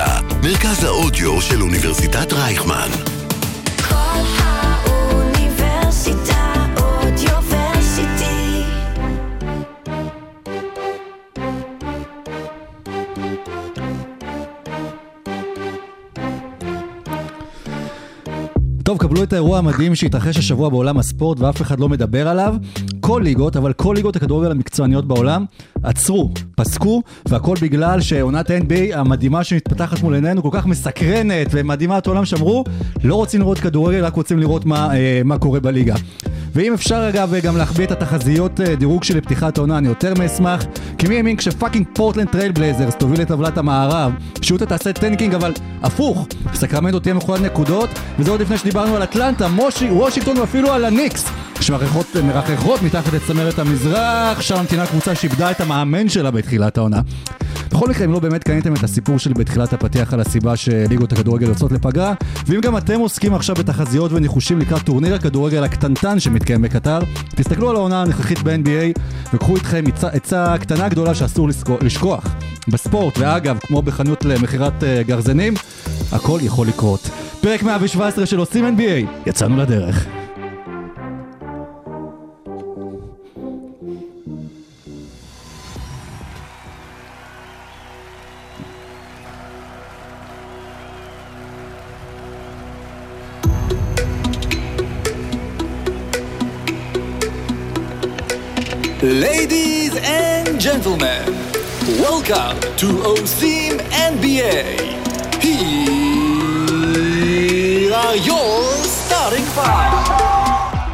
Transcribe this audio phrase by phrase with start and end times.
[0.00, 2.88] האוניברסיטה, מרכז האודיו של אוניברסיטת רייכמן.
[3.88, 5.54] כל האוניברסיטה
[6.76, 8.62] אודיוורסיטי.
[18.84, 22.54] טוב, קבלו את האירוע המדהים שהתרחש השבוע בעולם הספורט ואף אחד לא מדבר עליו.
[23.10, 25.44] כל ליגות, אבל כל ליגות הכדורגל המקצועניות בעולם,
[25.82, 32.06] עצרו, פסקו, והכל בגלל שעונת ה-NBA המדהימה שמתפתחת מול עינינו, כל כך מסקרנת ומדהימה את
[32.06, 32.64] העולם, שאמרו,
[33.04, 35.94] לא רוצים לראות כדורגל, רק רוצים לראות מה, אה, מה קורה בליגה.
[36.54, 40.64] ואם אפשר אגב גם להחביא את התחזיות אה, דירוג שלי לפתיחת העונה, אני יותר מאשמח.
[40.98, 45.52] כי מי האמין כש fucking פורטלנד טרייל בלייזרס תוביל לטבלת המערב, שיוטה תעשה tanking אבל
[45.82, 50.84] הפוך, סקרמנטו תהיה מכונת נקודות, וזה עוד לפני שדיברנו על אטלנטה, משהו, וושינגטון ואפילו על
[50.84, 51.30] הניקס,
[51.62, 57.00] שמרחחות מרחחות מתחת לצמרת המזרח, שם ממתינה קבוצה שאיבדה את המאמן שלה בתחילת העונה.
[57.70, 61.48] בכל מקרה, אם לא באמת קניתם את הסיפור שלי בתחילת הפתיח על הסיבה שליגות הכדורגל
[61.48, 62.14] יוצאות לפגרה,
[62.46, 66.98] ואם גם אתם עוסקים עכשיו בתחזיות וניחושים לקראת טורניר הכדורגל הקטנטן שמתקיים בקטר,
[67.36, 69.00] תסתכלו על העונה הנוכחית ב-NBA
[69.34, 71.48] וקחו איתכם עצה- קטנה גדולה שאסור
[71.80, 72.24] לשכוח.
[72.68, 75.54] בספורט, ואגב, כמו בחנות למכירת אה, גרזנים,
[76.12, 77.10] הכל יכול לקרות.
[77.40, 80.19] פרק 117 של עושים NBA, יצאנו לדרך.
[99.10, 101.24] Ladies and gentlemen,
[101.98, 103.80] welcome to OSIM
[104.14, 104.62] NBA.
[105.42, 105.58] Here
[107.92, 110.10] are your starting five.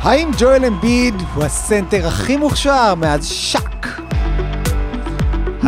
[0.03, 4.01] האם ג'ואל אמביד הוא הסנטר הכי מוכשר מאז שאק?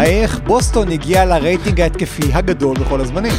[0.00, 3.34] איך בוסטון הגיע לרייטינג ההתקפי הגדול בכל הזמנים?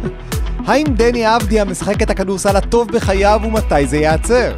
[0.66, 4.52] האם דני אבדיה משחק את הכדורסל הטוב בחייו ומתי זה ייעצר?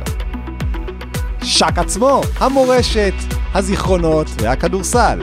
[1.42, 3.14] שאק עצמו, המורשת,
[3.54, 5.22] הזיכרונות והכדורסל.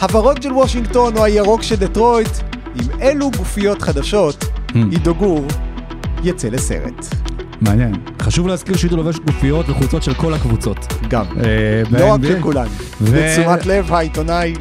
[0.00, 2.28] הוורוד של וושינגטון או הירוק של דטרויט,
[2.74, 5.46] עם אילו גופיות חדשות, עידו גור
[6.24, 7.06] יצא לסרט.
[7.60, 7.94] מעניין.
[8.22, 10.78] חשוב להזכיר שעידו לובש גופיות וחולצות של כל הקבוצות.
[11.08, 11.24] גם.
[11.44, 12.20] אה, לא רק.
[12.22, 12.66] של כולן.
[13.00, 14.54] לתשומת לב העיתונאי.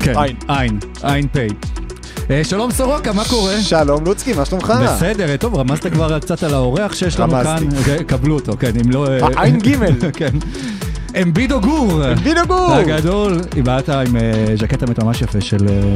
[0.00, 0.36] כן, עין.
[0.48, 1.36] עין, עין פ'.
[2.30, 3.60] אה, שלום סורוקה, מה קורה?
[3.60, 4.72] שלום לוצקי, מה שלומך?
[4.84, 7.46] בסדר, אה, טוב, רמזת כבר קצת על האורח שיש לנו כאן.
[7.46, 8.04] רמזתי.
[8.04, 9.06] קבלו אותו, כן, אם לא...
[9.36, 9.92] העין גימל.
[10.18, 10.32] כן.
[11.22, 12.12] אמבידו גור.
[12.12, 12.72] אמבידו גור.
[12.72, 15.94] הגדול, באת עם אה, ז'קט ממש יפה של אה,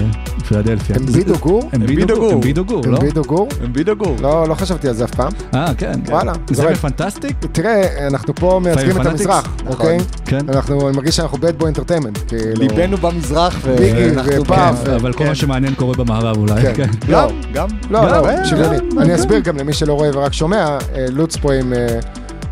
[0.48, 0.96] פילדלפיה.
[0.96, 1.70] אמבידו גור?
[1.74, 2.32] אמבידו גור.
[2.32, 2.96] אמבידו גור, לא?
[2.98, 3.48] אמבידו גור?
[3.64, 4.16] אמבידו גור.
[4.22, 5.32] לא, לא חשבתי על זה אף פעם.
[5.54, 5.92] אה, כן.
[6.04, 6.12] כן.
[6.12, 6.74] וואלה, זה.
[6.74, 7.36] פנטסטיק?
[7.52, 9.06] תראה, אנחנו פה מייצגים את?
[9.06, 9.98] המזרח, אוקיי?
[10.24, 10.40] כן.
[10.48, 12.54] אנחנו, אני מרגיש שאנחנו boy entertainment, כאילו.
[12.56, 14.42] ליבנו במזרח ואנחנו...
[14.42, 14.82] ופאב.
[14.84, 16.72] כן, אבל כל מה שמעניין קורה במערב אולי, כן.
[16.74, 16.90] כן.
[17.10, 17.68] גם, גם.
[17.90, 18.76] לא, גם, לא, גם, שוויוני.
[18.78, 19.14] גם, אני גם.
[19.14, 22.00] אסביר גם למי שלא רואה ורק שומע, אה, לוץ פה עם אה,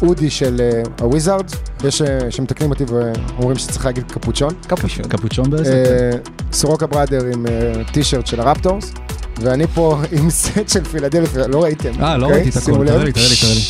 [0.03, 1.53] אודי של אה, הוויזארדס,
[1.84, 4.53] יש אה, שמתקנים אותי ואומרים שצריך להגיד קפוצ'ון.
[4.66, 5.04] קפושון.
[5.09, 5.66] קפוצ'ון בעסק?
[5.66, 6.10] אה,
[6.53, 7.53] סורוקה בראדר עם אה,
[7.92, 8.92] טישרט של הרפטורס,
[9.41, 12.03] ואני פה עם סט של פילדלפיה, לא ראיתם.
[12.04, 12.42] אה, לא אוקיי?
[12.42, 12.84] ראיתי את לב.
[12.86, 13.60] תראה לי, תראה לי, תראה לי.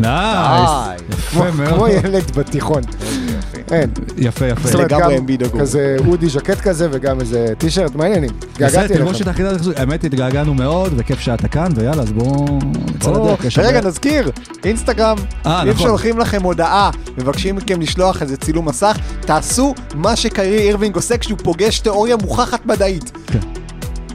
[0.00, 0.70] נייס,
[1.30, 1.90] כמו- יפה כמו מאוד.
[1.90, 2.82] ילד בתיכון.
[3.72, 3.90] אין.
[4.18, 4.68] יפה, יפה.
[4.68, 5.10] זאת אומרת, גם.
[5.60, 8.30] כזה אודי ז'קט כזה וגם איזה טישרט, מה העניינים?
[8.30, 9.28] בסדר, התגעגעתי את אליכם.
[9.28, 9.78] היחידה, הזאת.
[9.78, 12.58] האמת התגעגענו מאוד, וכיף שאתה כאן, ויאללה, אז בואו
[12.94, 13.58] נצא לדרך.
[13.58, 14.30] רגע, נזכיר,
[14.64, 15.88] אינסטגרם, אה, אם נכון.
[15.88, 21.38] שולחים לכם הודעה, מבקשים מכם לשלוח איזה צילום מסך, תעשו מה שקיירי אירווינג עושה כשהוא
[21.42, 23.12] פוגש תיאוריה מוכחת מדעית.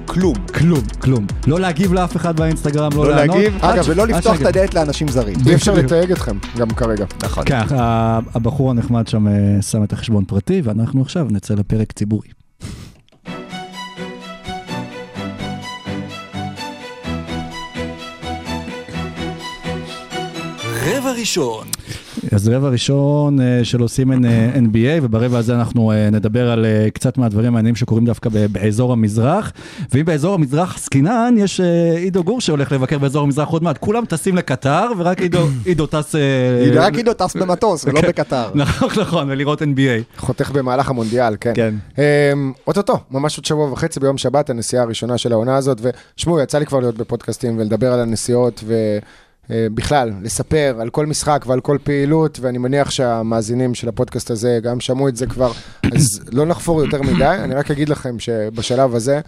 [0.07, 0.33] כלום.
[0.53, 1.25] כלום, כלום.
[1.47, 3.35] לא להגיב לאף אחד באינסטגרם, לא לא לענות.
[3.35, 4.47] להגיב, עד ש- ולא לפתוח את שנגיב.
[4.47, 5.35] הדלת לאנשים זרים.
[5.47, 5.73] אי אפשר.
[5.73, 7.05] לתייג אתכם, גם כרגע.
[7.23, 7.43] נכון.
[7.45, 12.27] כן, ה- הבחור הנחמד שם אה, שם את החשבון פרטי, ואנחנו עכשיו נצא לפרק ציבורי.
[20.87, 21.67] רבע ראשון,
[22.31, 26.65] אז רבע ראשון אה, של עושים N- אה, NBA, וברבע הזה אנחנו אה, נדבר על
[26.93, 29.51] קצת מהדברים המעניינים שקורים דווקא באזור המזרח.
[29.93, 31.59] ואם באזור המזרח עסקינן, יש
[31.97, 33.77] עידו גור שהולך לבקר באזור המזרח עוד מעט.
[33.77, 35.21] כולם טסים לקטר, ורק
[35.65, 36.15] עידו, טס...
[36.75, 38.07] רק עידו טס במטוס ולא כן.
[38.07, 38.49] בקטר.
[38.55, 40.17] נכון, נכון, ולראות NBA.
[40.17, 41.53] חותך במהלך המונדיאל, כן.
[41.55, 41.73] כן.
[41.97, 45.81] אמ, אוטוטו, ממש עוד שבוע וחצי ביום שבת, הנסיעה הראשונה של העונה הזאת,
[46.17, 48.63] ושמעו, יצא לי כבר להיות בפודקאסטים ולדבר על הנסיעות,
[49.49, 54.79] ובכלל, לספר על כל משחק ועל כל פעילות, ואני מניח שהמאזינים של הפודקאסט הזה גם
[54.79, 55.51] שמעו את זה כבר,
[55.95, 59.19] אז לא נחפור יותר מדי, אני רק אגיד לכם שבשלב הזה,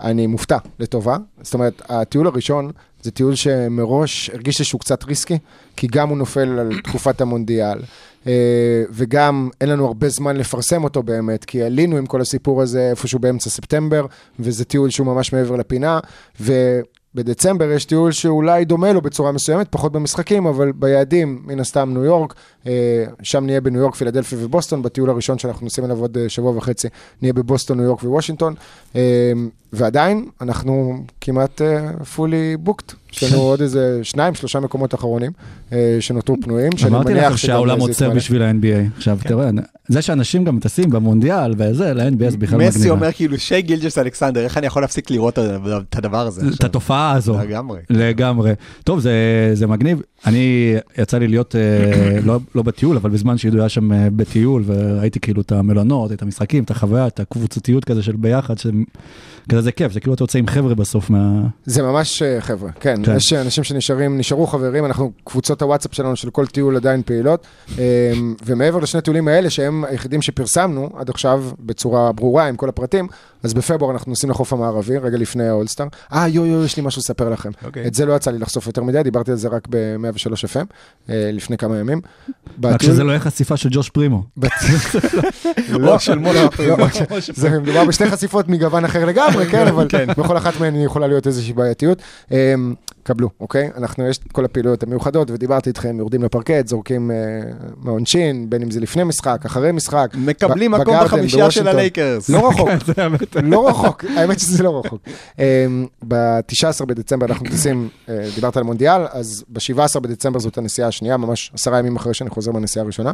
[0.00, 1.16] אני מופתע לטובה.
[1.42, 2.70] זאת אומרת, הטיול הראשון
[3.02, 5.38] זה טיול שמראש הרגיש לי שהוא קצת ריסקי,
[5.76, 7.78] כי גם הוא נופל על תקופת המונדיאל.
[8.26, 12.90] אה, וגם אין לנו הרבה זמן לפרסם אותו באמת, כי עלינו עם כל הסיפור הזה
[12.90, 14.06] איפשהו באמצע ספטמבר,
[14.40, 16.00] וזה טיול שהוא ממש מעבר לפינה,
[17.18, 22.04] ובדצמבר יש טיול שאולי דומה לו בצורה מסוימת, פחות במשחקים, אבל ביעדים, מן הסתם ניו
[22.04, 22.34] יורק,
[23.22, 26.88] שם נהיה בניו יורק, פילדלפיה ובוסטון, בטיול הראשון שאנחנו נוסעים אליו עוד אה, שבוע וחצי,
[27.22, 28.54] נהיה בבוסטון, ניו יורק ווושינגטון,
[28.96, 29.32] אה,
[29.72, 31.60] ועדיין אנחנו כמעט
[32.16, 35.32] fully booked, יש לנו עוד איזה שניים, שלושה מקומות אחרונים
[35.72, 38.10] אה, שנותרו פנויים, שאני אמרתי מניח לכם שגם שהעולם עוצר.
[38.10, 38.96] בשביל ה-NBA.
[38.96, 39.50] עכשיו, תראה,
[39.88, 42.92] זה שאנשים גם טסים במונדיאל וזה, ל-NBA זה בכלל מסי מגניב.
[42.92, 46.64] אומר כאילו שי גילג'ס אלכסנדר, איך אני יכול להפסיק לראות את הדבר הזה את?
[46.64, 47.38] התופעה הזו.
[47.38, 47.80] לגמרי.
[47.90, 48.52] לגמרי.
[48.84, 49.00] טוב,
[49.54, 50.02] זה מגניב.
[50.26, 54.62] אני, יצא לי להיות, אה, לא, לא בטיול, אבל בזמן שעידו היה שם אה, בטיול,
[54.66, 59.72] וראיתי כאילו את המלונות, את המשחקים, את החוויה, את הקבוצתיות כזה של ביחד, שכזה זה
[59.72, 61.42] כיף, זה כאילו אתה יוצא עם חבר'ה בסוף מה...
[61.64, 63.16] זה ממש אה, חבר'ה, כן, כן.
[63.16, 67.46] יש אנשים שנשארים, נשארו חברים, אנחנו, קבוצות הוואטסאפ שלנו של כל טיול עדיין פעילות,
[68.46, 73.08] ומעבר לשני טיולים האלה, שהם היחידים שפרסמנו עד עכשיו בצורה ברורה עם כל הפרטים,
[73.42, 75.86] אז בפברואר אנחנו נוסעים לחוף המערבי, רגע לפני האולסטאר.
[76.12, 77.50] אה, יו, יו, יש לי משהו לספר לכם.
[77.64, 77.86] אוקיי.
[77.86, 80.66] את זה לא יצא לי לחשוף יותר מדי, דיברתי על זה רק ב-103 FM,
[81.10, 82.00] אה, לפני כמה ימים.
[82.64, 84.22] רק שזה לא יהיה חשיפה של ג'וש פרימו.
[85.70, 86.86] לא, של משה פרימו.
[87.34, 89.86] זה מדובר בשתי חשיפות מגוון אחר לגמרי, כן, אבל
[90.16, 92.02] בכל אחת מהן יכולה להיות איזושהי בעייתיות.
[93.08, 93.70] אמ, קבלו, אוקיי?
[93.76, 97.16] אנחנו, יש את כל הפעילויות המיוחדות, ודיברתי איתכם, יורדים לפרקט, זורקים אה,
[97.76, 100.10] מהעונשין, בין אם זה לפני משחק, אחרי משחק.
[100.14, 101.68] מקבלים מקום בחמישייה של.
[101.68, 102.28] הלייקרס.
[102.28, 102.68] לא רחוק,
[103.42, 105.00] לא רחוק, האמת שזה לא רחוק.
[106.08, 111.50] ב-19 בדצמבר אנחנו טסים, אה, דיברת על מונדיאל, אז ב-17 בדצמבר זאת הנסיעה השנייה, ממש
[111.54, 113.12] עשרה ימים אחרי שאני חוזר מהנסיעה הראשונה.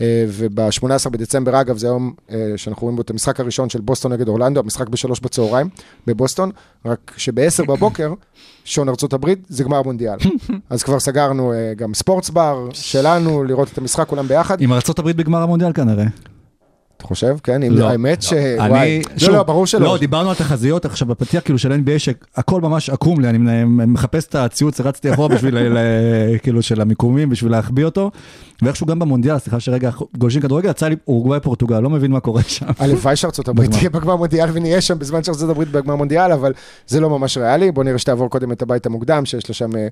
[0.00, 4.12] אה, וב-18 בדצמבר, אגב, זה היום אה, שאנחנו רואים בו את המשחק הראשון של בוסטון
[4.12, 5.68] נגד אורלנדו, המשחק בשלוש בצהריים
[6.06, 6.50] בבוסטון,
[6.84, 8.14] רק שב-10 בבוקר,
[8.64, 10.18] שעון ארצות הברית, זה גמר מונדיאל.
[10.70, 14.60] אז כבר סגרנו אה, גם ספורטס בר שלנו, לראות את המשחק כולם ביחד.
[14.60, 16.04] עם ארה"ב בגמר המונדיאל כנראה.
[17.04, 17.36] חושב?
[17.42, 17.88] כן, אם- לא.
[17.90, 18.32] האמת ש...
[18.32, 19.02] אני, וואי.
[19.16, 19.80] שוב, לא, לא, ברור שלא.
[19.86, 23.38] לא, דיברנו על תחזיות עכשיו בפתיח כאילו של NBA שהכל ממש עקום לי, אני
[23.86, 25.78] מחפש את הציוץ, רצתי אחורה בשביל, ל- ל-
[26.42, 28.10] כאילו של המיקומים, בשביל להחביא אותו,
[28.62, 32.42] ואיכשהו גם במונדיאל, סליחה שרגע גולשים כדורגל, יצא לי אורוגוואי פורטוגל, לא מבין מה קורה
[32.42, 32.66] שם.
[32.78, 33.70] הלוואי שארצות הברית.
[33.70, 36.52] תהיה בגמר מונדיאל ונהיה שם בזמן שארצות הברית בגמר מונדיאל, אבל
[36.86, 37.72] זה לא ממש ריאלי.
[37.72, 39.86] בוא נראה שתעבור קודם את הבית המוקדם, שיש לה שם, אה,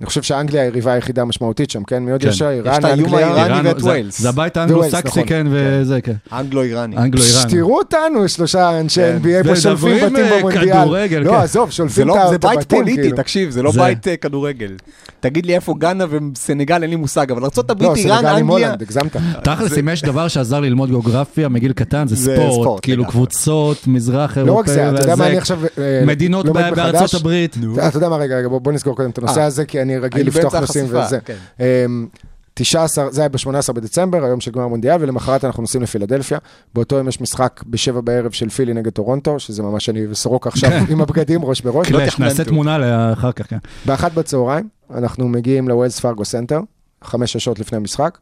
[0.00, 2.02] אני חושב שאנגליה היריבה היחידה המשמעותית שם, כן?
[2.02, 2.28] מי עוד כן.
[2.28, 3.26] יש איראן, אנגליה.
[3.26, 4.20] האיראני איראן, ואת זה- ווילס.
[4.20, 5.22] זה הבית האנגלו-סקסי, נכון.
[5.26, 6.12] כן, וזה, כן.
[6.32, 6.96] אנגלו-איראני.
[6.96, 7.48] אנגלו-איראן.
[7.50, 9.18] תראו אותנו, שלושה אנשי כן.
[9.22, 10.82] NBA פה שולפים ודברים, בתים אה, במונדיאל.
[10.82, 11.36] כדורגל, לא, כן.
[11.36, 13.16] עזוב, זה שולפים לא, את זה את הבתים, בית פוליטי, כאילו.
[13.16, 14.72] תקשיב, זה לא זה- בית אה, כדורגל.
[15.20, 18.66] תגיד לי איפה גאנה וסנגל, אין לי מושג, אבל ארה"ב, לא, איראן, סנגל עם אנגליה,
[18.66, 19.16] הולנד, הגזמת.
[19.42, 23.04] תכלס, אם יש דבר שעזר לי ללמוד גיאוגרפיה מגיל קטן, זה זה ספורט, כאילו.
[23.04, 26.46] קבוצות, מזרח לא אירופאי, רק זה, אתה יודע מה אני עכשיו אה, מדינות?
[26.48, 27.56] בארצות הברית.
[27.88, 29.46] אתה יודע מה, רגע, בוא נסגור קודם את הנושא אה.
[29.46, 31.18] הזה, כי אני רגיל אני לפתוח נושאים וזה.
[31.24, 31.36] כן.
[31.60, 32.06] אמ,
[32.54, 36.38] 19, זה היה ב-18 בדצמבר, היום של גמר מונדיאל, ולמחרת אנחנו נוסעים לפילדלפיה.
[36.74, 40.70] באותו יום יש משחק בשבע בערב של פילי נגד טורונטו, שזה ממש אני וסורוקה עכשיו
[40.90, 41.88] עם הבגדים, ראש בראש.
[41.88, 42.32] clash, תכננתי.
[42.32, 43.58] נעשה תמונה לאחר כך, כן.
[43.86, 46.60] באחת בצהריים, אנחנו מגיעים לווילס פארגו סנטר,
[47.04, 48.18] חמש שעות לפני המשחק,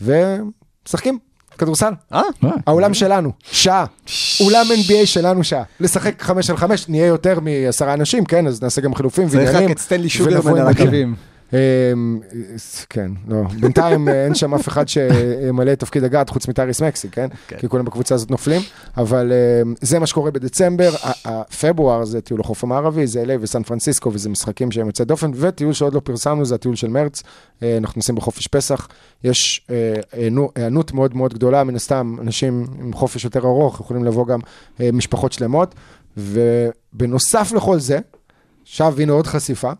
[0.00, 1.18] ומשחקים
[1.58, 1.92] כדורסל.
[2.14, 2.22] אה?
[2.66, 3.84] העולם שלנו, שעה.
[4.40, 5.62] אולם NBA שלנו שעה.
[5.80, 9.54] לשחק חמש על חמש, נהיה יותר מעשרה אנשים, כן, אז נעשה גם חילופים צריך רק
[9.54, 9.72] ועניינים.
[9.72, 10.68] את סטנלי שוגרמן על.
[10.68, 11.14] הקווים.
[11.52, 12.20] אמ,
[12.90, 13.42] כן, לא.
[13.60, 17.28] בינתיים אה, אין שם אף אחד שימלא את תפקיד הגארד חוץ מטייריס מקסי, כן?
[17.48, 17.56] כן.
[17.58, 18.62] כי כולם בקבוצה הזאת נופלים,
[18.96, 20.90] אבל אמ, זה מה שקורה בדצמבר.
[21.60, 25.72] פברואר זה טיול החוף המערבי, זה LA וסן פרנסיסקו, וזה משחקים שהם יוצאי דופן, וטיול
[25.72, 27.22] שעוד לא פרסמנו זה הטיול של מרץ.
[27.62, 28.88] אה, אנחנו נוסעים בחופש פסח.
[29.24, 34.04] יש אה, היענו- היענות מאוד מאוד גדולה, מן הסתם, אנשים עם חופש יותר ארוך, יכולים
[34.04, 34.40] לבוא גם
[34.80, 35.74] אה, משפחות שלמות,
[36.16, 37.98] ובנוסף לכל זה,
[38.62, 39.72] עכשיו הנה עוד חשיפה.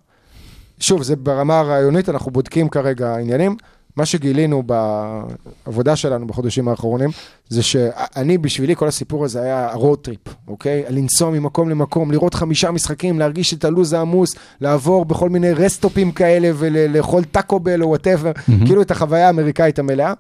[0.81, 3.57] שוב, זה ברמה הרעיונית, אנחנו בודקים כרגע עניינים.
[3.97, 7.11] מה שגילינו בעבודה שלנו בחודשים האחרונים,
[7.49, 10.85] זה שאני, בשבילי, כל הסיפור הזה היה ה road trip, אוקיי?
[10.89, 16.13] לנסוע ממקום למקום, לראות חמישה משחקים, להרגיש את הלו"ז העמוס, לעבור בכל מיני rest stopים
[16.13, 18.33] כאלה ולאכול טאקו בל או whatever,
[18.67, 20.13] כאילו את החוויה האמריקאית המלאה.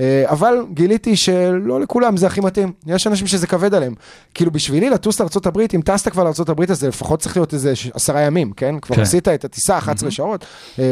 [0.00, 2.72] אה, אבל גיליתי שלא לכולם זה הכי מתאים.
[2.86, 3.94] יש אנשים שזה כבד עליהם.
[4.34, 8.20] כאילו בשבילי לטוס לארה"ב, אם טסת כבר לארה"ב, אז זה לפחות צריך להיות איזה עשרה
[8.20, 8.80] ימים, כן?
[8.80, 9.02] כבר כן.
[9.02, 10.44] עשית את הטיסה 11 שעות,
[10.78, 10.84] אה,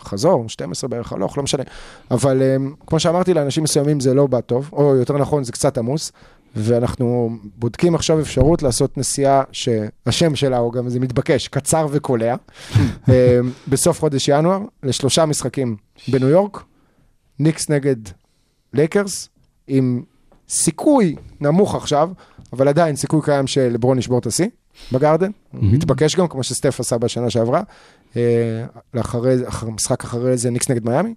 [0.00, 1.62] חזור, 12 בערך הלוך, לא משנה.
[2.10, 2.56] אבל אה,
[2.86, 6.12] כמו שאמרתי, לאנשים מסוימים זה לא בא טוב, או יותר נכון, זה קצת עמוס.
[6.56, 12.34] ואנחנו בודקים עכשיו אפשרות לעשות נסיעה שהשם שלה הוא גם, זה מתבקש, קצר וקולע,
[13.08, 15.76] אה, בסוף חודש ינואר, לשלושה משחקים
[16.08, 16.62] בניו יורק,
[17.38, 17.96] ניקס נגד
[18.72, 19.28] לייקרס,
[19.68, 20.02] עם
[20.48, 22.10] סיכוי נמוך עכשיו,
[22.52, 24.46] אבל עדיין סיכוי קיים שלברון ישבור את השיא
[24.92, 27.62] בגרדן, מתבקש גם, כמו שסטף עשה בשנה שעברה,
[28.16, 31.14] אה, לאחרי, אחר, משחק אחרי זה ניקס נגד מיאמי,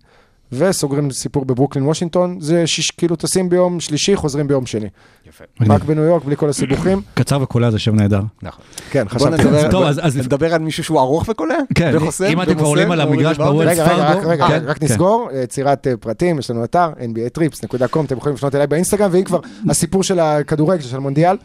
[0.58, 4.88] וסוגרים סיפור בברוקלין וושינגטון, זה שיש, כאילו טסים ביום שלישי, חוזרים ביום שני.
[5.28, 5.44] יפה.
[5.70, 7.02] רק בניו יורק, בלי כל הסיבוכים.
[7.14, 8.22] קצר וקולע זה שם נהדר.
[8.42, 8.66] נכון.
[8.92, 9.44] כן, בוא חשבתי.
[9.44, 11.56] נדבר, טוב, אז- אז- נדבר על מישהו שהוא ארוך וקולע?
[11.76, 13.38] כן, וחוסם, אם אתם כבר עולים על המגרש?
[13.38, 14.30] בוולס רגע, רגע, פארגו.
[14.30, 14.86] רגע, כן, רק כן.
[14.86, 19.24] נסגור, אה, יצירת אה, פרטים, יש לנו אתר, nbatrips.com, אתם יכולים לפנות אליי באינסטגרם, ואם
[19.24, 21.38] כבר הסיפור של הכדורגל, של המונדיאל,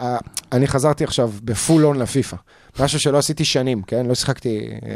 [0.00, 0.16] אה,
[0.52, 2.36] אני חזרתי עכשיו בפול און לפיפא,
[2.80, 4.06] משהו שלא עשיתי שנים, כן?
[4.06, 4.88] לא שיחקתי אה,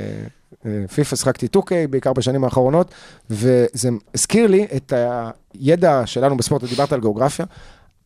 [0.66, 2.90] אה, פיפא, שיחקתי 2K, בעיקר בשנים האחרונות,
[3.30, 4.92] וזה הזכיר לי את
[5.54, 7.46] הידע שלנו בספורט, דיברת על גיאוגרפיה,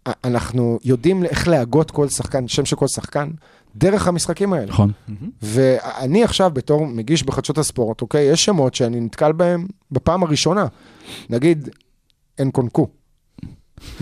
[0.07, 3.31] אנחנו יודעים איך להגות כל שחקן, שם של כל שחקן,
[3.77, 4.67] דרך המשחקים האלה.
[4.67, 4.93] נכון.
[5.43, 8.25] ואני עכשיו בתור מגיש בחדשות הספורט, אוקיי?
[8.25, 10.67] יש שמות שאני נתקל בהם בפעם הראשונה.
[11.31, 11.69] נגיד,
[12.41, 12.89] אנקונקו.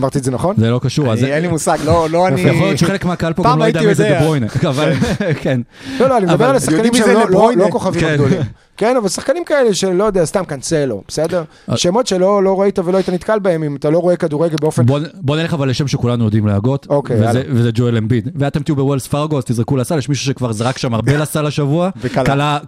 [0.01, 0.57] אמרתי את זה נכון?
[0.59, 1.13] זה לא קשור.
[1.13, 2.41] אז אני- אין לי מושג, לא לא אני...
[2.41, 4.09] יכול להיות שחלק מהקהל פה גם לא יודע הייתי מי זה.
[4.09, 4.93] דה ברוינה, אבל
[5.41, 5.61] כן.
[6.01, 7.51] לא, לא, אני מדבר אבל על השחקנים שהם לא- לא?
[7.57, 8.05] לא כוכבים.
[8.09, 8.41] הגדולים.
[8.81, 11.45] כן, אבל שחקנים כאלה שלא יודע, סתם קאנסלו, בסדר?
[11.71, 11.77] אה.
[11.77, 14.87] שמות שלא לא ראית ולא היית נתקל בהם אם אתה לא רואה כדורגל באופן...
[14.87, 17.43] בוא, בוא נלך אבל לשם שכולנו יודעים להגות, אוקיי, וזה.
[17.49, 18.29] וזה ג'ואל אמביד.
[18.35, 21.91] ואתם תהיו בוולס פארגו, אז תזרקו לסל, יש מישהו שכבר זרק שם הרבה לסל השבוע,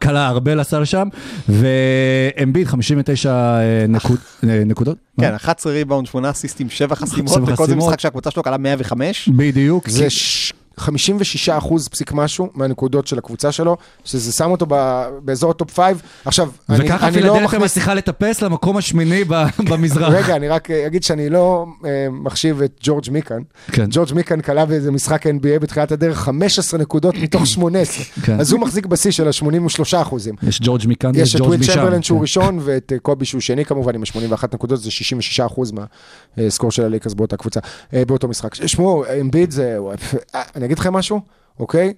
[0.00, 1.08] קלע הרבה לסל שם,
[1.48, 4.96] ואמביד 59 אה, נקוד, אה, נקודות.
[5.20, 7.76] כן, 11 ריבאונד, 8 אסיסטים, 7 חסימות, וכל זה.
[7.76, 9.28] משחק שהקבוצה שלו קלה 105.
[9.28, 9.88] בדיוק.
[9.88, 10.52] זה ש...
[10.82, 15.04] 56 אחוז פסיק משהו מהנקודות של הקבוצה שלו, שזה שם אותו ב...
[15.24, 15.96] באזור הטופ 5.
[16.24, 17.62] עכשיו, אני, וככה אני לא פילדלפיה מכניס...
[17.62, 19.24] מצליחה לטפס למקום השמיני
[19.70, 20.12] במזרח.
[20.12, 23.40] רגע, אני רק אה, אגיד שאני לא אה, מחשיב את ג'ורג' מיקן.
[23.72, 23.86] כן.
[23.90, 28.04] ג'ורג' מיקן כלה באיזה משחק NBA בתחילת הדרך 15 נקודות מתוך 18.
[28.22, 28.40] כן.
[28.40, 30.34] אז הוא מחזיק בשיא של ה-83 אחוזים.
[30.42, 31.72] יש ג'ורג' מכאן, יש את ג'ורג' וויל משם.
[31.72, 32.22] צ'מברלן שהוא כן.
[32.22, 35.72] ראשון, ואת אה, קובי שהוא שני כמובן עם ה-81 נקודות, זה 66 אחוז
[36.36, 37.60] מהסקור של הלייקרס באותה קבוצה,
[37.94, 38.54] אה, באותו משחק.
[38.54, 39.78] שמעו, אמביד זה,
[40.34, 41.20] אה, אני אגיד לכם משהו,
[41.60, 41.92] אוקיי?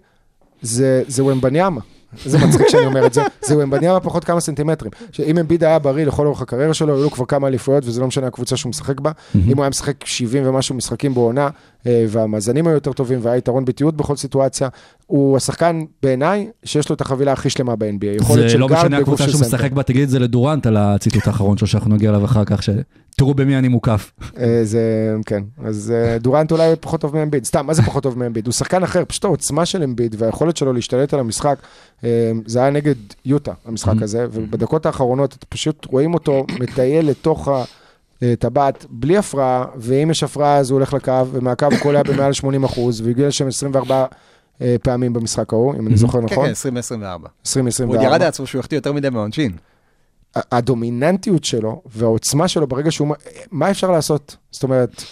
[0.63, 1.81] זה זה ומבניאמה.
[2.25, 4.93] זה מצחיק שאני אומר את זה, זה ומבניאמה פחות כמה סנטימטרים.
[5.13, 8.07] שאם אמביד היה בריא לכל אורך הקריירה שלו, היו לו כבר כמה אליפויות, וזה לא
[8.07, 9.11] משנה הקבוצה שהוא משחק בה.
[9.35, 11.49] אם הוא היה משחק 70 ומשהו משחקים בעונה,
[11.87, 14.69] והמאזנים היו יותר טובים, והיה יתרון ביתיות בכל סיטואציה,
[15.07, 18.25] הוא השחקן בעיניי שיש לו את החבילה הכי שלמה ב-NBA.
[18.33, 19.41] זה לא משנה הקבוצה שהוא.
[19.41, 22.63] משחק בה, תגיד את זה לדורנט על הציטוט האחרון שלו שאנחנו נגיע אליו אחר כך,
[22.63, 24.13] שתראו במי אני מוקף.
[24.39, 25.43] אה, זה, כן.
[25.65, 27.45] אז אה, דורנט אולי פחות טוב מאמביד.
[27.45, 28.47] סתם, מה זה פחות טוב מאמביד?
[28.47, 31.59] הוא שחקן אחר, פשוט העוצמה של אמביד והיכולת שלו להשתלט על המשחק,
[32.05, 37.49] אה, זה היה נגד יוטה, המשחק הזה, ובדקות האחרונות פשוט רואים אותו מטייל לתוך
[38.33, 42.65] הטבעת בלי הפרעה, ואם יש הפרעה אז הוא הולך לקו, ומהקו הוא קולע במעל 80
[42.65, 44.07] אחוז, והגיע לשם 24
[44.63, 46.45] אה, פעמים במשחק ההוא, אם אני זוכר כן, נכון.
[46.45, 47.29] כן, 2024.
[47.41, 47.95] 2024.
[47.95, 49.53] הוא עוד ירד לעצמו שהוא יחטיא יותר מדי מהעונשין.
[50.37, 53.15] הדומיננטיות שלו והעוצמה שלו ברגע שהוא...
[53.51, 54.37] מה אפשר לעשות?
[54.51, 55.03] זאת אומרת,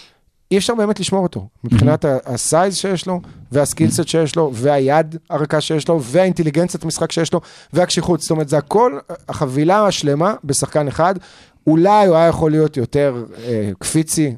[0.51, 1.47] אי אפשר באמת לשמור אותו.
[1.63, 7.41] מבחינת הסייז שיש לו, והסקילסט שיש לו, והיד הרכה שיש לו, והאינטליגנציית משחק שיש לו,
[7.73, 8.21] והקשיחות.
[8.21, 11.15] זאת אומרת, זה הכל, החבילה השלמה בשחקן אחד.
[11.67, 13.15] אולי הוא היה יכול להיות יותר
[13.45, 14.35] אה, קפיצי,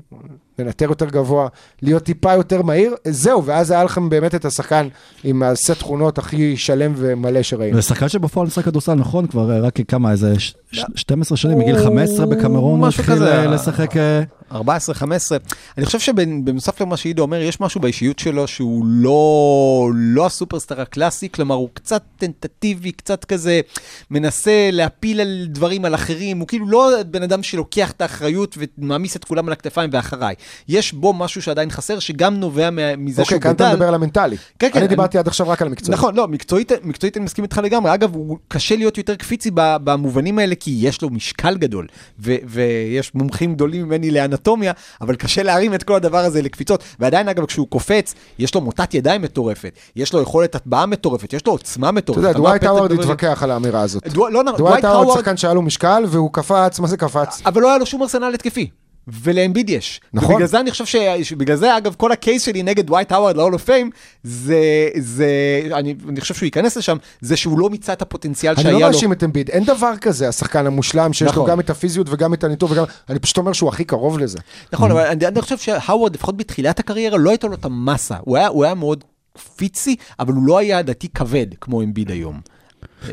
[0.59, 1.47] לנטר יותר גבוה,
[1.81, 4.87] להיות טיפה יותר מהיר, זהו, ואז היה לכם באמת את השחקן
[5.23, 7.75] עם הסט תכונות הכי שלם ומלא שראינו.
[7.75, 9.27] זה שחקן שבפועל משחק כדורסל, נכון?
[9.27, 13.23] כבר אה, רק כמה, איזה ש- ש- 12 שנים, מגיל הוא- 15 בקמרון, הוא התחיל.
[13.23, 13.91] אה, לשחק...
[14.51, 14.61] אה, 14-15.
[15.77, 19.19] אני חושב שבנוסף למה שעידו אומר, יש משהו באישיות שלו שהוא לא,
[19.95, 23.61] לא הסופרסטאר הקלאסי, כלומר הוא קצת טנטטיבי, קצת כזה
[24.11, 29.15] מנסה להפיל על דברים על אחרים, הוא כאילו לא בן אדם שלוקח את האחריות ומעמיס
[29.15, 30.35] את כולם על הכתפיים ואחריי.
[30.67, 33.73] יש בו משהו שעדיין חסר, שגם נובע מזה אוקיי, שהוא כאן אתה גדל.
[33.73, 34.37] מדבר על המנטלי.
[34.37, 35.95] כן, כן, אני אני- דיברתי עד עכשיו רק על המקצוע.
[35.95, 37.93] נכון, לא, מקצועית, מקצועית אני מסכים איתך לגמרי.
[37.93, 41.87] אגב, הוא קשה להיות יותר קפיצי במובנים האלה, כי יש לו משקל גדול,
[42.19, 44.11] ו- ויש מומחים גדולים ממני
[44.47, 44.71] לאנטומיה,
[45.01, 46.83] אבל קשה להרים את כל הדבר הזה לקפיצות.
[46.99, 51.45] ועדיין, אגב, כשהוא קופץ, יש לו מוטת ידיים מטורפת, יש לו יכולת הטבעה מטורפת, יש
[51.45, 52.17] לו עוצמה אתה מטורפת.
[52.21, 54.03] יודע, אמר דווייט האוורד התווכח על האמירה הזאת.
[54.15, 57.41] לא, נכון, דווייט האוורד- שחקן שהיה לו משקל והוא קפץ, מה זה קפץ?
[57.45, 58.69] אבל לא היה לו שום ארסנל התקפי.
[59.07, 60.01] ולאמביד יש.
[60.13, 60.31] נכון.
[60.31, 61.33] ובגלל זה אני חושב ש...
[61.33, 63.89] בגלל זה, אגב, כל ה case שלי נגד דווייט האוורד ל-hall of fame,
[64.23, 64.89] זה...
[64.97, 65.27] זה...
[65.73, 68.79] אני, אני חושב שהוא ייכנס לשם, זה שהוא לא מיצה את הפוטנציאל אני שהיה לא
[68.79, 68.87] לו.
[68.87, 71.49] מאשים את אמביד, אין דבר כזה, השחקן המושלם, שיש לו נכון.
[71.49, 72.83] גם את הפיזיות וגם את הניתוב וגם...
[73.09, 74.39] אני פשוט אומר שהוא הכי קרוב לזה.
[74.73, 78.15] נכון, אבל אני, אני חושב שהאוורד, לפחות בתחילת הקריירה, לא הייתה לו את המסה.
[78.21, 79.03] הוא היה, הוא היה מאוד
[79.55, 82.54] פיזי, אבל הוא לא היה לדעתי כבד כמו אמביד היום.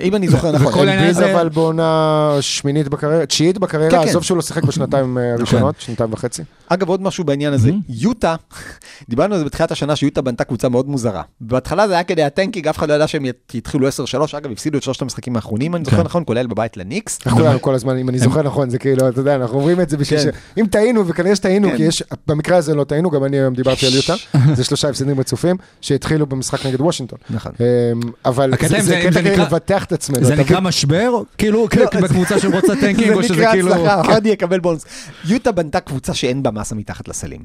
[0.00, 0.88] אם אני זוכר נכון.
[0.88, 4.08] הזה- אבל בעונה שמינית בקריירה, תשיעית כן, בקריירה, כן.
[4.08, 6.42] עזוב שהוא לא שיחק בשנתיים אה, הראשונות, שנתיים וחצי.
[6.74, 8.34] אגב, עוד משהו בעניין הזה, יוטה,
[9.10, 11.22] דיברנו על זה בתחילת השנה, שיוטה בנתה קבוצה מאוד מוזרה.
[11.40, 13.24] בהתחלה זה היה כדי הטנקינג, אף אחד לא ידע שהם
[13.54, 13.90] יתחילו 10-3,
[14.38, 17.18] אגב, הפסידו את שלושת המשחקים האחרונים, אני זוכר נכון, כולל בבית לניקס.
[17.26, 19.90] אנחנו כולנו כל הזמן, אם אני זוכר נכון, זה כאילו, אתה יודע, אנחנו אומרים את
[19.90, 20.24] זה בשביל ש...
[20.24, 20.30] כן.
[20.60, 21.76] אם טעינו, וכנראה שטעינו, כן.
[21.76, 24.14] כי יש, במקרה הזה לא טעינו, גם אני היום דיברתי על יוטה,
[24.56, 27.18] זה שלושה הפסדים רצופים, שהתחילו במשחק נגד וושינגטון.
[27.30, 27.52] נכון.
[27.60, 30.24] אמ, אבל זה קטע זה כדי נקרא- לבטח ננצח את עצמנו.
[30.24, 30.68] זה אתה נקרא מבין?
[30.68, 31.12] משבר?
[31.38, 31.68] כאילו,
[32.02, 33.50] בקבוצה שרוצה tanking, או זה שזה נקרא.
[33.74, 34.84] הצלחה, הרדי יקבל בונוס.
[35.24, 37.40] יוטה בנתה קבוצה שאין בה מסה מתחת לסלים.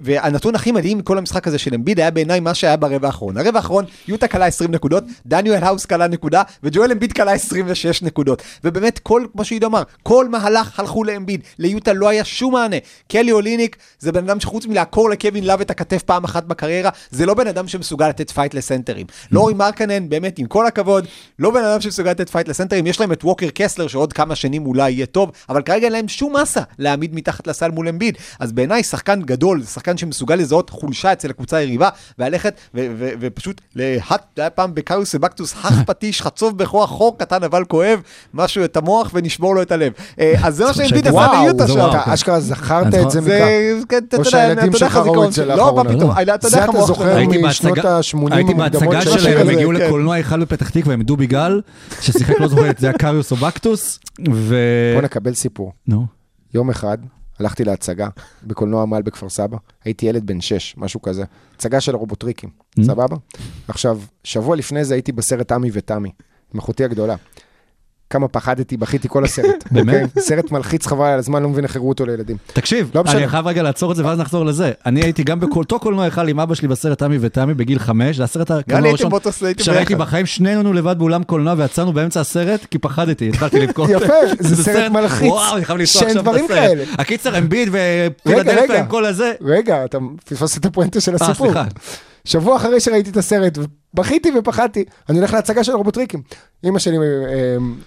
[0.00, 3.38] והנתון הכי מדהים מכל המשחק הזה של אמביד היה בעיניי מה שהיה ברבע האחרון.
[3.38, 8.42] הרבע האחרון, יוטה קלעה 20 נקודות, דניאל האוס קלע נקודה, וג'ואל אמביד קלע 26 נקודות.
[8.64, 11.40] ובאמת, כל, כמו שעידו אמר, כל מהלך הלכו לאמביד.
[11.58, 12.76] ליוטה לא היה שום מענה.
[13.08, 17.26] קלי אוליניק זה בן אדם שחוץ מלעקור לקווין לאב את הכתף פעם אחת בקריירה, זה
[17.26, 19.06] לא בן אדם שמסוגל לתת fight לסנטרים.
[19.30, 21.06] לורי מרקנן, באמת, עם כל הכבוד,
[21.38, 24.66] לא בן אדם שמסוגל לתת פייט לסנטרים, יש להם את ווקר קסלר שעוד כמה שנים
[24.66, 28.18] אולי יהיה טוב, אבל כרגע אין להם שום מסה להעמיד מתחת לסל מול אמביד.
[28.44, 33.60] אז בעיניי שחקן גדול, שחקן שמסוגל לזהות חולשה אצל הקבוצה היריבה, וללכת ו- ו- ופשוט
[33.76, 38.00] להט, זה היה פעם בקאוס סבקטוס, חך פטיש, חצוב בכוח חור קטן אבל כואב,
[38.34, 39.92] משהו את המוח ונשבור לו את הלב.
[40.20, 41.90] אה, אז זה מה שאמביד עשה ליוטה שם.
[42.04, 43.84] אשכרה זכרת את זה מכך.
[43.88, 45.44] כן, אתה או שהילדים שלך ראו את זה.
[45.44, 45.90] לא, לאחרונה.
[46.42, 49.80] זה איך אתה המוח זוכר משנות בהצגה- ה-80 הייתי בהצגה של שלהם, הם הגיעו הזה.
[49.80, 49.86] כן.
[49.86, 51.60] לקולנוע היכל בפתח תקווה עם דובי גל,
[52.00, 53.98] ששיחק, לא זוכר, את זה היה קריוס או בקטוס,
[54.32, 54.56] ו...
[54.94, 55.72] בוא נקבל סיפור.
[55.88, 56.06] נו.
[56.54, 56.98] יום אחד
[57.38, 58.08] הלכתי להצגה
[58.42, 61.24] בקולנוע עמל בכפר סבא, הייתי ילד בן 6, משהו כזה.
[61.56, 62.50] הצגה של הרובוטריקים,
[62.80, 62.84] Mm.
[62.84, 63.16] סבבה?
[63.68, 66.10] עכשיו, שבוע לפני זה הייתי בסרט עמי ותמי,
[66.54, 67.16] עם אחותי הגדולה.
[68.14, 69.64] כמה פחדתי, בכיתי כל הסרט.
[69.70, 70.02] באמת?
[70.04, 70.22] אוקיי?
[70.22, 72.36] סרט מלחיץ חבל על הזמן, לא מבין איך הראו אותו לילדים.
[72.46, 73.02] תקשיב, לא.
[73.08, 74.72] אני חייב רגע לעצור את זה ואז נחזור לזה.
[74.86, 78.24] אני הייתי גם באותו קולנוע אחד עם אבא שלי בסרט תמי ותמי בגיל חמש, זה
[78.24, 79.10] הסרט הקולנוע הראשון
[79.58, 79.94] שראיתי.
[79.94, 83.90] בחיים, שנינו לבד באולם קולנוע ויצאנו באמצע הסרט כי פחדתי, התחלתי לבכות.
[83.94, 86.48] יפה, זה סרט מלחיץ, וואו, אני חייב לנסוע עכשיו בסרט.
[86.48, 86.84] כאלה.
[86.98, 87.78] הקיצר אמביד רגע.
[88.20, 89.32] ופילדלפיה עם כל הזה.
[89.40, 91.52] רגע, אתה פספסת את הפואנטה של אה, הסיפור.
[92.24, 93.58] שבוע אחרי שראיתי את הסרט,
[93.94, 96.22] בכיתי ופחדתי, אני הולך להצגה של רובוטריקים.
[96.64, 97.02] אמא שלי אה,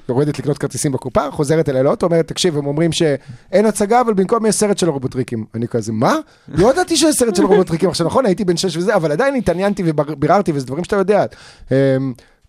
[0.09, 4.45] יורדת לקנות כרטיסים בקופה, חוזרת אליי לאוטו, אומרת, תקשיב, הם אומרים שאין הצגה, אבל במקום
[4.45, 5.45] יש סרט של רובוטריקים.
[5.55, 6.15] אני כזה, מה?
[6.47, 7.89] לא ידעתי שיש סרט של רובוטריקים.
[7.89, 11.25] עכשיו, נכון, הייתי בן שש וזה, אבל עדיין התעניינתי וביררתי, וזה דברים שאתה יודע.
[11.71, 11.97] אה,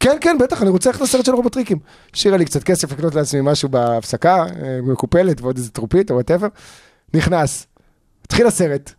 [0.00, 1.78] כן, כן, בטח, אני רוצה ללכת לסרט של רובוטריקים.
[2.14, 6.48] השאירה לי קצת כסף לקנות לעצמי משהו בהפסקה, אה, מקופלת ועוד איזה טרופית או whatever.
[7.14, 7.66] נכנס,
[8.24, 8.92] התחיל הסרט.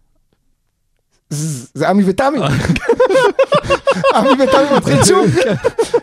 [1.74, 2.40] זה עמי ותמי.
[4.16, 5.26] עמי ותמי מתחיל שוב.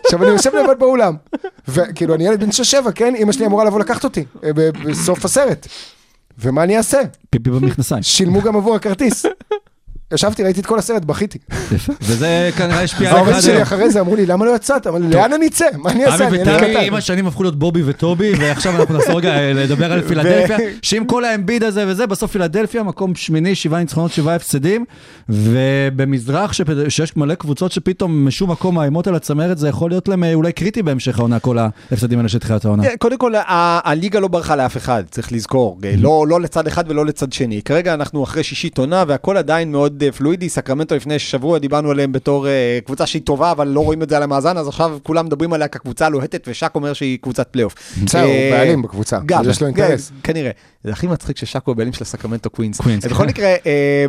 [0.05, 1.17] עכשיו אני יושב לבד באולם,
[1.69, 3.15] וכאילו אני ילד בן שש שבע, כן?
[3.17, 4.51] אמא שלי אמורה לבוא לקחת אותי אה,
[4.85, 5.67] בסוף הסרט.
[6.39, 7.01] ומה אני אעשה?
[7.31, 8.03] פיפי במכנסיים.
[8.03, 9.27] שילמו גם עבור הכרטיס.
[10.15, 11.39] ישבתי, ראיתי את כל הסרט, בכיתי.
[12.03, 13.63] וזה כנראה השפיע על ההורים אחד שלי היום.
[13.63, 14.87] אחרי זה אמרו לי, למה לא יצאת?
[14.87, 15.65] אמרתי, לאן אני אצא?
[15.77, 16.29] מה אני אעשה?
[16.29, 20.03] אני קטן." עם השנים הפכו להיות בובי וטובי, ועכשיו אנחנו נחזור רגע אה, לדבר על
[20.03, 24.85] פילדלפיה, שעם כל האמביד הזה וזה, בסוף פילדלפיה, מקום שמיני, שבעה ניצחונות, שבעה הפסדים,
[25.29, 26.53] ובמזרח
[26.89, 30.53] שיש מלא קבוצות שפתאום משום מקום מאיימות על הצמרת, זה יכול להיות להם אה, אולי
[30.53, 32.83] קריטי בהמשך העונה, כל ההפסדים האלה של תחילת העונה.
[32.83, 35.79] כן, קודם כל, הליגה לא ברחה לאף אחד, צריך לזכור.
[35.99, 37.63] לא, לא לצד אחד ולא לצד שני.
[37.63, 40.49] כרגע אנחנו אחרי שישית עונה, והכל עדיין מאוד אה, fluidy.
[40.49, 44.17] סקרמנטו לפני שבוע דיברנו עליהם בתור אה, קבוצה שהיא טובה, אבל לא רואים את זה
[44.17, 47.75] על המאזן, אז עכשיו כולם מדברים עליה כקבוצה הלוהטת, ושק אומר שהיא קבוצת פלייאוף.
[48.05, 50.13] בסדר, הוא אה, בעלים בקבוצה, גם, אז יש לו אינטרס.
[50.23, 50.51] כנראה.
[50.87, 52.81] זה הכי מצחיק הוא הבעלים של הסקרמנטו קווינס.
[52.81, 53.29] קווינס, בכל כן.
[53.29, 54.07] מקרה, אה,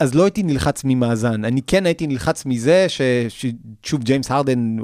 [0.00, 1.44] אז לא הייתי נלחץ ממאזן.
[1.44, 4.76] אני כן הייתי נלחץ מזה ששוב ג'יימס הרדן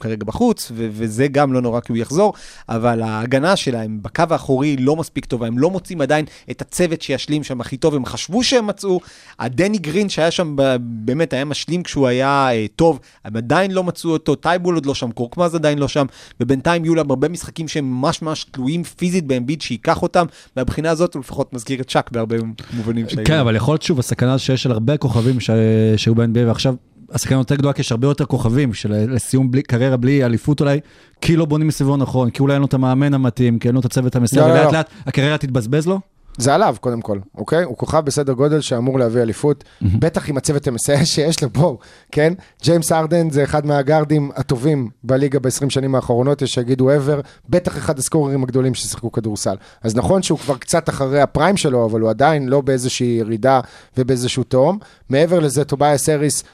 [0.00, 2.32] כרגע בחוץ, ו- וזה גם לא נורא כי הוא יחזור,
[2.68, 7.44] אבל ההגנה שלהם בקו האחורי לא מספיק טובה, הם לא מוצאים עדיין את הצוות שישלים
[7.44, 9.00] שם הכי טוב, הם חשבו שהם מצאו,
[9.38, 14.10] הדני גרין שהיה שם באמת היה משלים כשהוא היה אה, טוב, הם עדיין לא מצאו
[14.10, 16.06] אותו, טייבול עוד לא שם, קורקמאז עדיין לא שם,
[16.40, 20.26] ובינתיים יהיו להם הרבה משחקים שהם ממש ממש תלויים פיזית באמביד שייקח אותם,
[20.70, 22.36] מהבחינה הזאת הוא לפחות מזכיר את צ'אק בהרבה
[22.72, 25.50] מובנים של כן, אבל יכול להיות שוב, הסכנה שיש של הרבה כוכבים ש-
[25.96, 26.74] שהיו ב-NBA, ועכשיו
[27.12, 30.80] הסכנה יותר גדולה, כי יש הרבה יותר כוכבים, שלסיום בלי- קריירה בלי אליפות אולי,
[31.20, 33.80] כי לא בונים מסביבו נכון, כי אולי אין לו את המאמן המתאים, כי אין לו
[33.80, 34.72] את הצוות המסייע, לא, לא, ולאט לא.
[34.78, 36.00] לאט הקריירה תתבזבז לו.
[36.40, 37.64] זה עליו, קודם כל, אוקיי?
[37.64, 41.78] הוא כוכב בסדר גודל שאמור להביא אליפות, בטח עם הצוות המסייע שיש לו, בואו,
[42.12, 42.32] כן?
[42.62, 47.98] ג'יימס ארדן זה אחד מהגארדים הטובים בליגה ב-20 שנים האחרונות, יש שיגידו ever, בטח אחד
[47.98, 49.54] הסקוררים הגדולים ששיחקו כדורסל.
[49.82, 53.60] אז נכון שהוא כבר קצת אחרי הפריים שלו, אבל הוא עדיין לא באיזושהי ירידה
[53.96, 54.78] ובאיזשהו תחום.
[55.08, 56.44] מעבר לזה, טובייס האריס,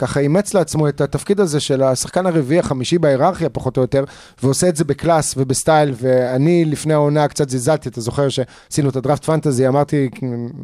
[0.00, 4.04] שככה אימץ לעצמו את התפקיד הזה של השחקן הרביעי, החמישי בהיררכיה, פחות או יותר,
[4.42, 8.88] ועושה את זה ב class וב style, ואני לפני העונה קצת זלזלתי, אתה זוכר שעשינו
[8.88, 10.08] את הדראפט fantasy, אמרתי,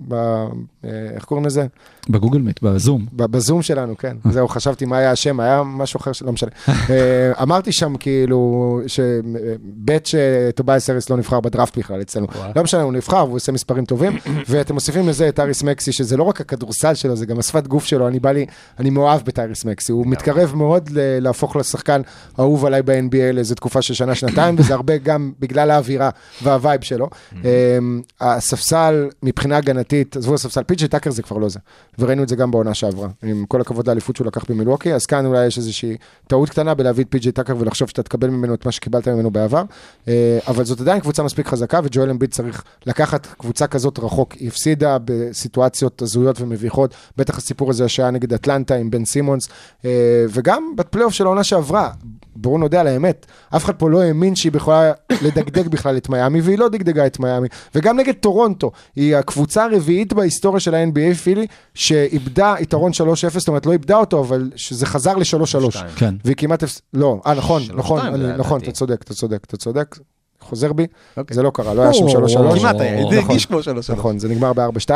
[0.08, 0.14] ב...
[0.14, 1.66] אה, איך קוראים לזה?
[2.10, 3.06] בגוגל מיט, בזום.
[3.12, 4.16] בזום שלנו, כן.
[4.32, 6.50] זהו, חשבתי מה היה השם, היה משהו אחר שלא משנה.
[6.90, 12.26] אה, אמרתי שם כאילו, שבית שטובייס האריס לא נבחר בדראפט בכלל אצלנו.
[12.56, 14.18] לא משנה, הוא נבחר והוא עושה מספרים טובים,
[14.48, 17.84] ואתם מוסיפים לזה את טייריס מקסי, שזה לא רק הכדורסל שלו, זה גם השפת גוף
[17.84, 18.46] שלו, אני בא לי,
[18.78, 22.00] אני מאוהב בטייריס מקסי, הוא מתקרב מאוד להפוך לשחקן
[22.38, 26.10] אהוב עליי ב-NBA לאיזו תקופה של שנה-שנתיים, וזה הרבה גם בגלל האווירה
[26.42, 27.08] וה vibe שלו.
[27.32, 31.58] אמ, הספסל, מבחינה הגנתית, עזבו הספסל, פיג'י טאקר זה כבר לא זה,
[31.98, 35.26] וראינו את זה גם בעונה שעברה, עם כל הכבוד לאליפות שהוא לקח במילווקי, אז כאן
[35.26, 38.72] אולי יש איזושהי טעות קטנה בלהביא את פיג'י טאקר ולחשוב שאתה תקבל ממנו את מה
[38.72, 39.62] שקיבלת ממנו בעבר,
[40.08, 44.32] אה, אבל זאת עדיין קבוצה מספיק חזקה, וג'ואל אמביד צריך לקחת קבוצה כזאת רחוק.
[44.32, 49.48] היא הפסידה בסיטואציות הזויות ומביכות, בטח הסיפור הזה שהיה נגד אטלנטה עם בן סימונס,
[49.84, 49.90] אה,
[50.28, 51.90] וגם בפלייאוף של העונה שעברה,
[52.36, 53.26] בואו נודה על האמת,
[53.56, 54.92] אף אחד פה לא האמין שהיא יכולה
[55.24, 57.48] לדגדג בכלל את מיאמי, והיא לא דגדגה את מיאמי.
[57.74, 63.66] וגם נגד טורונטו, היא הקבוצה הרביעית בהיסטוריה של ה-NBA, פילי, שאיבדה יתרון 3-0, זאת אומרת,
[63.66, 65.78] לא איבדה אותו, אבל שזה חזר ל-3-3.
[65.96, 66.14] כן.
[66.24, 68.00] והיא כמעט, לא, אה, נכון, נכון,
[68.38, 68.60] נכון.
[68.60, 69.96] אתה צודק, אתה צודק, אתה צודק.
[70.40, 71.34] חוזר בי, אוקיי.
[71.34, 72.58] זה לא קרה, לא היה שם או, 3-3.
[72.58, 73.14] כמעט היה, זה נכון.
[73.14, 73.98] הרגיש כמו שלוש שלוש.
[73.98, 74.90] נכון, זה נגמר ב-4-2.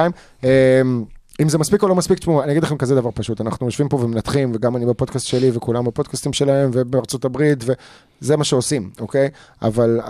[1.42, 3.88] אם זה מספיק או לא מספיק, תשמעו, אני אגיד לכם כזה דבר פשוט, אנחנו יושבים
[3.88, 7.64] פה ומנתחים, וגם אני בפודקאסט שלי, וכולם בפודקאסטים שלהם, ובארצות הברית,
[8.20, 9.28] וזה מה שעושים, אוקיי?
[9.62, 10.00] אבל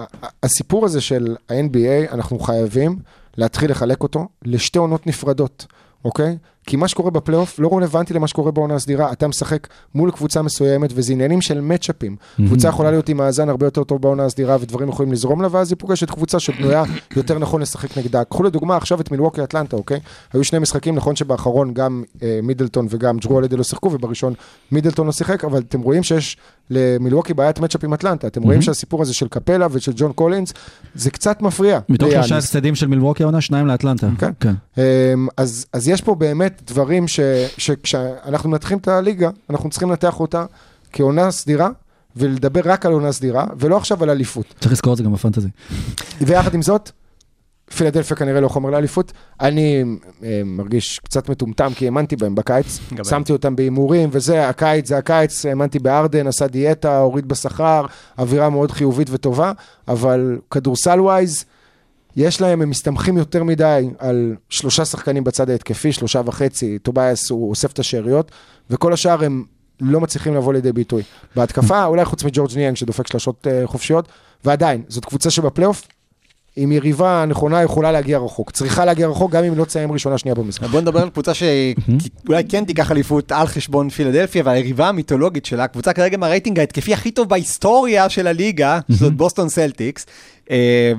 [0.42, 2.98] הסיפור הזה של ה-NBA, אנחנו חייבים
[3.36, 5.66] להתחיל לחלק אותו לשתי עונות נפרדות,
[6.04, 6.36] אוקיי?
[6.66, 9.12] כי מה שקורה בפלייאוף לא רלוונטי למה שקורה בעונה הסדירה.
[9.12, 12.16] אתה משחק מול קבוצה מסוימת, וזה עניינים של מצ'אפים.
[12.36, 15.72] קבוצה יכולה להיות עם מאזן הרבה יותר טוב בעונה הסדירה, ודברים יכולים לזרום לה, ואז
[15.72, 16.82] היא פוגשת קבוצה שבנויה
[17.16, 18.24] יותר נכון לשחק נגדה.
[18.24, 20.00] קחו לדוגמה עכשיו את מילווקי אטלנטה, אוקיי?
[20.32, 24.34] היו שני משחקים, נכון שבאחרון גם אה, מידלטון וגם ג'רו הלידי לא שיחקו, ובראשון
[24.72, 26.36] מידלטון לא שיחק, אבל אתם רואים שיש
[26.70, 28.26] למילווקי בעיית מצ'אפ עם אטלנטה.
[28.26, 30.52] אתם רואים שהסיפור הזה של קפלה ושל ג'ון קולינס,
[30.94, 31.78] זה קצת מפריע.
[31.88, 32.10] מתוך.
[32.12, 34.08] שלושה הפסדים של מילווקי העונה, שניים לאטלנטה.
[34.18, 34.30] כן.
[34.40, 34.54] כן.
[34.78, 37.20] אמ, אז, אז יש פה באמת דברים ש,
[37.58, 40.44] שכשאנחנו מנתחים את הליגה, אנחנו צריכים לנתח אותה
[40.92, 41.70] כעונה סדירה,
[42.16, 44.46] ולדבר רק על עונה סדירה, ולא עכשיו על אליפות.
[44.60, 45.48] צריך לזכור את זה גם בפנטזי.
[46.20, 46.90] ויחד עם זאת,
[47.76, 49.12] פילדלפיה כנראה לא חומר לאליפות.
[49.40, 49.84] אני
[50.22, 52.78] אה, מרגיש קצת מטומטם, כי האמנתי בהם בקיץ.
[53.04, 57.86] שמתי אותם בהימורים, וזה, הקיץ זה הקיץ, האמנתי בהארדן, עשה דיאטה, הוריד בשכר,
[58.18, 59.52] אווירה מאוד חיובית וטובה,
[59.88, 61.44] אבל כדורסל wise,
[62.16, 67.50] יש להם, הם מסתמכים יותר מדי על שלושה שחקנים בצד ההתקפי, שלושה וחצי, טובייס הוא
[67.50, 68.30] אוסף את השאריות,
[68.70, 69.44] וכל השאר הם
[69.80, 71.02] לא מצליחים לבוא לידי ביטוי.
[71.36, 74.08] בהתקפה, אולי חוץ מג'ורג' ניאנג שדופק שלשות אה, חופשיות,
[74.44, 75.82] ועדיין, זאת קבוצה שבפלייאוף,
[76.56, 78.50] עם יריבה נכונה יכולה להגיע רחוק.
[78.50, 80.68] צריכה להגיע רחוק גם אם לא תסיים ראשונה שנייה במזרח.
[80.68, 85.92] בוא נדבר על קבוצה שאולי כן תיקח אליפות על חשבון פילדלפיה, והיריבה המיתולוגית שלה, קבוצה
[85.92, 90.06] כרגע עם הרייטינג ההתקפי הכי טוב בהיסטוריה של הליגה, זאת בוסטון סלטיקס,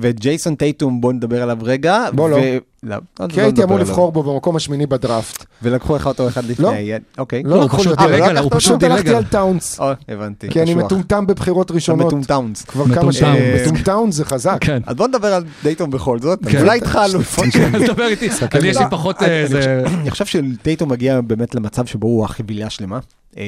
[0.00, 2.06] וג'ייסון טייטום, בוא נדבר עליו רגע.
[2.12, 2.38] בוא לא.
[2.82, 3.78] לא, לא כי הייתי אמור.
[3.78, 5.44] לבחור בו במקום השמיני בדראפט.
[5.62, 6.92] ולקחו לך אותו אחד לפני.
[7.18, 7.42] אוקיי.
[7.42, 8.06] לא הוא לקחו פשוט אותי.
[8.06, 9.14] דילג אה, עליו, הוא פשוט דילג הלכתי.
[9.14, 9.80] על טאונס.
[9.80, 10.48] או, הבנתי.
[10.48, 10.74] כי אני.
[10.74, 12.06] מטומטם בבחירות ראשונות.
[12.06, 12.64] מטומטאונס.
[12.64, 12.84] כבר.
[12.94, 13.42] כמה שנים.
[13.42, 14.58] אה, מטומטם זה חזק.
[14.60, 14.82] כן.
[14.86, 16.38] אז בוא נדבר על דייטום בכל זאת.
[16.48, 16.60] כן.
[16.60, 17.44] אולי איתך אלופות.
[17.94, 19.22] דבר איתי, אני יש לי פחות.
[19.22, 22.98] אני חושב שדייטום מגיע באמת למצב שבו הוא החבילה שלמה.
[23.36, 23.42] אה,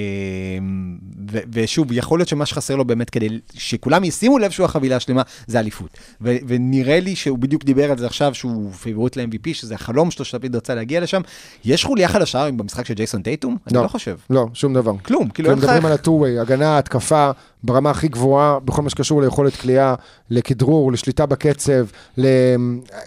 [1.31, 5.23] ו- ושוב, יכול להיות שמה שחסר לו באמת כדי שכולם ישימו לב שהוא החבילה השלמה,
[5.47, 5.99] זה אליפות.
[6.21, 10.25] ו- ונראה לי שהוא בדיוק דיבר על זה עכשיו, שהוא פיבוריט ל-MVP, שזה החלום שלו
[10.25, 11.23] שתמיד רצה להגיע לשם.
[11.65, 13.57] יש חוליה חדשה במשחק של ג'ייסון טייטום?
[13.67, 14.17] אני לא חושב.
[14.31, 14.93] לא, שום דבר.
[15.03, 15.65] כלום, כאילו אין לך...
[15.65, 17.31] מדברים על ה-2-way, הגנה, התקפה,
[17.65, 19.95] ברמה הכי גבוהה, בכל מה שקשור ליכולת כליאה,
[20.31, 21.87] לכדרור, לשליטה בקצב.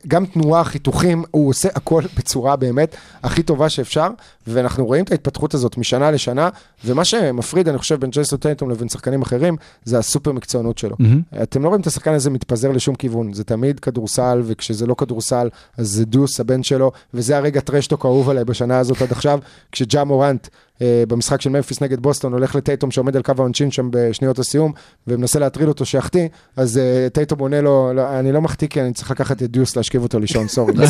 [0.08, 4.08] גם תנועה, חיתוכים, הוא עושה הכל בצורה באמת הכי טובה שאפשר,
[4.48, 6.50] ואנחנו רואים את ההתפתחות הזאת משנה לשנה,
[6.86, 10.96] ומה שמפריד, אני חושב, בין ג'ייסון טייטום לבין שחקנים אחרים, זה הסופר מקצוענות שלו.
[11.00, 11.22] מהמם.
[11.44, 15.50] אתם לא רואים את השחקן הזה מתפזר לשום כיוון, זה תמיד כדורסל, וכשזה לא כדורסל,
[15.78, 19.40] אז זה דוס, הבן שלו, וזה הרגע trash talk האהוב עליי בשנה הזאת עד עכשיו,
[19.72, 20.48] כשג'ה מורנט
[20.82, 24.72] במשחק של ממפיס נגד בוסטון הולך לטייטום שעומד על קו העונשין שם בשניות הסיום,
[25.08, 28.94] ומנסה להטריד אותו שיחטיא, אז אה, טייטום עונה לו, לא, אני לא מחטיא כי אני
[28.94, 30.74] צריך לקחת את דוס להשכיב אותו לישון, sorry.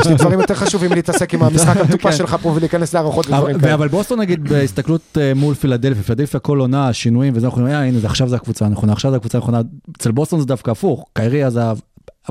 [0.00, 3.60] יש לי דברים יותר חשובים להתעסק עם המשחק המטופש שלך פה ולהיכנס להערכות ודברים אבל-
[3.60, 3.74] כאלה.
[3.74, 7.84] אבל בוסטון נגיד בהסתכלות אה, מול פילדלפיה, פילדלפיה כל עונה, השינויים וזה, אנחנו אומרים, "אה,
[7.84, 9.60] הנה, זה- עכשיו זה הקבוצה הנכונה, עכשיו זה הקבוצה הנכונה.
[9.96, 11.76] אצל בוסטון זה דווקא הפוך, קיירי עזב,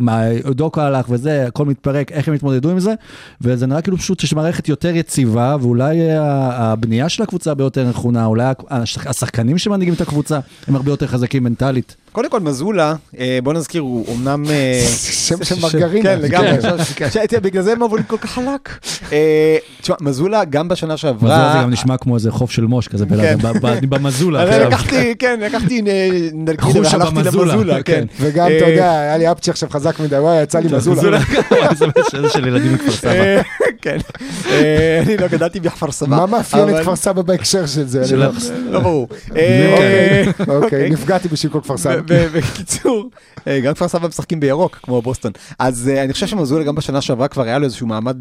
[0.01, 0.23] מה-
[0.55, 2.93] דוקה הלך וזה, הכל מתפרק, איך הם התמודדו עם זה,
[3.41, 6.17] וזה נראה כאילו פשוט שיש מערכת יותר יציבה, ואולי אה,
[6.53, 11.07] הבנייה של הקבוצה הרבה יותר נכונה, אולי השח- השחקנים שמנהיגים את הקבוצה הם הרבה יותר
[11.07, 11.95] חזקים מנטלית.
[12.11, 14.43] קודם כל, מזולה, אה, בוא נזכיר, הוא אמנם...
[14.49, 14.81] אה,
[15.27, 16.03] שם של מרגרינה.
[16.09, 16.49] כן, לגמרי.
[16.95, 17.07] כן.
[17.43, 18.79] בגלל זה הם עברו לי כל כך חלק.
[19.81, 21.29] תשמע, מזולה, גם בשנה שעברה...
[21.37, 23.37] מזולה זה גם נשמע כמו איזה חוף של מוש כזה, כן.
[23.89, 24.59] במזולה.
[24.67, 25.81] לקחתי, כן, לקחתי
[26.33, 28.05] נלקידה חושה והלכתי במזולה, למזולה, כן.
[28.19, 31.19] וגם, אתה יודע, היה לי אפצ'י עכשיו חזר חזק מדי, וואי, יצא לי מזולה.
[31.77, 31.85] זה
[32.21, 33.09] זה של ילדים מכפר סבא.
[33.11, 33.41] אה,
[33.81, 33.97] כן.
[34.49, 36.09] אה, אני לא גדלתי בכפר סבא.
[36.09, 38.17] מה מאפיין את כפר סבא בהקשר של זה?
[38.17, 38.27] לא-
[38.69, 39.07] לא ברור.
[39.35, 41.95] אה, אוקיי, אוקיי, נפגעתי בשביל כל כפר סבא.
[42.33, 43.09] בקיצור,
[43.63, 45.31] גם כפר סבא משחקים בירוק, כמו בוסטון.
[45.59, 48.17] אז אני חושב שמזולה גם בשנה שעברה כבר היה לו איזשהו מעמד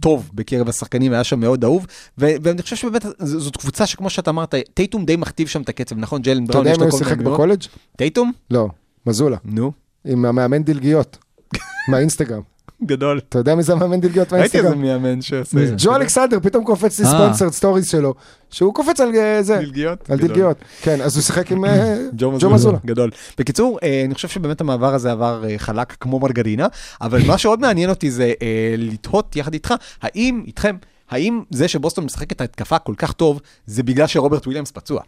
[0.00, 1.86] טוב בקרב השחקנים, היה שם מאוד אהוב,
[2.18, 6.22] ואני חושב שבאמת זאת קבוצה שכמו שאתה אמרת, טייטום די מכתיב שם את הקצב, נכון?
[6.22, 7.36] ג'לן אתה בראון, יודע יש אם לו הוא כל שיחק מיני הגדרות.
[7.38, 7.62] בקולג'?
[7.96, 8.32] טייטום?
[8.50, 8.68] לא,
[9.06, 9.36] מזולה.
[9.44, 9.72] נו,
[10.04, 11.18] עם המאמן דלגיות.
[11.88, 12.40] מהאינסטגרם.
[12.86, 13.20] גדול.
[13.28, 15.02] אתה יודע מי זה המאמן דלגיות ראיתי איזה מהאינסטגרם?
[15.02, 15.58] מאמן שעושה...
[15.78, 17.10] ג'ו אלכסנדר, פתאום קופץ לי אה.
[17.10, 18.14] ספונסרד סטוריז שלו,
[18.50, 20.10] שהוא קופץ על אה, זה, דלגיות?
[20.10, 20.18] על.
[20.18, 20.56] דלגיות.
[20.82, 22.78] כן, אז הוא שיחק עם אה, ג'ו מזולה.
[22.84, 23.10] גדול.
[23.38, 26.66] בקיצור, אני חושב שבאמת המעבר הזה עבר חלק כמו מרגרינה,
[27.00, 28.32] אבל מה שעוד מעניין אותי זה
[28.78, 30.76] לתהות יחד איתך, האם, איתכם,
[31.10, 35.00] האם זה שבוסטון משחק את ההתקפה כל כך טוב, זה בגלל שרוברט וויליאמס פצוע?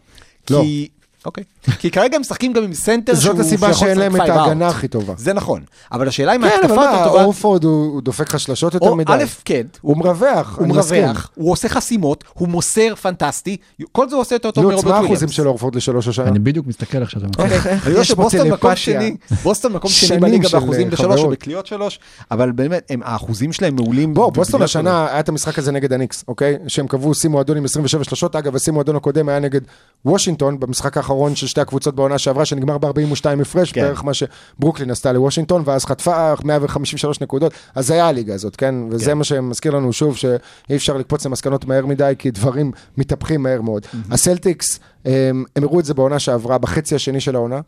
[0.49, 0.61] לא.
[0.61, 0.87] כי...
[1.27, 1.43] אוקיי.
[1.79, 3.35] כי כרגע הם משחקים גם עם סנטר שהוא...
[3.35, 4.29] זאת הסיבה שאין להם את.
[4.29, 5.13] ההגנה הכי טובה.
[5.17, 5.61] זה נכון,
[5.91, 7.23] אבל השאלה אם כן, אבל ההתקפה מה, יותר טובה...
[7.23, 9.13] אורפורד הוא דופק לך שלשות יותר מדי.
[9.13, 10.67] א', כן, הוא מרווח, הוא.
[10.67, 13.57] מרווח, הוא עושה חסימות, הוא מוסר פנטסטי,
[13.91, 15.11] כל זה הוא עושה יותר טוב נו, מרוברט מה וויליאמס.
[15.11, 16.27] האחוזים של אורפורד לשלוש השנה?
[16.27, 17.21] אני בדיוק מסתכל עכשיו.
[17.21, 17.51] מצחיק.
[17.51, 18.75] איך אני יודע שבוסטון מקום?
[18.75, 21.29] שני, בוסטון מקום שני בליגה של, באחוזים אה, בשלוש או.
[21.29, 21.99] בקליעות שלוש,
[22.31, 24.13] אבל באמת, האחוזים שלהם מעולים.
[24.13, 24.61] בוא, בוסטון.
[24.61, 26.57] השנה היה את המשחק הזה נגד הניקס, אוקיי?
[26.67, 29.61] שהם קבעו שיא מועדון עם 27 שלשות, אגב, השיא מועדון הקודם היה נגד
[30.05, 33.81] וושינגטון, במשחק האחרון של שתי הקבוצות בעונה שעברה, שנגמר ב-42 הפרש, כן.
[33.81, 38.75] בערך מה שברוקלין עשתה לוושינגטון, ואז חטפה 153 נקודות, אז זה היה הליגה הזאת, כן?
[38.89, 39.17] וזה כן.
[39.17, 43.85] מה שמזכיר לנו שוב, שאי אפשר לקפוץ למסקנות מהר מדי, כי דברים מתהפכים מהר מאוד.
[44.11, 47.61] הסלטיקס, הם הם הראו את זה בעונה שעברה, בחצי השני של העונה.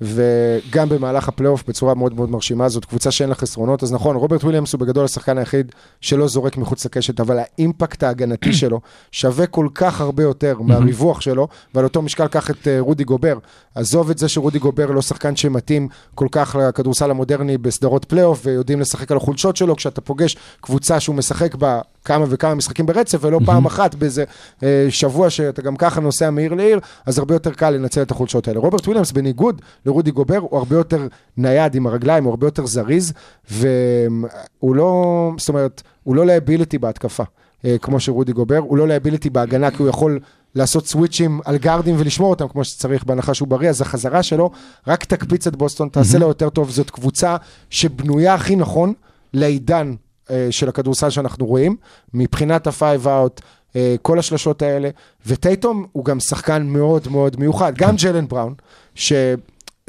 [0.00, 4.44] וגם במהלך הפלייאוף בצורה מאוד מאוד מרשימה, זאת קבוצה שאין לה חסרונות, אז נכון, רוברט
[4.44, 8.80] וויליאמס הוא בגדול השחקן היחיד שלא זורק מחוץ לקשת, אבל ה impact ההגנתי שלו
[9.12, 13.38] שווה כל כך הרבה יותר מהריווח שלו, ועל אותו משקל קח את אה, רודי גובר.
[13.74, 18.80] עזוב את זה שרודי גובר לא שחקן שמתאים כל כך לכדורסל המודרני בסדרות פלייאוף, ויודעים
[18.80, 23.40] לשחק על החולשות שלו, כשאתה פוגש קבוצה שהוא משחק בה כמה וכמה משחקים ברצף, ולא
[23.46, 24.24] פעם אחת באיזה
[24.62, 28.48] אה, שבוע שאתה גם ככה נוסע מעיר לעיר, אז הרבה יותר קל לנצל את החולשות
[28.48, 28.60] האלה.
[28.60, 33.12] רוברט וויליאמס, בניגוד לרודי גובר, הוא הרבה יותר נייד עם הרגליים, הוא הרבה יותר זריז,
[33.50, 37.22] והוא לא, זאת אומרת, הוא לא liability בהתקפה,
[37.64, 40.20] אה, כמו שרודי גובר, הוא לא liability בהגנה, כי הוא יכול
[40.54, 44.50] לעשות switch ים על גארדים ולשמור אותם כמו שצריך, בהנחה שהוא בריא, אז החזרה שלו
[44.86, 47.36] רק תקפיץ את בוסטון, תעשה לו יותר טוב, זאת קבוצה
[47.70, 48.92] שבנויה הכי נכון
[49.34, 49.94] לעידן
[50.30, 51.76] אה, של הכדורסל שאנחנו רואים,
[52.14, 53.42] מבחינת ה-five out,
[53.76, 54.90] אה, כל השלשות האלה,
[55.26, 58.54] וטייטום הוא גם שחקן מאוד מאוד מיוחד, גם ג'לן בראון,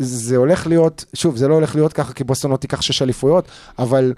[0.01, 3.47] שזה הולך להיות, שוב, זה לא הולך להיות ככה, כי בוסטון לא תיקח שש אליפויות,
[3.79, 4.13] אבל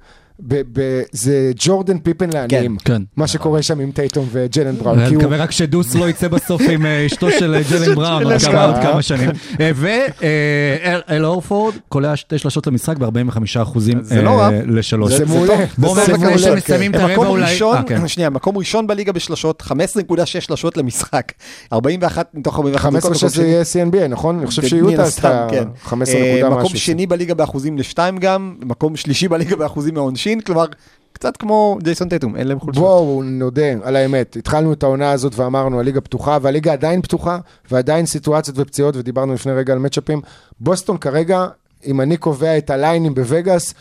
[0.47, 3.01] ב- ב- זה ג'ורדן פיפן לעניים, כן.
[3.17, 5.15] מה שקורה שם עם טייטום וג'לן בראון, אני.
[5.15, 8.65] מקווה רק שדוס לא יצא בסוף עם אה, אשתו של אה, ג'לן בראון עוד כמה-
[8.65, 8.91] עוד בראון.
[8.91, 9.29] כמה שנים.
[9.59, 14.49] ואל אורפורד קולע שתי שלשות למשחק ב-45 אחוזים זה לא רע.
[14.65, 15.13] לשלוש.
[15.13, 15.65] זה מעולה.
[15.77, 16.89] בואו לפני שהם כן.
[16.91, 17.43] את הרבע מקום אולי...
[17.51, 18.07] ראשון, אה, כן.
[18.07, 21.31] שנייה, מקום ראשון בליגה בשלשות, 15.6 שלשות למשחק,
[21.73, 23.43] 41 מתוך 41 15 דקות, מקום שזה.
[23.47, 24.37] יהיה CNBA, נכון?
[24.37, 25.63] אני חושב מן שיוטה הסתם, עשתה כן.
[25.83, 26.79] 15 אה, נקודה מקום משהו.
[26.79, 30.65] שני בליגה באחוזים לשתיים גם, מקום שלישי בליגה באחוזים מהעונשין, כלומר,
[31.13, 32.83] קצת כמו ג'ייסון טטום, אין להם חולשות.
[32.83, 37.37] בואו נודה על האמת, התחלנו את העונה הזאת ואמרנו הליגה פתוחה, והליגה עדיין פתוחה,
[37.71, 40.21] ועדיין סיטואציות ופציעות, ודיברנו לפני רגע על מצ'אפים.
[40.59, 41.47] בוסטון כרגע,
[41.85, 43.73] אם אני קובע את ה line ים בווגאס,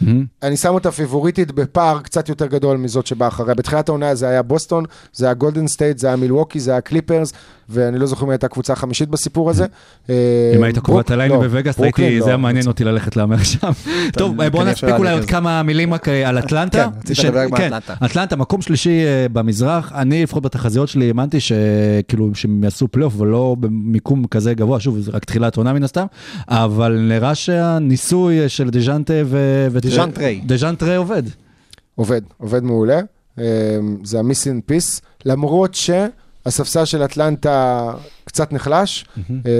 [0.43, 3.55] אני שם אותה פיבוריטית בפער קצת יותר גדול מזאת שבאה אחריה.
[3.55, 7.33] בתחילת העונה זה היה בוסטון, זה היה גולדן סטייט, זה היה מילווקי, זה היה קליפרס,
[7.73, 9.67] ואני לא זוכר מי הייתה הקבוצה החמישית בסיפור הזה.
[10.09, 10.15] אם
[10.61, 11.89] אה, היית קובע את ה line ים לא, בווגאס, לא.
[12.21, 13.71] זה היה מעניין אותי ללכת להמר שם.
[14.13, 15.25] טוב, בואו נספיק אולי לי עוד.
[15.25, 16.89] כמה מילים רק אה, על אטלנטה.
[17.07, 17.71] כן, ש- כן.
[18.05, 19.93] אטלנטה, מקום שלישי אה, במזרח.
[19.95, 25.11] אני לפחות בתחזיות שלי האמנתי שכאילו שהם יעשו פלייאוף ולא במיקום כזה גבוה, שוב, זה
[25.15, 26.07] רק תחילת עונה מן הסתם,
[26.49, 29.69] אבל נראה שהניסוי של דז'ונטה ו...
[29.73, 30.41] דז'אנטרי.
[30.47, 31.23] דז'אנטרי עובד.
[31.95, 33.01] עובד, עובד מעולה.
[34.05, 35.75] זה ה missing piece, למרות
[36.45, 37.91] שהספסל של אטלנטה
[38.25, 39.51] קצת נחלש, אה,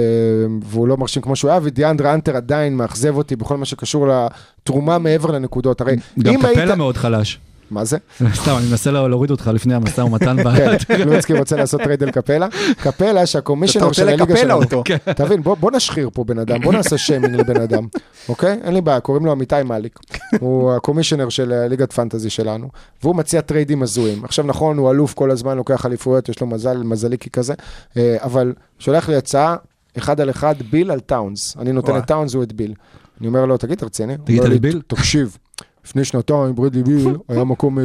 [0.63, 4.97] והוא לא מרשים כמו שהוא היה, ודיאנדרה האנטר עדיין מאכזב אותי בכל מה שקשור לתרומה
[4.97, 5.81] מעבר לנקודות.
[5.81, 6.57] הרי גם אם היית...
[6.57, 7.39] קפלה מאוד חלש.
[7.71, 7.97] מה זה?
[8.41, 10.37] סתם, אני מנסה לה- להוריד אותך לפני המשא ומתן.
[10.43, 10.55] ב-
[10.87, 12.47] כן, לואיצקי רוצה לעשות trade אל קפלה.
[12.77, 14.53] קפלה אתה שהקומישיונר רוצה של הליגה לקפלה שלנו.
[14.63, 14.83] אותו.
[15.15, 17.87] תבין, בוא, נשחיר פה בן אדם, בוא נעשה שיימינג לבן אדם,
[18.29, 18.59] אוקיי?
[18.63, 19.99] אין לי בעיה, קוראים לו אמיתי מאליק.
[20.39, 22.67] הוא הקומישיונר של אה, ליגת פנטזי שלנו,
[23.03, 24.25] והוא מציע טריידים הזויים.
[24.25, 27.53] עכשיו נכון, הוא אלוף כל הזמן, לוקח אליפויות, יש לו מזל, מזליקי כזה,
[27.97, 29.55] אה, אבל שולח לי הצעה,
[29.97, 31.57] אחד על אחד, ביל על טאונס.
[31.59, 32.01] אני נותן וואי.
[32.01, 32.73] את טאונס, הוא את ביל.
[33.19, 34.13] אני אומר לו, תגיד, אתה רציני?
[34.15, 34.81] הוא תגיד על ביל?
[34.87, 35.37] תקשיב,
[35.85, 37.81] לפני שנתיים ברדלי ביל היה מקום 10-11,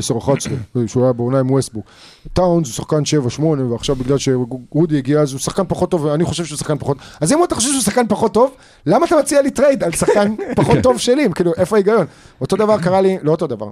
[0.86, 1.86] שהוא היה בעונה עם ווסטברוק.
[2.32, 3.02] טאונס הוא שחקן
[3.38, 6.96] 7-8, ועכשיו בגלל שרודי הגיע אז הוא שחקן פחות טוב, ואני חושב שהוא שחקן פחות...
[7.20, 8.54] אז אם אתה חושב שהוא שחקן פחות טוב,
[8.86, 11.28] למה אתה מציע לי trade על שחקן פחות טוב שלי?
[11.34, 12.06] כאילו, איפה ההיגיון?
[12.40, 13.70] אותו דבר קרה לי, לא אותו דבר.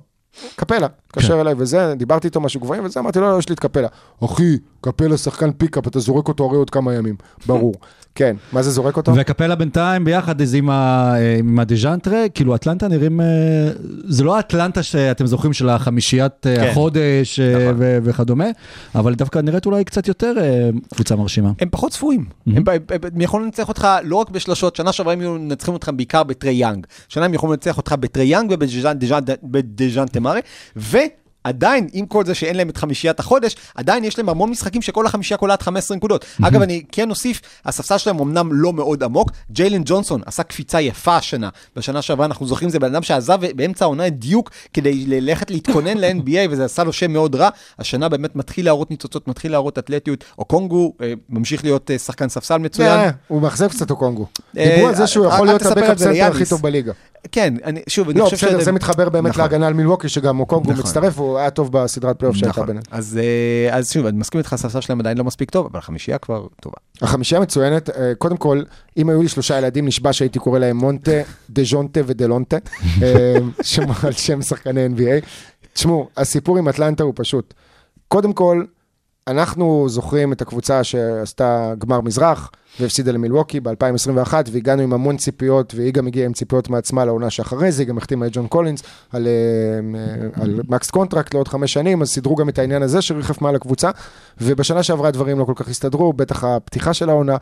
[0.56, 3.60] קפלה, התקשר אליי וזה, דיברתי איתו משהו גבוהים וזה, אמרתי לו, לא, יש לי את
[3.60, 3.88] קפלה.
[4.24, 7.16] אחי, קפלה שחקן pickup, אתה זורק אותו הרי עוד כמה ימים.
[7.46, 7.74] ברור.
[8.16, 9.12] כן, מה זה זורק אותו?
[9.16, 13.26] וקפלה בינתיים ביחד איזה עם ה- אה, עם הדז'אנטרה, כאילו אטלנטה נראים, אה,
[14.04, 16.68] זה לא האטלנטה שאתם זוכרים של החמישיית אה, כן.
[16.70, 17.74] החודש נכון.
[17.78, 18.44] ו- וכדומה,
[18.94, 20.32] אבל דווקא נראית אולי קצת יותר
[20.94, 21.50] קבוצה מרשימה.
[21.60, 22.24] הם פחות צפויים.
[22.46, 22.80] הם, הם, הם,
[23.14, 26.52] הם יכולים לנצח אותך לא רק בשלשות, שנה שעברה הם היו מנצחים אותך בעיקר בטרי
[26.52, 26.86] יאנג.
[27.08, 30.40] שנה הם יכולים לנצח אותך בטרי יאנג ובדז'אן תמרי,
[31.46, 35.06] ועדיין, עם כל זה שאין להם את חמישיית החודש, עדיין יש להם המון משחקים שכל
[35.06, 36.24] החמישייה קולעת 15 נקודות.
[36.42, 41.16] אגב, אני כן אוסיף, הספסל שלהם אמנם לא מאוד עמוק, ג'יילן ג'ונסון עשה קפיצה יפה
[41.16, 41.48] השנה.
[41.76, 45.98] בשנה שעברה אנחנו זוכרים, זה בן אדם שעזב באמצע העונה את דיוק כדי ללכת להתכונן
[45.98, 47.48] ל-NBA, וזה עשה לו שם מאוד רע.
[47.78, 50.24] השנה באמת מתחיל להראות ניצוצות, מתחיל להראות אתלטיות.
[50.38, 52.98] או קונגו אה, ממשיך להיות אה, שחקן ספסל מצוין.
[52.98, 54.26] אה, הוא מאכזב קצת אוקונגו.
[54.54, 56.44] דיברו על זה שהוא יכול להיות הבקאפ סנטר הכי.
[56.46, 56.92] טוב בליגה.
[57.32, 59.42] כן, אני, שוב, אני לא, חושב בסדר, זה מתחבר באמת נכון.
[59.42, 60.82] להגנה על מילווקי, שגם אוקונגו נכון.
[60.84, 62.66] מצטרף, והוא היה טוב בסדרת פלייאוף שהייתה נכון.
[62.66, 62.84] ביניהם.
[62.90, 66.18] אז, אה, אז שוב, אני מסכים איתך, הספסל שלהם עדיין לא מספיק טוב, אבל החמישייה
[66.18, 66.76] כבר טובה.
[67.02, 68.62] החמישייה מצוינת, אה, קודם כל,
[68.96, 72.56] אם היו לי שלושה ילדים, נשבע שהייתי קורא להם מונטה, דז'ונטה ודלונטה,
[73.02, 75.26] אה, שם על שם שחקני NBA.
[75.72, 77.54] תשמעו, הסיפור עם אטלנטה הוא פשוט.
[78.08, 78.64] קודם כל,
[79.28, 85.92] אנחנו זוכרים את הקבוצה שעשתה גמר מזרח והפסידה למילווקי ב-2021, והגענו עם המון ציפיות, והיא
[85.92, 89.26] גם הגיעה עם ציפיות מעצמה לעונה שאחרי זה, היא גם החתימה את ג'ון קולינס על,
[89.26, 93.40] אה, אה, על max contract לעוד חמש שנים, אז סידרו גם את העניין הזה שריחף
[93.40, 93.90] מעל הקבוצה,
[94.40, 97.36] ובשנה שעברה הדברים לא כל כך הסתדרו, בטח הפתיחה של העונה.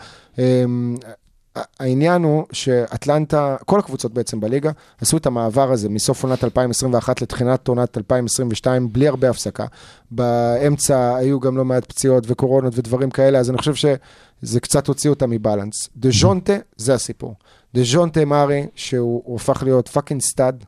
[1.80, 7.68] העניין הוא שאטלנטה, כל הקבוצות בעצם בליגה, עשו את המעבר הזה מסוף עונת 2021 לתחילת
[7.68, 9.66] עונת 2022 בלי הרבה הפסקה.
[10.10, 15.10] באמצע היו גם לא מעט פציעות וקורונות ודברים כאלה, אז אני חושב שזה קצת הוציא
[15.10, 15.88] אותם מ balance.
[15.96, 17.34] דז'ונטה, זה הסיפור.
[17.74, 20.64] דז'ונטה מארי, שהוא הוא הפך להיות fucking stud,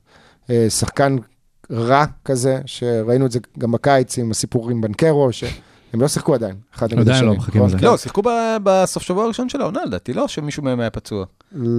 [0.51, 1.17] אה, שחקן
[1.71, 5.29] רע כזה, שראינו את זה גם בקיץ עם הסיפור עם בנקרו,
[5.91, 7.25] שהם לא שיחקו עדיין, אחד נגד עדיין.
[7.25, 7.79] לא מחכים נכון?
[7.79, 7.87] לזה.
[7.87, 11.25] לא, שיחקו ב- בסוף שבוע הראשון של העונה, לדעתי, לא שמישהו מהם היה פצוע.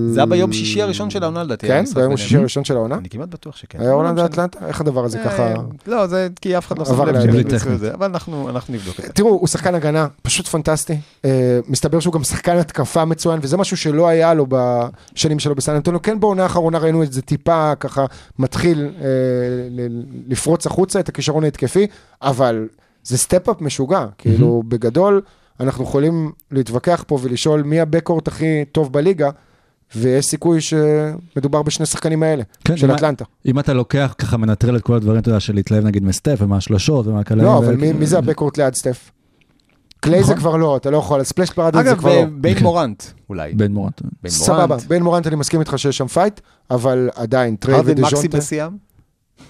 [0.09, 1.67] זה היה ביום שישי הראשון של העונה, לדעתי.
[1.67, 1.83] כן?
[1.83, 2.11] ביום ביניהם.
[2.13, 2.95] השישי הראשון של העונה?
[2.95, 3.79] אני כמעט בטוח שכן.
[3.79, 4.23] היה לא הולנד משנה.
[4.23, 4.67] ואטלנטה?
[4.67, 5.53] איך הדבר הזה אה, ככה...
[5.87, 7.35] לא, זה כי אף אחד לא שם לב שהם.
[7.35, 9.11] ניצחו את זה, אבל אנחנו אנחנו נבדוק את זה.
[9.11, 10.97] תראו, הוא שחקן הגנה פשוט פנטסטי.
[11.25, 15.75] אה, מסתבר שהוא גם שחקן התקפה מצוין, וזה משהו שלא היה לו בשנים שלו בסן
[15.75, 16.01] אנטוניו.
[16.01, 18.05] כן, בעונה האחרונה ראינו את זה טיפה ככה
[18.39, 19.07] מתחיל אה,
[20.27, 21.87] לפרוץ החוצה את הכישרון ההתקפי,
[22.21, 22.67] אבל
[23.07, 24.05] זה step-up משוגע.
[24.17, 25.21] כאילו, בגדול,
[25.59, 29.29] אנחנו יכולים להתווכח פה ולשאול מי ה backcourt הכי טוב בליגה,
[29.95, 33.25] ויש סיכוי שמדובר בשני שחקנים האלה, כן, של מה- אטלנטה.
[33.45, 37.07] אם אתה לוקח ככה מנטרל את כל הדברים, אתה יודע, של להתלהב נגיד מסטף ומהשלשות
[37.07, 37.45] ומהקלעים.
[37.45, 39.11] לא, ו- אבל מי- מי זה ה backcourt ליד סטף?
[39.99, 40.35] קליי זה נכון.
[40.37, 42.25] כבר לא, אתה לא יכול, Splash Brothers זה אגב, כבר לא.
[42.31, 43.53] ביין מורנט, אולי.
[43.53, 44.01] ביין מורנט.
[44.27, 44.83] סבבה, מורנט.
[44.87, 46.39] ביין מורנט אני מסכים איתך שיש שם fight,
[46.71, 48.71] אבל עדיין, טריי הרדן מקסי ודז'ונטה, בשיאם?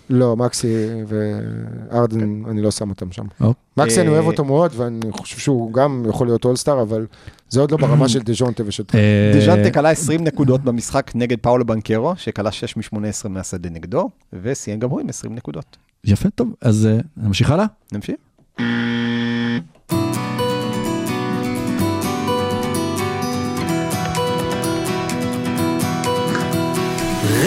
[0.09, 3.25] לא, מקסי וארדן, אני לא שם אותם שם.
[3.39, 3.53] אוקיי.
[3.77, 7.05] מקסי אני אה, אוהב אותו מאוד, ואני חושב שהוא גם יכול להיות all-star, אבל
[7.49, 8.83] זה עוד לא ברמה של דז'ונטה ושל.
[8.95, 14.09] אה, דז'נטה קלע 20 נקודות במשחק נגד פאולו בנקרו, שקלע 6 מ-18 מהשדה נגדו,
[14.41, 15.77] וסיים גם הוא עם 20 נקודות.
[16.03, 17.65] יפה, טוב, אז אה, נמשיך הלאה?
[17.91, 18.15] נמשיך?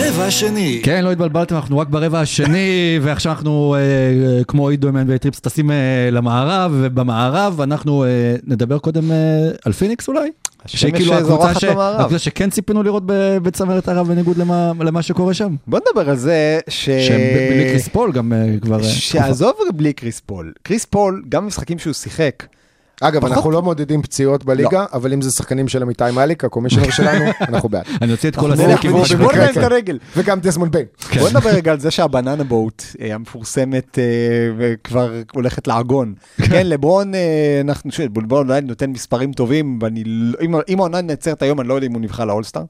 [0.01, 0.81] רבע שני.
[0.83, 2.69] כן, לא התבלבלתם, אנחנו רק ברבע השני,
[3.03, 8.09] ועכשיו אנחנו, אה, אה, כמו עידו עם טריפס, טסים אה, למערב, ובמערב אנחנו אה,
[8.47, 9.17] נדבר קודם אה,
[9.65, 10.31] על פיניקס אולי?
[10.65, 11.65] השמש שכאילו הקבוצה ש-.
[11.65, 15.55] הקבוצה שכן ציפינו לראות ב- בצמרת המערב בניגוד למה למה שקורה שם.
[15.67, 16.85] בוא נדבר על זה ש...
[16.85, 18.79] שהם בלי קריס פול גם אה, כבר...
[18.79, 18.85] אה.
[18.85, 20.53] שעזוב בלי קריס פול.
[20.63, 22.47] קריס פול, גם במשחקים שהוא שיחק,
[23.01, 26.48] אגב, פחות- אנחנו לא מעודדים פציעות בליגה, אבל אם זה שחקנים של עמיתי מאליק, ה
[26.48, 27.85] commissioner שלנו, אנחנו בעד.
[28.03, 28.71] אני אוציא את כל הסלקים.
[28.91, 29.63] נלך ונשבור במקרה להם את כן.
[29.65, 29.99] הרגל.
[30.17, 30.87] וגם דזמונד ביין.
[31.11, 31.21] כן.
[31.21, 34.05] בוא נדבר רגע על זה שה banana boat אה, המפורסמת אה,
[34.59, 36.15] וכבר הולכת לעגון.
[36.43, 37.21] כן, לברון, אה,
[37.65, 41.69] אנחנו, שוב, לברון עדיין נותן מספרים טובים, ואני, לא- אם- אם העונה נעצרת היום, אני
[41.69, 42.63] לא יודע אם הוא נבחר ל all-star.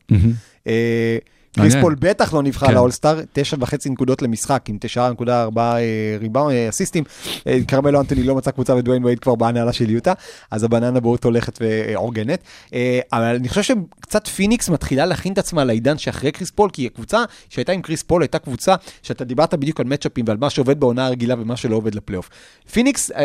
[1.58, 1.74] אה, קריס.
[1.80, 2.74] פול בטח לא נבחר כן.
[2.74, 5.76] ל all-star, תשע וחצי נקודות למשחק עם תשעה נקודה ארבעה
[6.20, 7.04] ריבאונד, אה, אסיסטים.
[7.46, 10.12] אה, כרמלו אנטוני לא מצא קבוצה ודוויין וייד כבר בהנהלה של יוטה,
[10.50, 12.42] אז ה banana boat הולכת ועוגנת.
[12.74, 16.86] אה, אבל אני חושב שקצת פיניקס מתחילה להכין את עצמה לעידן שאחרי קריס פול, כי
[16.86, 20.80] הקבוצה שהייתה עם קריס פול הייתה קבוצה שאתה דיברת בדיוק על מצ'אפים ועל מה שעובד
[20.80, 22.28] בעונה הרגילה ומה שלא עובד לפלייאוף.
[22.72, 23.10] פיניקס...
[23.10, 23.24] אה,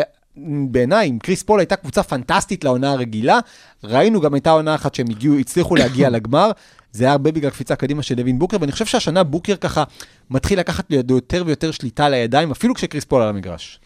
[0.70, 3.38] בעיניי, אם קריס פול הייתה קבוצה פנטסטית לעונה הרגילה,
[3.84, 6.50] ראינו גם הייתה עונה אחת שהם הגיעו, הצליחו להגיע לגמר,
[6.96, 9.84] זה היה הרבה בגלל קפיצה קדימה של דווין בוקר, ואני חושב שהשנה בוקר ככה
[10.30, 13.80] מתחיל לקחת לידו יותר ויותר שליטה לידיים, אפילו כשקריס פול על המגרש.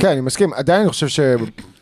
[0.00, 0.52] כן, אני מסכים.
[0.54, 1.06] עדיין אני חושב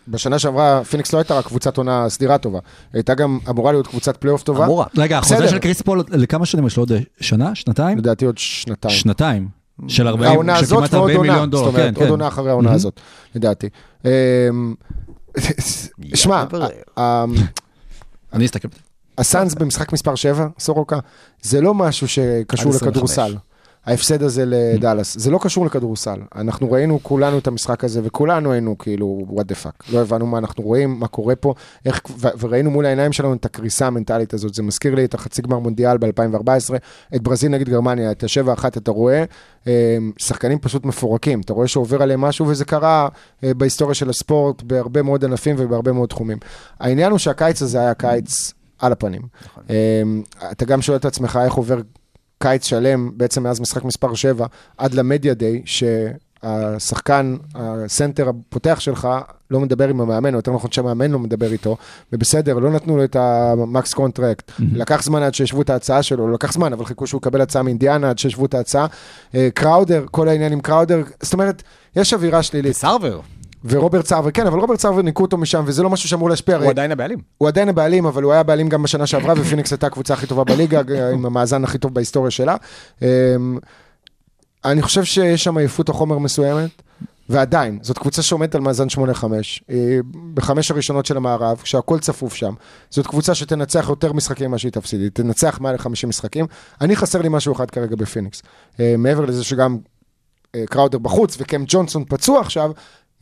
[0.07, 2.59] שבשנה שעברה פיניקס לא הייתה רק קבוצת עונה סדירה טובה,
[2.92, 4.64] הייתה גם אמורה להיות קבוצת פלייאוף טובה.
[4.64, 4.87] אמורה.
[4.97, 5.49] רגע, החוזה.
[5.49, 7.55] של קריס פול, לכמה שנים יש לו עוד שנה?
[7.55, 7.99] שנתיים?
[7.99, 8.95] לדעתי עוד שנתיים.
[8.95, 9.49] שנתיים.
[9.89, 11.66] של 40, העונה של כמעט ועוד 40 עונה, מיליון זאת דולר.
[11.66, 12.11] אומרת, כן, עוד כן.
[12.11, 13.01] עונה אחרי העונה הזאת,
[13.35, 13.68] לדעתי.
[14.05, 14.11] אמ,
[16.14, 16.45] שמע,
[18.33, 18.68] אני אסתכל.
[19.18, 20.98] הסאנס במשחק מספר 7, סורוקה,
[21.42, 22.88] זה לא משהו שקשור עד 25.
[22.88, 23.36] לכדורסל.
[23.86, 26.20] ההפסד הזה לדאלאס, זה לא קשור לכדורסל.
[26.34, 29.92] אנחנו ראינו כולנו את המשחק הזה, וכולנו היינו כאילו, what the fuck.
[29.92, 31.54] לא הבנו מה אנחנו רואים, מה קורה פה,
[31.86, 34.54] איך, ו- וראינו מול העיניים שלנו את הקריסה המנטלית הזאת.
[34.54, 36.74] זה מזכיר לי את החצי גמר מונדיאל ב-2014,
[37.14, 39.24] את ברזיל נגד גרמניה, את השבע אחת, אתה רואה,
[39.66, 41.40] אה, שחקנים פשוט מפורקים.
[41.40, 43.08] אתה רואה שעובר עליהם משהו, וזה קרה
[43.44, 46.38] אה, בהיסטוריה של הספורט, בהרבה מאוד ענפים ובהרבה מאוד תחומים.
[46.80, 48.52] העניין הוא שהקיץ הזה היה קיץ
[48.83, 49.22] על הפנים.
[49.70, 50.22] אמ,
[50.53, 51.80] אתה גם שואל את עצמך איך עובר
[52.39, 54.47] קיץ שלם, בעצם מאז משחק מספר 7,
[54.78, 59.09] עד למדיה דיי, שהשחקן, הסנטר הפותח שלך,
[59.51, 61.76] לא מדבר עם המאמן, או יותר נכון שהמאמן לא מדבר איתו,
[62.12, 64.53] ובסדר, לא נתנו לו את ה max contract.
[64.59, 67.62] לקח זמן עד שישוו את ההצעה שלו, לא לקח זמן, אבל חיכו שהוא יקבל הצעה
[67.62, 68.87] מאינדיאנה עד שישוו את ההצעה.
[69.35, 71.62] אה, קראודר, כל העניין עם קראודר, זאת אומרת,
[71.97, 72.76] יש אווירה שלילית.
[72.76, 73.20] סרבר,
[73.64, 76.56] ורוברט סרבר, כן, אבל רוברט סרבר ניקו אותו משם, וזה לא משהו שאמור להשפיע.
[76.56, 77.18] הוא עדיין הבעלים.
[77.38, 80.44] הוא עדיין הבעלים, אבל הוא היה הבעלים גם בשנה שעברה, ופיניקס הייתה הקבוצה הכי טובה
[80.44, 80.82] בליגה,
[81.14, 82.56] עם המאזן הכי טוב בהיסטוריה שלה.
[83.02, 83.58] אמ,
[84.64, 86.82] אני חושב שיש שם עייפות החומר מסוימת,
[87.28, 89.24] ועדיין, זאת קבוצה שעומדת על מאזן 8-5,
[89.68, 90.02] היא
[90.34, 92.54] בחמש הראשונות של המערב, כשהכול צפוף שם.
[92.90, 96.46] זאת קבוצה שתנצח יותר משחקים ממה שהיא תפסיד, היא תנצח מעל 50 משחקים.
[96.80, 98.42] אני חסר לי משהו אחד כרגע בפיניקס.
[98.80, 99.78] אה, מעבר לזה שגם
[100.54, 102.70] אה, קראודר בחוץ וקם ג'ונסון פצוע עכשיו,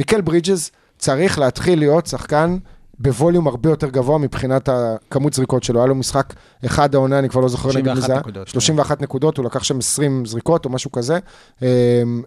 [0.01, 2.59] מיקל ברידג'ס צריך להתחיל להיות שחקן
[2.99, 5.81] ב volume הרבה יותר גבוה מבחינת הכמות זריקות שלו.
[5.81, 6.35] היה לו משחק
[6.67, 8.21] אחד העונה, אני כבר לא זוכר נגד מי 31 זה היה.
[8.21, 11.19] נקודות, 31 נקודות, הוא לקח שם 20 זריקות או משהו כזה.
[11.63, 11.67] אמ,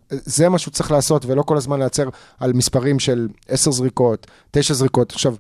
[0.09, 2.09] זה מה שהוא צריך לעשות, ולא כל הזמן לייצר
[2.39, 5.11] על מספרים של 10 זריקות, 9 זריקות.
[5.11, 5.35] עכשיו,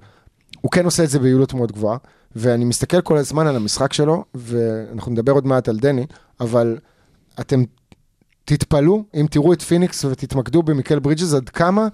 [0.61, 1.97] הוא כן עושה את זה ביעילות מאוד גבוהה,
[2.35, 6.05] ואני מסתכל כל הזמן על המשחק שלו, ואנחנו נדבר עוד מעט על דני,
[6.39, 6.77] אבל
[7.39, 7.63] אתם
[8.45, 11.87] תתפלאו אם תראו את פיניקס ותתמקדו במיקל ברידג'ס, עד כמה,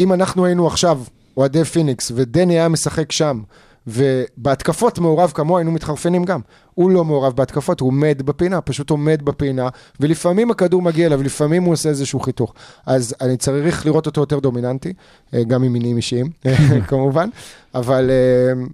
[0.00, 1.00] אם אנחנו היינו עכשיו
[1.36, 3.42] אוהדי פיניקס, ודני היה משחק שם,
[3.86, 6.40] ובהתקפות מעורב כמוהו, היינו מתחרפנים גם.
[6.74, 9.68] הוא לא מעורב בהתקפות, הוא עומד בפינה, פשוט עומד בפינה,
[10.00, 12.54] ולפעמים הכדור מגיע אליו, לפעמים הוא עושה איזשהו חיתוך.
[12.86, 14.92] אז אני צריך לראות אותו יותר דומיננטי,
[15.34, 16.30] אה, גם עם מינים אישיים,
[16.88, 17.28] כמובן,
[17.74, 18.64] אבל אה,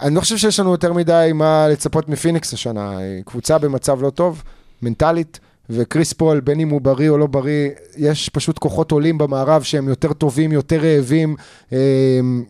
[0.00, 2.98] אני לא חושב שיש לנו יותר מדי מה לצפות מפיניקס השנה.
[2.98, 4.42] היא קבוצה במצב לא טוב,
[4.82, 5.40] מנטלית.
[5.70, 9.88] וקריס פול, בין אם הוא בריא או לא בריא, יש פשוט כוחות עולים במערב שהם
[9.88, 11.36] יותר טובים, יותר רעבים,
[11.72, 11.78] אה,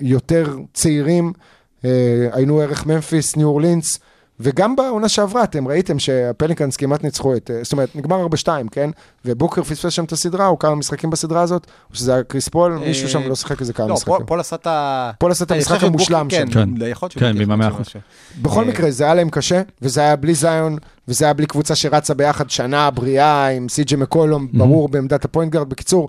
[0.00, 1.32] יותר צעירים.
[1.84, 3.98] אה, היינו ערך ממפיס, ניו אורלינס,
[4.40, 8.90] וגם בעונה שעברה, אתם ראיתם שהפליקאנס כמעט ניצחו את, אה, זאת אומרת, נגמר 4-2, כן?
[9.24, 12.78] ובוקר פספס שם את הסדרה, או כמה משחקים בסדרה הזאת, או שזה היה קריס פול,
[12.86, 14.14] מישהו שם לא שיחק איזה כמה לא, משחקים.
[14.16, 15.10] פול- פול עשה את ה...
[15.18, 16.52] פול עשה את אני המשחק המושלם כן, שם.
[16.54, 17.20] כן.
[17.20, 17.68] כן, במאה.
[17.68, 17.86] אחוז.
[18.42, 20.76] בכל אה, מקרה, זה היה להם קשה, וזה היה בלי זאיון,
[21.08, 25.52] וזה היה בלי קבוצה שרצה ביחד שנה בריאה עם סי.ג'י מקולום, ברור בעמדת ה point
[25.52, 25.68] guard.
[25.68, 26.08] בקיצור,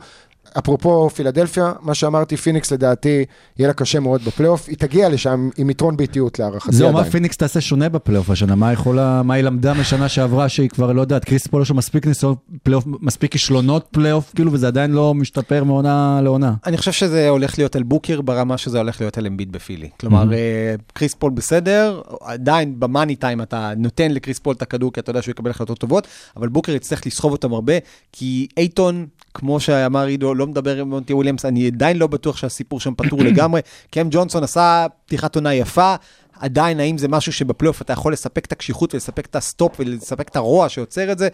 [0.57, 3.25] אפרופו פילדלפיה, מה שאמרתי, פיניקס לדעתי,
[3.57, 7.03] יהיה לה קשה מאוד בפלייאוף, היא תגיע לשם עם יתרון ביתיות להערכתי זהו, מה.
[7.03, 8.55] פיניקס תעשה שונה בפלייאוף השנה?
[8.55, 11.75] מה יכולה, מה היא למדה משנה שעברה שהיא כבר לא יודעת, קריס פול יש לו
[11.75, 16.53] מספיק ניסיון פלייאוף, מספיק כישלונות פלייאוף, כאילו, וזה עדיין לא משתפר מעונה לעונה.
[16.65, 19.89] אני חושב שזה הולך להיות על בוקר ברמה שזה הולך להיות על אמביט בפילי.
[19.99, 24.93] כלומר, אה, קריס פול בסדר, עדיין ב money time אתה נותן לקריס פול את הכדור
[24.93, 27.73] כי אתה יודע שהוא יקבל החלטות טובות, אבל בוקר יצטרך לסחוב אותם הרבה,
[28.11, 29.05] כי אייטון,
[29.37, 33.23] כמו שאמר עידו, לא מדבר עם מונטי וויליאמס, אני עדיין לא בטוח שהסיפור שם פתור
[33.27, 33.61] לגמרי.
[33.91, 35.95] קם ג'ונסון עשה פתיחת עונה יפה.
[36.39, 40.29] עדיין, האם זה משהו שבפלייאוף אתה יכול לספק את הקשיחות ולספק את ה stop ולספק
[40.29, 41.27] את הרוע שיוצר את זה?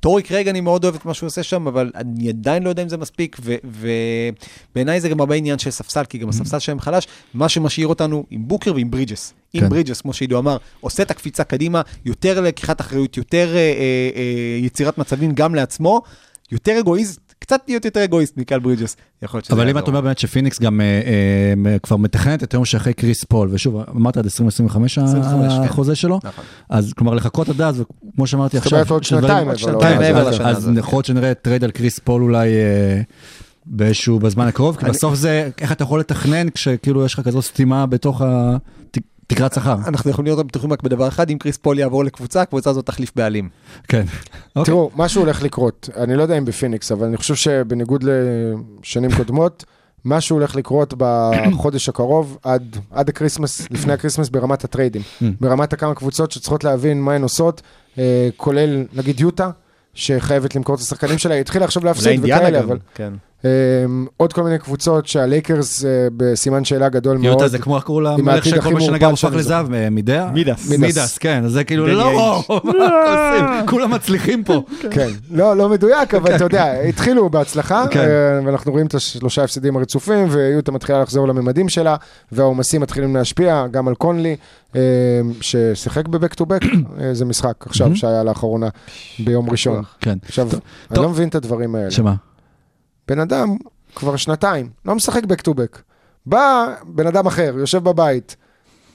[0.00, 2.82] טורי קרייג, אני מאוד אוהב את מה שהוא עושה שם, אבל אני עדיין לא יודע
[2.82, 7.06] אם זה מספיק, ובעיניי זה גם הרבה עניין של ספסל, כי גם הספסל שלהם חלש,
[7.34, 9.34] מה שמשאיר אותנו עם בוקר ועם ברידג'ס.
[9.52, 9.68] עם כן.
[9.68, 14.58] ברידג'ס, כמו שעידו אמר, עושה את הקפיצה קדימה, יותר לקיחת אחריות, יותר אה, אה, אה,
[14.58, 16.02] יצירת מצבים גם לעצמו,
[16.52, 18.96] יותר אגואיסט, קצת להיות יותר אגואיסט מיקל ברידג'ס.
[19.22, 19.78] יכול להיות שזה אבל אם.
[19.78, 20.86] אתה אומר באמת שפיניקס גם אה,
[21.66, 25.62] אה, כבר מתכננת את היום שאחרי קריס פול, ושוב, אמרת עד 2025 25, כן.
[25.62, 26.44] החוזה שלו, נכון.
[26.68, 30.68] אז כלומר לחכות עד אז, וכמו שאמרתי זאת עכשיו, אומרת, עוד שנתיים, לא- שנתיים אז-
[30.68, 33.00] להיות שנראה trade על קריס פול אולי אה,
[33.66, 37.86] באיזשהו, בזמן הקרוב, כי בסוף זה, איך אתה יכול לתכנן כשכאילו יש לך כזו סתימה
[37.86, 38.22] בתוך
[39.32, 39.76] התקרת שכר.
[39.86, 43.12] אנחנו יכולים להיות בטוחים רק בדבר אחד, אם קריס פול יעבור לקבוצה, הקבוצה הזאת תחליף
[43.16, 43.48] בעלים.
[43.88, 44.04] כן.
[44.56, 44.64] אוקיי.
[44.64, 45.88] תראו, משהו הולך לקרות.
[45.96, 49.64] אני לא יודע אם בפיניקס, אבל אני חושב שבניגוד לשנים קודמות,
[50.04, 55.02] משהו הולך לקרות בחודש הקרוב, עד, עד הקריסמס, לפני הקריסמס, ברמת הטריידים.
[55.40, 57.62] ברמת הכמה קבוצות שצריכות להבין מה הן עושות,
[57.98, 59.50] אה, כולל, נגיד, יוטה,
[59.94, 62.78] שחייבת למכור את השחקנים שלה, היא התחילה עכשיו להפסיד וכאלה, אבל...
[62.94, 63.12] כן.
[63.44, 63.50] אה,
[64.16, 67.24] עוד כל מיני קבוצות שהלייקרס אה, בסימן שאלה גדול מאוד.
[67.24, 70.30] יוטה זה כמו, איך קראו למלך שכל מה שנגע הפך לזהב, אה, מידע?
[70.34, 70.70] מידס.
[70.70, 71.18] מידס.
[71.18, 73.66] כן, אז זה כאילו, לא, עושים?
[73.66, 74.62] כולם מצליחים פה.
[74.90, 78.00] כן, לא, לא מדויק, אבל אתה יודע, התחילו בהצלחה, כן.
[78.00, 81.96] אה, ואנחנו רואים את השלושה הפסדים הרצופים, ויוטה מתחילה לחזור לממדים שלה,
[82.32, 84.36] והעומסים מתחילים להשפיע, גם על קונלי,
[84.76, 84.80] אה,
[85.40, 86.62] ששיחק בבק טו בק,
[87.12, 88.68] זה משחק עכשיו שהיה לאחרונה
[89.18, 89.82] ביום ראשון.
[90.00, 90.18] כן.
[90.26, 90.48] עכשיו,
[90.90, 91.90] אני לא מבין את הדברים האלה.
[91.90, 92.27] שמה?
[93.08, 93.56] בן אדם
[93.94, 95.82] כבר שנתיים, לא משחק בק טו בק.
[96.26, 98.36] בא בן אדם אחר, יושב בבית,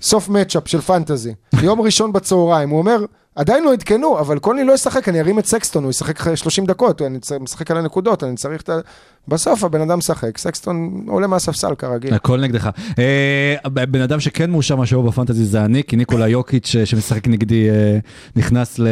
[0.02, 3.06] סוף מצ'אפ של פנטזי, יום ראשון בצהריים, הוא אומר,
[3.36, 6.66] עדיין לא עדכנו, אבל קוני לא ישחק, אני ארים את סקסטון, הוא ישחק אחרי 30
[6.66, 8.80] דקות, אני משחק על הנקודות, אני צריך את ה...
[9.28, 12.14] בסוף הבן אדם משחק, סקסטון עולה מהספסל כרגיל.
[12.14, 12.70] הכל נגדך.
[13.00, 17.70] אה, בן אדם שכן מאושר מהשבוע בפנטזי זה אני, כי ניקולה יוקיץ' אה, שמשחק נגדי
[17.70, 17.98] אה,
[18.36, 18.88] נכנס ל...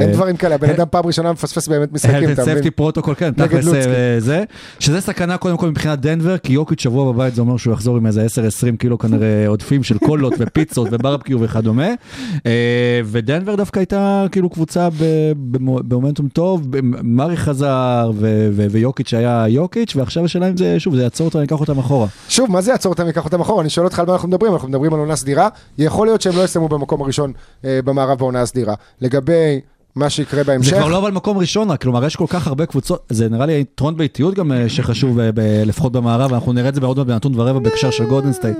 [0.00, 2.56] אין דברים כאלה, הבן אדם פעם ראשונה מפספס באמת משחקים, אתה מבין?
[2.56, 3.64] ספטי פרוטוקול, כן, תכלס
[4.18, 4.44] זה,
[4.78, 8.06] שזה סכנה קודם כל מבחינת דנבר, כי יוקיץ' שבוע בבית זה אומר שהוא יחזור עם
[8.06, 8.26] איזה
[8.74, 11.88] 10-20 קילו כנראה עודפים של קולות ופיצות וברבקיו וכדומה,
[13.04, 14.88] ודנבר דווקא הייתה כאילו קבוצה
[15.58, 16.66] במומנטום טוב,
[17.02, 18.10] מרי חזר
[18.70, 22.06] ויוקיץ' היה יוקיץ', ועכשיו השאלה אם זה, שוב, זה יעצור אותם, ייקח אותם אחורה.
[22.28, 23.60] שוב, מה זה יעצור אותם, ייקח אותם אחורה?
[23.60, 25.48] אני שואל אותך על מה אנחנו מדברים, אנחנו מדברים על עונה סדירה.
[25.78, 27.32] יכול להיות שהם לא יסיימו במקום הראשון
[27.64, 28.74] אה, במערב בעונה הסדירה.
[29.00, 29.60] לגבי
[29.96, 32.66] מה שיקרה זה בהמשך, כבר לא אבל מקום ראשון רק, כלומר יש כל כך הרבה
[32.66, 35.30] קבוצות, זה נראה לי יתרון ביתיות גם אה, שחשוב אה,
[35.66, 38.56] לפחות במערב, אנחנו נראה את זה בעוד מעט בנתון ורבע בהקשר של גולדן סטייט.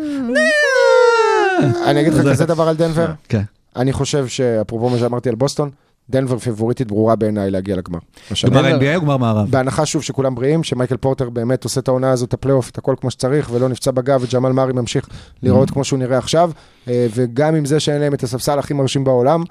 [1.86, 3.06] אני אגיד לך זה- כזה דבר על דנבר.
[3.28, 3.42] כן.
[3.76, 5.70] אני חושב שאפרופו מה שאמרתי על בוסטון,
[6.10, 7.98] דנבר פייבוריטית ברורה בעיניי להגיע לגמר.
[8.44, 9.50] גמר NBA או גמר מערב?
[9.50, 12.94] בהנחה שוב שכולם בריאים, שמייקל פורטר באמת עושה את העונה הזאת, את הפלייאוף, את הכל
[13.00, 15.08] כמו שצריך, ולא נפצע בגב, וג'מאל מארי ממשיך
[15.42, 16.50] להיראות כמו שהוא נראה עכשיו,
[16.88, 19.42] אה, וגם עם זה שאין להם את הספסל הכי מרשים בעולם,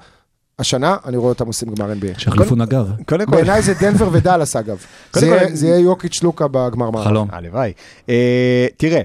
[0.58, 2.18] השנה אני רואה אותם עושים גמר NBA.
[2.20, 2.86] שיחליפו נגר.
[3.06, 4.76] קודם כל, בעיניי זה דנבר ודאלאס אגב.
[5.26, 7.04] יהיה- זה יהיה יוקיץ' לוקה בגמר מערב.
[7.04, 7.28] חלום.
[7.32, 7.72] הלוואי.
[8.08, 9.00] אה, תראה,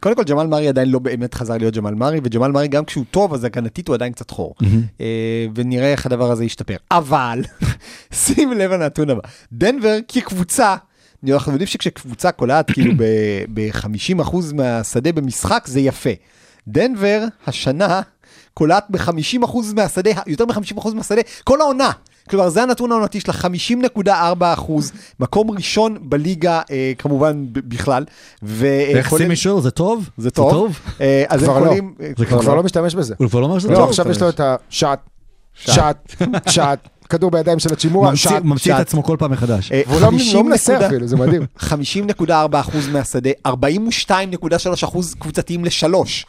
[0.00, 3.04] קודם כל ג'מאל מארי עדיין לא באמת חזר להיות ג'מאל מארי, וג'מאל מארי גם כשהוא
[3.10, 4.54] טוב, אז הגנתית הוא עדיין קצת חור.
[5.00, 6.76] אה, ונראה איך הדבר הזה ישתפר.
[6.90, 7.42] אבל,
[8.24, 9.20] שים לב לנתון הבא,
[9.52, 10.76] דנבר כקבוצה,
[11.28, 12.92] אנחנו יודעים שכשקבוצה קולעת כאילו
[13.54, 16.10] ב-50% מהשדה במשחק זה יפה.
[16.68, 18.00] דנבר השנה
[18.54, 21.90] קולעת ב-50% מהשדה, יותר מ-50% מהשדה, כל העונה.
[22.30, 24.10] כלומר, זה הנתון העונתי שלה, 50.4
[24.40, 28.04] אחוז, מקום ראשון בליגה, אה, כמובן, ב- בכלל.
[28.42, 30.08] ו- אה, כולל- סימי שור, זה טוב?
[30.18, 30.78] זה טוב.
[31.00, 31.68] אה, אז כבר הם לא.
[31.68, 31.94] קולים...
[32.00, 33.14] אה, הוא כבר לא משתמש בזה.
[33.18, 33.88] הוא כבר לא אומר שזה לא, טוב.
[33.88, 35.00] עכשיו יש לו את השאט,
[35.54, 36.12] שאט,
[36.48, 38.80] שאט, כדור בידיים של הצ'ימורה, ממציא- שאט, ממציא את.
[38.80, 39.72] עצמו כל פעם מחדש.
[39.72, 41.42] אה, והוא לא- 50 לא מנסה אפילו, זה מדהים.
[41.58, 42.24] 50.4%
[42.92, 46.26] מהשדה, 42.3% קבוצתיים לשלוש.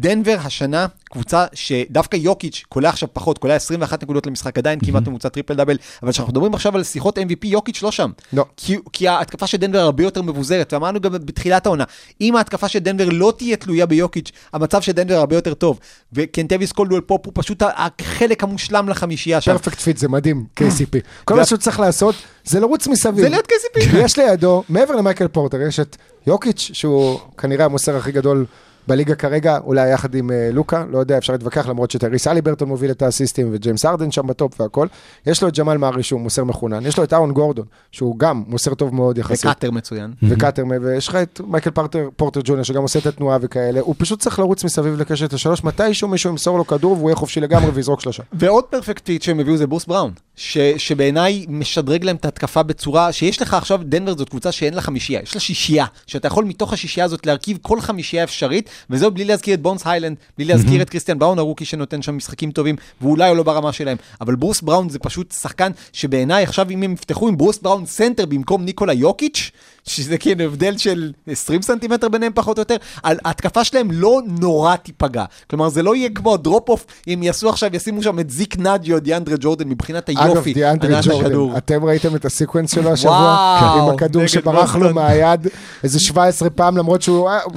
[0.00, 5.28] דנבר השנה, קבוצה שדווקא יוקיץ' קולע עכשיו פחות, קולע 21 נקודות למשחק, עדיין כמעט ממוצע
[5.28, 8.10] טריפל דאבל, אבל כשאנחנו מדברים עכשיו על שיחות MVP, יוקיץ' לא שם.
[8.32, 8.44] לא.
[8.56, 11.84] כי, כי ההתקפה של דנבר הרבה יותר מבוזרת, ואמרנו גם בתחילת העונה,
[12.20, 15.80] אם ההתקפה של דנבר לא תהיה תלויה ביוקיץ', המצב של דנבר הרבה יותר טוב.
[16.12, 19.52] וקנטביוס קולדוול פופ הוא פשוט החלק המושלם לחמישייה שם.
[19.52, 20.98] perfect fit, זה מדהים, KCP.
[21.24, 23.20] כל מה שהוא צריך לעשות זה לרוץ מסביב.
[23.20, 23.80] זה להיות KCP.
[23.92, 28.46] ויש לידו, מעבר למייקל פורטר, יש את יוקיץ', שהוא כנראה המוסר הכי גדול
[28.88, 32.90] בליגה כרגע, אולי יחד עם אה, לוקה, לא יודע, אפשר להתווכח, למרות שטייריס הליברטון מוביל
[32.90, 34.86] את האסיסטים, וג'יימס הארדן שם בטופ והכל.
[35.26, 38.42] יש לו את ג'מאל מארי שהוא מוסר מחונן, יש לו את אהרון גורדון, שהוא גם
[38.46, 39.44] מוסר טוב מאוד יחסית.
[39.46, 40.12] וקאטר מצוין.
[40.22, 44.20] וקאטר, ויש לך את מייקל פורטר, פורטר ג'וניור שגם עושה את התנועה וכאלה, הוא פשוט
[44.20, 48.00] צריך לרוץ מסביב לקשת השלוש, מתישהו מישהו ימסור לו כדור והוא יהיה חופשי לגמרי ויזרוק
[48.00, 48.22] שלושה.
[48.32, 53.12] ועוד perfect fit שהם הביאו זה ברוס בראון, ש, שבעיניי משדרג להם את ההתקפה בצורה
[53.12, 56.72] שיש לך עכשיו, דנבר זאת קבוצה שאין לה חמישייה, יש לה שישייה, שאתה יכול מתוך
[56.72, 60.90] השישייה הזאת להרכיב כל חמישייה אפשרית, וזהו בלי להזכיר את בונס היילנד, בלי להזכיר את
[60.90, 64.60] קריסטיאן בראון ה rookie שנותן שם משחקים טובים, ואולי הוא לא ברמה שלהם, אבל ברוס
[64.60, 68.92] בראון זה פשוט שחקן שבעיניי עכשיו אם הם יפתחו עם ברוס בראון סנטר במקום ניקולה
[68.92, 69.50] יוקיץ',
[69.86, 74.76] שזה כאילו הבדל של 20 סנטימטר ביניהם פחות או יותר, על- ההתקפה שלהם לא נורא
[74.76, 75.24] תיפגע.
[75.50, 79.00] כלומר, זה לא יהיה כמו הדרופ אוף, אם יעשו עכשיו, ישימו שם את זיק נדיו,
[79.00, 81.22] דיאנדרה ג'ורדן, מבחינת אגב, היופי, הנעת הכדור.
[81.32, 83.12] ג'ורדן, אתם ראיתם את הסקוונס שלו השבוע?
[83.12, 84.94] וואו, עם הכדור שברח לו.
[84.94, 85.46] מהיד
[85.84, 87.52] איזה 17 פעם, למרות שהוא אה, הוא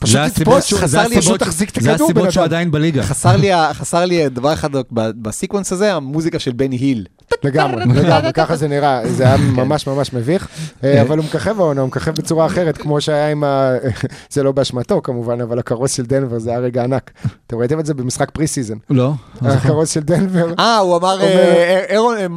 [0.00, 2.44] פשוט זה שהוא- חסר זה לי פשוט תחזיק את זה הכדור, בן הסיבות שהוא.
[2.44, 3.02] עדיין בליגה.
[3.72, 7.06] חסר לי, דבר אחד בסקוונס הזה, המוזיקה של בני היל.
[7.44, 10.48] לגמרי, לגמרי, ככה זה נראה, זה היה ממש ממש מביך,
[10.84, 13.72] אה, אבל הוא מככב העונה, הוא מככב בצורה אחרת, כמו שהיה עם ה...
[14.30, 17.10] זה לא באשמתו כמובן, אבל הכרוז של דנבר זה היה רגע ענק.
[17.46, 18.76] אתם ראיתם את זה במשחק pre season.
[18.90, 19.12] לא?
[19.42, 20.52] הכרוז של דנבר.
[20.58, 21.84] אה, הוא אמר אה,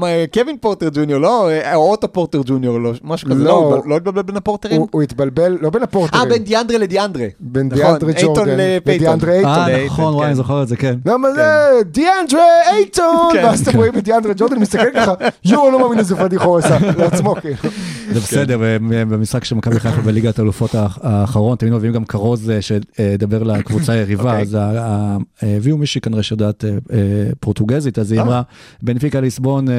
[0.04, 1.50] אה, קווין פורטר ג'וניור, לא?
[1.50, 3.82] אה, אוטו פורטר ג'וניור, לא, משהו כזה, לא.
[3.86, 4.86] לא, התבלבל בין הפורטרים?
[4.92, 7.26] הוא התבלבל, לא בין אה, הפורטרים, בין דיאנדרה לדיאנדרה.
[7.40, 8.96] בין דיאנדרה ג'ורדן לאייטון.
[8.96, 9.52] ודיאנדרה אייטון.
[9.52, 10.28] אה, נכון, וואי.
[10.28, 10.96] אני זוכר את זה, כן.
[11.06, 11.44] למה זה?
[11.86, 13.36] דיאנדרה אייטון!
[13.44, 15.14] ואז אתם רואים את דיאנדרה ג'ורדן מסתכל ככה,
[15.46, 17.58] יואו, לא מאמין איזה פדיחה הוא עשה לעצמו, כאילו.
[18.14, 18.58] זה בסדר,
[18.90, 23.94] במשחק של מכבי חיפה בליגת האלופות האח- האחרון, תמיד מביאים גם כרוז אה, שידבר לקבוצה
[23.94, 24.42] היריבה, אוקיי.
[24.42, 24.58] אז
[25.42, 26.98] הביאו מישהי כנראה שיודעת אה, אה,
[27.40, 28.42] פורטוגזית, אז היא אמרה,
[28.82, 29.74] בנפיקה ליסבון, אה,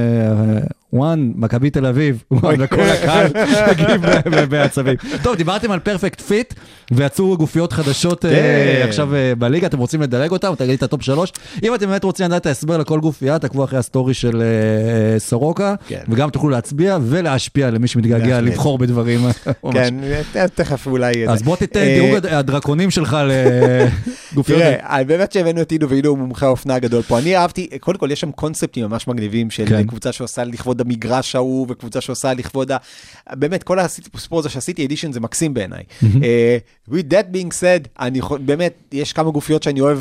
[0.93, 3.27] וואן, מכבי תל אביב, וואן, וכל הקהל
[3.67, 4.95] הגיב ב- ב- בעצבים.
[5.23, 6.55] טוב, דיברתם על perfect fit,
[6.93, 8.89] ויצאו גופיות חדשות אה, כן.
[8.89, 10.53] עכשיו אה, בליגה, אתם רוצים לדרג אותם?
[10.59, 11.33] תגיד את הטופ שלוש.
[11.63, 14.47] אם אתם באמת רוצים לדעת את ההסבר לכל גופייה, תעקבו אחרי ה story של אה,
[15.19, 16.03] סורוקה, כן.
[16.09, 18.41] וגם תוכלו להצביע ולהשפיע למי שמתגעגע.
[18.41, 19.21] לבחור בדברים.
[19.73, 19.95] כן,
[20.37, 21.29] אה, תכף אולי...
[21.29, 23.17] אז בוא תיתן אה, דירוג הד- הדרקונים שלך
[24.33, 24.59] לגופיות.
[24.61, 27.19] תראה, אה, באמת שהבאנו את עידו ועידו הוא מומחה האופנה הגדול פה.
[27.19, 29.87] אני אהבתי, קודם כל יש שם קונספטים ממש מגניבים של כן.
[29.87, 32.77] קבוצה שעושה לכבוד המגרש ההוא וקבוצה שעושה לכבוד ה...
[33.33, 35.83] באמת, כל הסיפור הזה שעשיתי אדישן זה מקסים בעיניי.
[36.23, 36.59] אה,
[36.91, 39.99] with that being said, אני באמת, יש כמה גופיות שאני אוהב.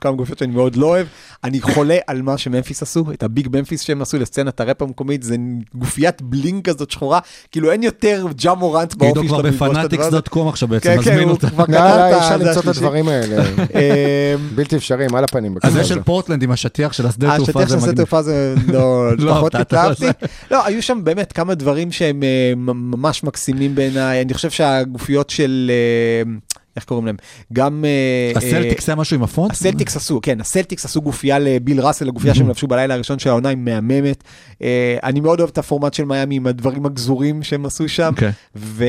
[0.00, 1.06] כמה גופיות שאני מאוד לא אוהב,
[1.44, 5.36] אני חולה על מה שממפיס עשו, את הביג ממפיס שהם עשו לסצנת הראפ המקומית, זה
[5.74, 7.20] גופיית בלינק כזאת שחורה,
[7.52, 10.08] כאילו אין יותר ג'ה מורנט עידו באופי כבר שלו ללבוש את הדבר הזה.
[10.08, 11.50] בפנאטיקס.קום עכשיו בעצם, כן, כן, מזמין הוא אותה.
[11.50, 12.66] כבר לא, לא, את אי אפשר למצוא את.
[12.66, 13.36] הדברים האלה.
[13.74, 15.54] אה, בלתי אפשריים, על הפנים.
[15.62, 15.84] אז זה.
[15.84, 17.96] של פורטלנד עם השטיח של השדה אה, תעופה, שטיח זה של שדה מגניב.
[17.96, 20.06] תעופה זה לא, לא פחות אהבת, התלהבתי.
[20.50, 24.22] לא, היו שם באמת כמה דברים שהם אה, ממש מקסימים בעיניי.
[24.22, 26.32] אני חושב שהגופיות של, אה,
[26.76, 27.16] איך קוראים להם?
[27.52, 27.84] גם...
[27.84, 27.90] אה,
[28.34, 29.50] אה, הסלטיקס היה משהו עם הפונט?
[29.52, 33.48] הסלטיקס עשו, כן, הסלטיקס עשו גופייה לביל ראסל, הגופייה שהם לבשו בלילה הראשון של העונה,
[33.48, 34.24] היא מהממת.
[34.62, 38.32] אה, אני מאוד אוהב את הפורמט של מיאמי עם הדברים הגזורים שהם עשו שם, אוקיי.
[38.56, 38.84] ו-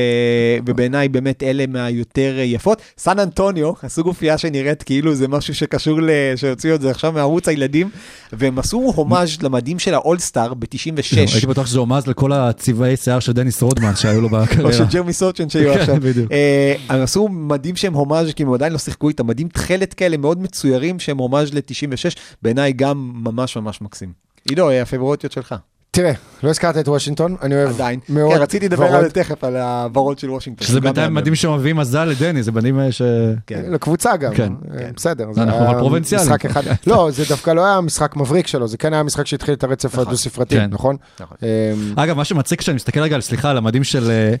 [0.66, 2.82] ובעיניי באמת אלה מהיותר אה, יפות.
[2.98, 7.48] סן אנטוניו עשו גופייה שנראית כאילו זה משהו שקשור, ל- שהוציאו את זה עכשיו מערוץ
[7.48, 7.90] הילדים,
[8.32, 11.16] והם עשו הומאז' למדים של האולסטאר ב-96.
[11.16, 14.72] הייתי בטוח שזה הומאז' לכל הצבעי שיער של דניס רודמן שהיו לו או בקריירה.
[14.72, 15.96] של ג'רמי סוצ'ן שהיו כן, עכשיו.
[16.32, 20.16] אה, הם עשו מדים שהם הומאז' כי הם עדיין לא שיחקו איתם, מדים תכלת כאלה
[20.16, 24.12] מאוד מצוירים שהם הומאז' ל-96, בעיניי גם ממש ממש מקסים.
[24.48, 25.54] עידו, אה, הפבורטיות שלך.
[25.90, 26.12] תראה,
[26.42, 28.00] לא הזכרת את וושינגטון, אני אוהב עדיין.
[28.08, 28.34] מאוד.
[28.34, 28.84] כן, רציתי לדבר.
[28.84, 30.66] על זה תכף, על הוורוד של וושינגטון.
[30.68, 31.14] שזה בינתיים.
[31.14, 33.02] מדהים שמביאים מזל לדני, זה מדהים אה, ש...
[33.46, 33.62] כן.
[33.70, 34.52] לקבוצה גם, כן.
[34.78, 35.32] אה, בסדר.
[35.32, 36.26] זה אנחנו היה אבל פרובינציאלים.
[36.26, 36.62] משחק אחד.
[36.86, 39.92] לא, זה דווקא לא היה משחק מבריק שלו, זה כן היה משחק שהתחיל את הרצף
[39.94, 40.06] נכון.
[40.08, 40.68] הדו-ספרתי, כן.
[40.70, 40.96] נכון?
[41.20, 41.36] נכון.
[41.42, 41.48] אמ,
[41.96, 44.34] אגב, מה שמצחיק כשאני מסתכל רגע, על- סליחה, על המדים של, אה,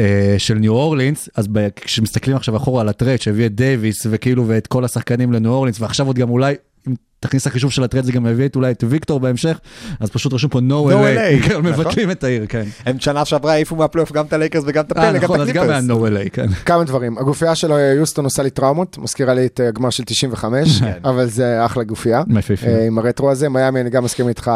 [0.00, 4.66] אה, של ניו אורלינס, אז כשמסתכלים עכשיו אחורה על הטרייד שהביא את דייוויס וכאילו ואת
[4.66, 6.54] כל השחקנים לניו אורלינס, ועכשיו עוד גם אולי,
[6.88, 9.58] אם תכניס לחישוב של הטרייד זה גם יביא את אולי את ויקטור בהמשך,
[10.00, 12.64] אז פשוט רשום פה no, No LA, LA, כן, מבטלים את העיר, כן.
[12.86, 15.48] הם שנה שעברה העיפו מהפלייאוף גם את הלייקרס וגם את אה, הפל, גם נכון, את
[15.48, 15.98] אז גם היה הקליפרס.
[15.98, 16.48] no LA, כן.
[16.48, 20.04] כמה דברים, הגופייה של אה, יוסטון עושה לי טראומות, מזכירה לי את אה, הגמר של
[20.04, 20.92] 95, כן.
[21.04, 22.22] אבל זה אחלה גופייה.
[22.66, 24.50] אה, עם הרטרו הזה, מיאמי, אני גם מסכים איתך,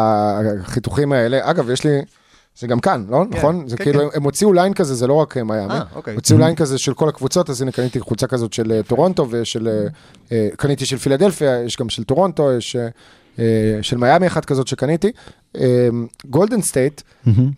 [0.62, 1.38] החיתוכים האלה.
[1.42, 1.90] אגב, יש לי,
[2.58, 3.24] זה גם כאן, לא?
[3.30, 3.68] נכון?
[3.68, 4.06] זה כן, כאילו, כן.
[4.16, 5.72] הם הוציאו ליין כזה, זה לא רק אה, מיאמי.
[5.72, 6.14] אה, אוקיי.
[6.14, 9.68] הוציאו ליין כזה של כל הקבוצות, אז הנה קניתי חולצה כזאת של אה, טורונטו ושל,
[9.68, 9.86] אה,
[10.32, 12.76] אה, קניתי של פילדלפיה, יש גם של טורונטו, יש
[13.82, 15.12] של מיאמי אחת כזאת שקניתי.
[16.30, 17.00] גולדן סטייט,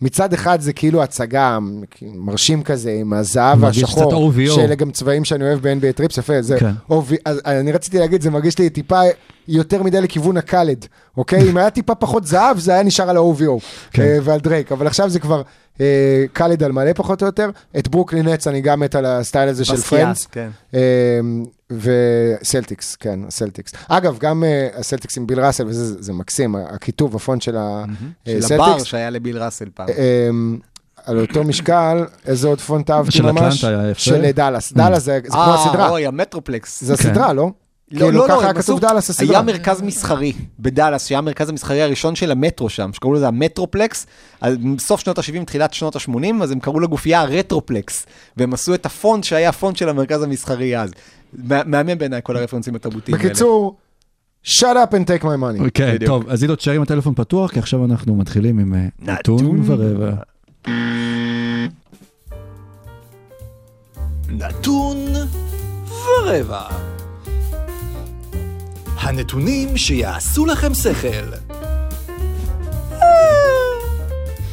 [0.01, 1.57] מצד אחד זה כאילו הצגה
[2.01, 3.63] מרשים כזה, עם הזהב
[4.11, 4.55] OVO.
[4.55, 6.71] שאלה גם צבעים שאני אוהב ב-NBA טריפס, יפה, זה כן.
[6.89, 9.01] OV, אז אני רציתי להגיד, זה מרגיש לי טיפה
[9.47, 10.85] יותר מדי לכיוון ה gold,
[11.17, 11.49] אוקיי?
[11.49, 14.03] אם היה טיפה פחות זהב, זה היה נשאר על ה-OVO כן.
[14.03, 15.41] אה, ועל דרייק, אבל עכשיו זה כבר
[15.81, 17.49] אה, gold על מלא פחות או יותר.
[17.77, 20.27] את ברוקלין נץ אני גם מת על הסטייל הזה של Friends.
[20.31, 20.49] כן.
[20.73, 20.79] אה,
[21.71, 23.71] וסלטיקס, כן, הסלטיקס.
[23.87, 28.63] אגב, גם אה, הסלטיקס עם ביל ראסל, וזה זה מקסים, הכיתוב, הפונט של של הבר
[28.63, 28.83] הסלטיקס.
[28.83, 29.87] שהיה לביל ראסל פעם.
[29.89, 30.57] אמ,
[31.05, 33.63] על אותו משקל, איזה עוד פונט אהבתי של ממש?
[33.63, 34.01] אטלנטה היה יפה.
[34.01, 34.73] של אה, דאלאס.
[34.73, 35.89] דאלאס זה כמו אה, הסדרה.
[35.89, 36.83] אוי, המטרופלקס.
[36.83, 37.09] זה כן.
[37.09, 37.51] הסדרה, לא?
[37.91, 39.29] לא, כאילו, לא, לא, ככה היה הם כתוב דאלאס הסדרה.
[39.29, 44.05] היה מרכז מסחרי בדאלאס, שהיה המרכז המסחרי הראשון של המטרו שם, שקראו לזה המטרופלקס,
[44.79, 46.11] סוף שנות ה-70, תחילת שנות ה-80,
[46.43, 48.05] אז הם קראו לגופייה הרטרופלקס,
[48.37, 50.91] והם עשו את הפונט שהיה הפונט של המרכז המסחרי אז.
[51.33, 53.29] מה- מהמם בעיניי כל הרפרנסים התרבותיים האלה.
[53.29, 53.77] בקיצור,
[54.45, 55.25] shut up and take my
[55.63, 55.69] money.
[55.73, 55.97] כן.
[56.05, 60.11] טוב, אז עידו, תשאר עם הטלפון פתוח, כי עכשיו אנחנו מתחילים עם אה, נתון ורבע.
[64.29, 64.97] נתון
[65.89, 66.94] ורבע.
[69.05, 71.33] הנתונים שיעשו לכם שכל.
[72.91, 73.07] אה,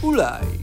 [0.03, 0.61] אולי.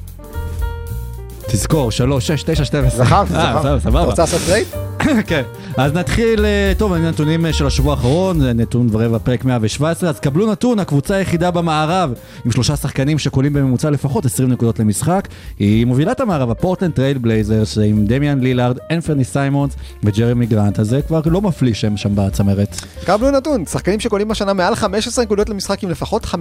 [1.51, 3.05] תזכור, 3, 6, 9, 12.
[3.05, 3.83] זכרתי, אה, זכרתי.
[3.83, 4.09] סבבה, אתה.
[4.09, 4.67] רוצה לעשות trade?
[5.29, 5.41] כן,
[5.77, 10.19] אז נתחיל, אה, טוב, הנתונים אה, של השבוע האחרון, זה נתון ורבע פרק 117, אז
[10.19, 12.13] קבלו נתון, הקבוצה היחידה במערב,
[12.45, 15.27] עם שלושה שחקנים שקולים בממוצע לפחות 20 נקודות למשחק,
[15.59, 19.73] היא מובילה את המערב, הפורטלנד טרייל בלייזרס, עם דמיאן לילארד, אנפרני סיימונס
[20.03, 22.75] וג'רמי גרנט, אז זה כבר לא מפליא שהם שם בצמרת.
[23.05, 26.35] קבלו נתון, שחקנים שקולים השנה מעל 15 נקודות למשחק עם לפחות 50%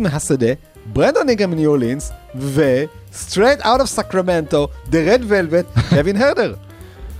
[0.00, 0.52] מהשדה,
[0.92, 6.54] ברנדון איגרם מניו אורלינס, ו- straight out of Sacramento, the red velvet, קווין הרדר.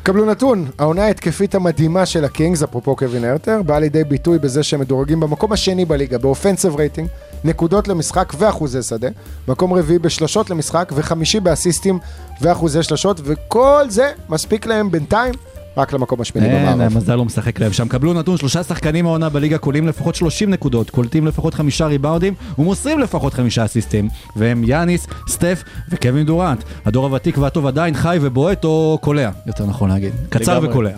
[0.02, 4.80] קבלו נתון, העונה ההתקפית המדהימה של הקינגס, אפרופו קווין הרטר, באה לידי ביטוי בזה שהם
[4.80, 7.09] מדורגים במקום השני בליגה, ב offensive rating,
[7.44, 9.09] נקודות למשחק ואחוזי שדה,
[9.48, 11.98] מקום רביעי בשלשות למשחק וחמישי באסיסטים
[12.40, 15.34] ואחוזי שלשות, וכל זה מספיק להם בינתיים
[15.78, 16.92] רק למקום השמיני אין, במערב.
[16.92, 17.88] המזל לא משחק להם שם.
[17.88, 22.98] קבלו נתון, שלושה שחקנים העונה בליגה קולים לפחות 30 נקודות, קולטים לפחות חמישה ריבאונדים ומוסרים
[22.98, 24.08] לפחות חמישה אסיסטים.
[24.36, 26.64] והם יאניס, סטף וקווין דורנט.
[26.84, 30.12] הדור הוותיק והטוב עדיין חי ובועט או קולע, יותר נכון להגיד.
[30.28, 30.60] קצר.
[30.62, 30.90] וקולע.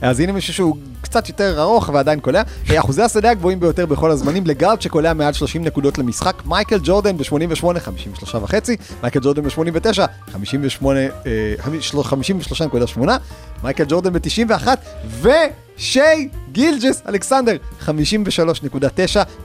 [0.00, 2.42] אז הנה מישהו שהוא קצת יותר ארוך ועדיין קולע.
[2.70, 6.42] אה, אחוזי השדה הגבוהים ביותר בכל הזמנים ל guard שקולע מעל 30 נקודות למשחק.
[6.46, 8.76] מייקל ג'ורדן ב-88, 53 וחצי.
[9.02, 13.18] מייקל ג'ורדן ב-89, 58, אה, 53.8.
[13.62, 14.68] מייקל ג'ורדן ב-91,
[15.20, 17.56] ושי גילג'ס אלכסנדר,
[17.86, 17.90] 53.9,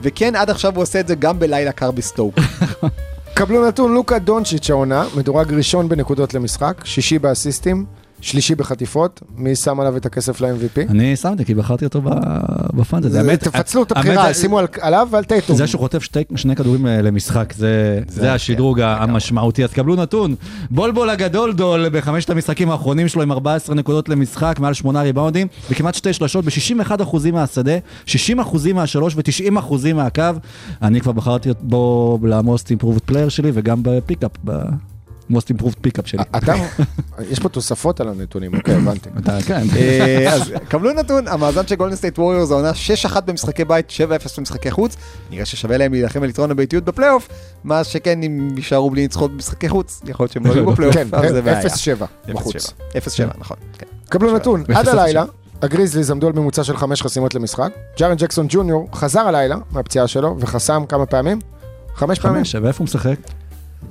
[0.02, 2.34] וכן, עד עכשיו הוא עושה את זה גם בלילה קר בסטוק.
[3.34, 7.86] קבלו נתון, לוקה דונצ'יץ' העונה, מדורג ראשון בנקודות למשחק, שישי באסיסטים,
[8.22, 10.90] שלישי בחטיפות, מי שם עליו את הכסף ל-MVP?
[10.90, 12.10] אני שמתי כי בחרתי אותו ב-
[12.74, 13.18] בפנטזי.
[13.18, 15.56] האמת- תפצלו את הבחירה, שימו על- עליו ועל טייטום.
[15.56, 16.02] זה שהוא חוטף
[16.36, 19.64] שני כדורים אה, למשחק, זה, זה השדרוג המשמעותי.
[19.64, 20.34] אז קבלו נתון,
[20.70, 25.46] בול בול הגדול דול בחמשת המשחקים האחרונים שלו עם 14 נקודות למשחק, מעל 8 ריבאונדים,
[25.70, 26.92] וכמעט שתי שלשות ב-61%
[27.32, 27.72] מהשדה,
[28.06, 28.10] 60%
[28.74, 30.22] מהשלוש ו-90% מהקו.
[30.82, 34.30] אני כבר בחרתי בו ל-most improved player שלי וגם ב pickup,
[35.32, 36.22] ב- most improved pickup שלי.
[36.36, 36.54] אתה,
[37.30, 39.08] יש פה תוספות על הנתונים, אוקיי, הבנתי.
[39.18, 39.62] אתה, כן.
[39.76, 42.70] אה, אז קבלו נתון, המאזן של גולדן סטייט ווריורס העונה
[43.12, 43.92] 6-1 במשחקי בית, 7-0
[44.38, 44.96] במשחקי חוץ.
[45.30, 47.28] נראה ששווה להם להילחם על יתרון הביתיות בפלייאוף,
[47.64, 51.06] מה שכן אם יישארו בלי ניצחונות במשחקי חוץ, יכול להיות שהם לא יהיו בפלייאוף, כן,
[51.12, 51.60] אבל זה בעיה.
[51.60, 51.64] 0-7
[52.28, 52.72] בחוץ.
[52.90, 52.94] 0-7,
[53.38, 53.56] נכון.
[53.78, 53.86] כן.
[54.08, 55.24] קבלו נתון, עד הלילה,
[55.62, 57.72] הגריזליז עמדו על ממוצע של חמש חסימות למשחק.
[57.98, 61.38] ג'ארן ג'קסון ג'וניור חזר הלילה מהפציעה שלו וחסם כמה פעמים?
[61.94, 63.16] חמש פעמים חמש, ואיפה הוא משחק?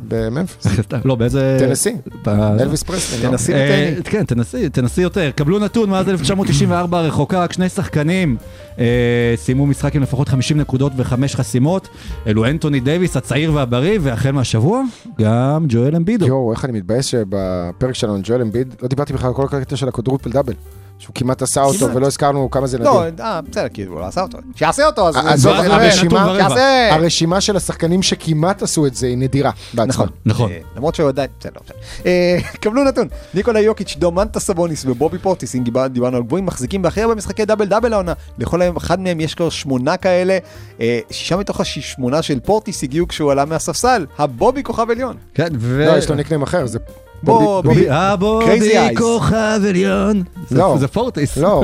[0.07, 0.67] בממפיס.
[1.05, 1.57] לא, באיזה...
[1.59, 1.95] טנסי.
[2.27, 3.23] אלוויס פרסלי.
[3.23, 3.29] לא?
[3.29, 4.03] תנסי אה, לטייני.
[4.03, 5.31] כן, תנסי, תנסי יותר.
[5.35, 8.37] קבלו נתון, מאז 1994 הרחוקה, רק שני שחקנים
[8.79, 11.87] אה, סיימו משחק עם לפחות 50 נקודות וחמש חסימות.
[12.27, 14.83] אלו אנטוני דייוויס, הצעיר והבריא, והחל מהשבוע,
[15.19, 16.27] גם ג'ואל אמבידו.
[16.27, 19.87] יואו, איך אני מתבאס שבפרק שלנו, ג'ואל אמביד, לא דיברתי בכלל על כל הקטע של
[19.87, 20.53] ה quadruple double.
[21.01, 21.93] שהוא כמעט עשה אותו.
[21.93, 22.91] ולא הזכרנו כמה זה נדיר.
[22.91, 23.01] לא,
[23.49, 24.37] בסדר, כאילו, הוא לא עשה אותו.
[24.55, 25.15] שיעשה אותו, אז...
[25.15, 29.85] עזוב, זה- הרשימה- של השחקנים שכמעט עשו את זה היא נדירה בעצמה.
[29.87, 30.51] נכון, נכון.
[30.51, 32.49] אה, למרות שהוא עדיין, בסדר, לא משנה.
[32.61, 37.01] קבלו נתון, ניקולה יוקיץ', דומנטה סבוניס ובובי פורטיס, אם דיבר- דיברנו על גבוהים, מחזיקים בהכי
[37.01, 38.13] הרבה משחקי דאבל דאבל העונה.
[38.39, 40.37] לכל אחד מהם יש כבר שמונה כאלה.
[40.81, 44.05] אה, שישה מתוך השמונה של פורטיס הגיעו כשהוא עלה מהספסל.
[44.17, 45.15] הבובי כוכב עליון.
[45.33, 45.85] כן, ו...
[45.87, 46.79] לא, יש לו ניקניים אחר, זה...
[47.23, 47.67] בובי.
[47.69, 48.97] בובי, אה, Crazy בובי, Eyes.
[48.97, 49.35] כוכב
[49.69, 50.23] עליון.
[50.49, 50.75] זה- לא.
[50.79, 51.37] זה פורטיס.
[51.37, 51.63] לא.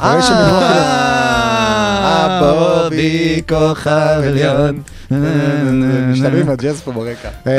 [0.00, 0.80] אה, נגמרו כאילו-
[2.80, 3.90] הבובי כוכב
[4.24, 4.82] עליון.
[6.10, 7.28] משתלבים עם הג'אז פה ברקע.
[7.46, 7.52] אמ,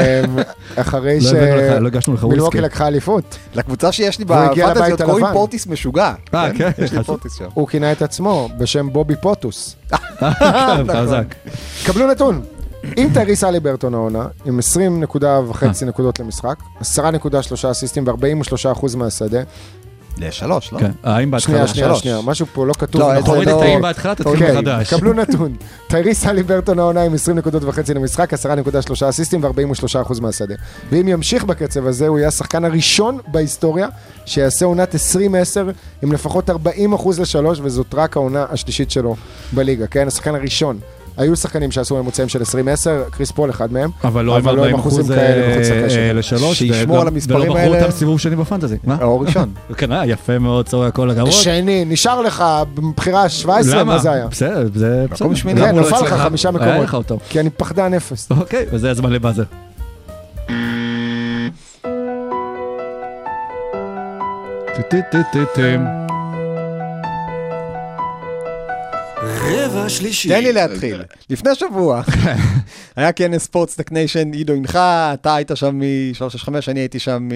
[0.76, 1.34] אחרי לא ש...
[1.80, 2.62] לא הגשנו לך מילווקי וויסקי.
[2.62, 5.26] לקחה אליפות, לקבוצה שיש לי הגיע בפנטזיות קוראים.
[5.34, 6.14] פורטיס משוגע.
[6.34, 6.72] אה, כן?
[6.78, 7.04] יש לי.
[7.04, 7.46] פורטיס שם.
[7.54, 9.76] הוא כינה את עצמו בשם בובי פוטוס.
[10.20, 10.26] כן,
[10.96, 11.36] חזק.
[11.86, 12.42] קבלו נתון.
[12.98, 19.42] אם טייריס אליברטון העונה, עם 20 נקודה וחצי נקודות למשחק, 10.3 אסיסטים ו-43% מהשדה.
[20.18, 20.80] לשלוש, לא?
[20.80, 21.56] כן, האם בהתחלה?
[21.56, 21.96] שנייה, שנייה.
[21.96, 23.24] שנייה, משהו פה לא כתוב לא, נכון.
[23.26, 24.94] תוריד לא- את האם בהתחלה, תתחיל אוקיי, מחדש.
[24.94, 25.56] קבלו נתון.
[25.88, 30.56] טייריס אליברטון העונה עם 20 נקודות וחצי למשחק, 10.3 אסיסטים ו-43% מהשדה.
[30.92, 33.88] ואם ימשיך בקצב הזה, הוא יהיה השחקן הראשון בהיסטוריה
[34.26, 34.98] שיעשה עונת 20-10
[36.04, 36.54] עם לפחות 40%
[37.20, 39.16] לשלוש, וזאת רק העונה השלישית שלו
[39.54, 40.08] בליגה, כן?
[40.08, 40.80] השחקן הראשון.
[41.18, 42.46] היו שחקנים שעשו ממוצעים של 20-10,
[43.12, 43.90] קריס פול אחד מהם.
[44.04, 45.98] אבל לא עם אבל 40 אחוזים אחוז כאלה מחוץ לקשת.
[46.14, 46.60] לשלוש.
[46.60, 47.82] שישמור על המספרים ולא בחרו האלה.
[47.82, 48.78] אותם סיבוב שני בפנטזי.
[48.84, 48.98] מה?
[49.02, 49.54] או ראשון.
[49.78, 51.32] כן, אה, יפה מאוד, צורך כל הכבוד.
[51.32, 52.44] שני, נשאר לך
[52.74, 53.94] בבחירה 17, למה?
[53.94, 54.28] מה זה היה?
[54.28, 55.34] בסדר, זה בסדר.
[55.34, 55.62] שמיני.
[55.62, 56.14] כן, לא נפל לך?
[56.14, 57.12] חמישה היה מקומות.
[57.30, 58.28] כי אני פחדן אפס.
[58.32, 59.44] אוקיי, וזה הזמן ל buzzer.
[64.76, 66.05] טו-טו-טו-טו-טו.
[69.30, 70.30] רבע שלישי.
[70.30, 71.02] תן לי להתחיל.
[71.30, 72.02] לפני שבוע
[72.96, 77.30] היה כנס Sports Tech Nation, עידו הנחה, אתה היית שם מ-365, אני הייתי שם,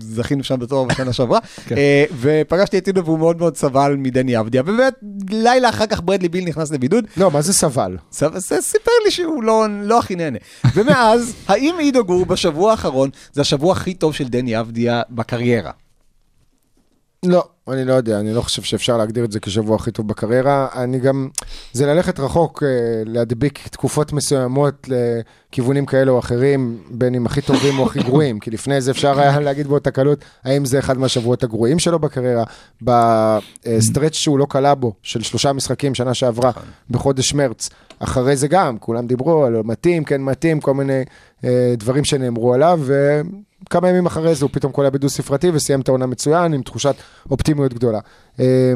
[0.00, 1.76] זכינו שם בתור בשנה שעברה, כן.
[1.76, 4.94] אה, ופגשתי את עידו והוא מאוד מאוד סבל מדני אבדיה, ובאמת,
[5.30, 7.96] לילה אחר כך ברדלי ביל נכנס לבידוד, לא, מה זה סבל?
[8.12, 10.38] סב- זה סיפר לי שהוא לא, לא הכי נהנה.
[10.74, 15.70] ומאז, האם עידו גור בשבוע האחרון, זה השבוע הכי טוב של דני אבדיה בקריירה?
[17.26, 17.44] לא.
[17.68, 20.68] אני לא יודע, אני לא חושב שאפשר להגדיר את זה כשבוע הכי טוב בקריירה.
[20.74, 21.28] אני גם,
[21.72, 22.68] זה ללכת רחוק, אה,
[23.06, 28.50] להדביק תקופות מסוימות לכיוונים כאלה או אחרים, בין אם הכי טובים או הכי גרועים, כי
[28.50, 32.44] לפני זה אפשר היה להגיד באותה קלות, האם זה אחד מהשבועות הגרועים שלו בקריירה.
[32.82, 36.50] בסטרץ' שהוא לא כלה בו, של שלושה משחקים שנה שעברה,
[36.90, 37.68] בחודש מרץ.
[37.98, 41.02] אחרי זה גם, כולם דיברו על מתאים, כן מתאים, כל מיני
[41.44, 42.80] אה, דברים שנאמרו עליו,
[43.66, 46.94] וכמה ימים אחרי זה הוא פתאום קולע בדו ספרתי וסיים את העונה מצוין עם תחושת
[47.30, 47.98] אופטימיות גדולה.
[48.40, 48.72] אה,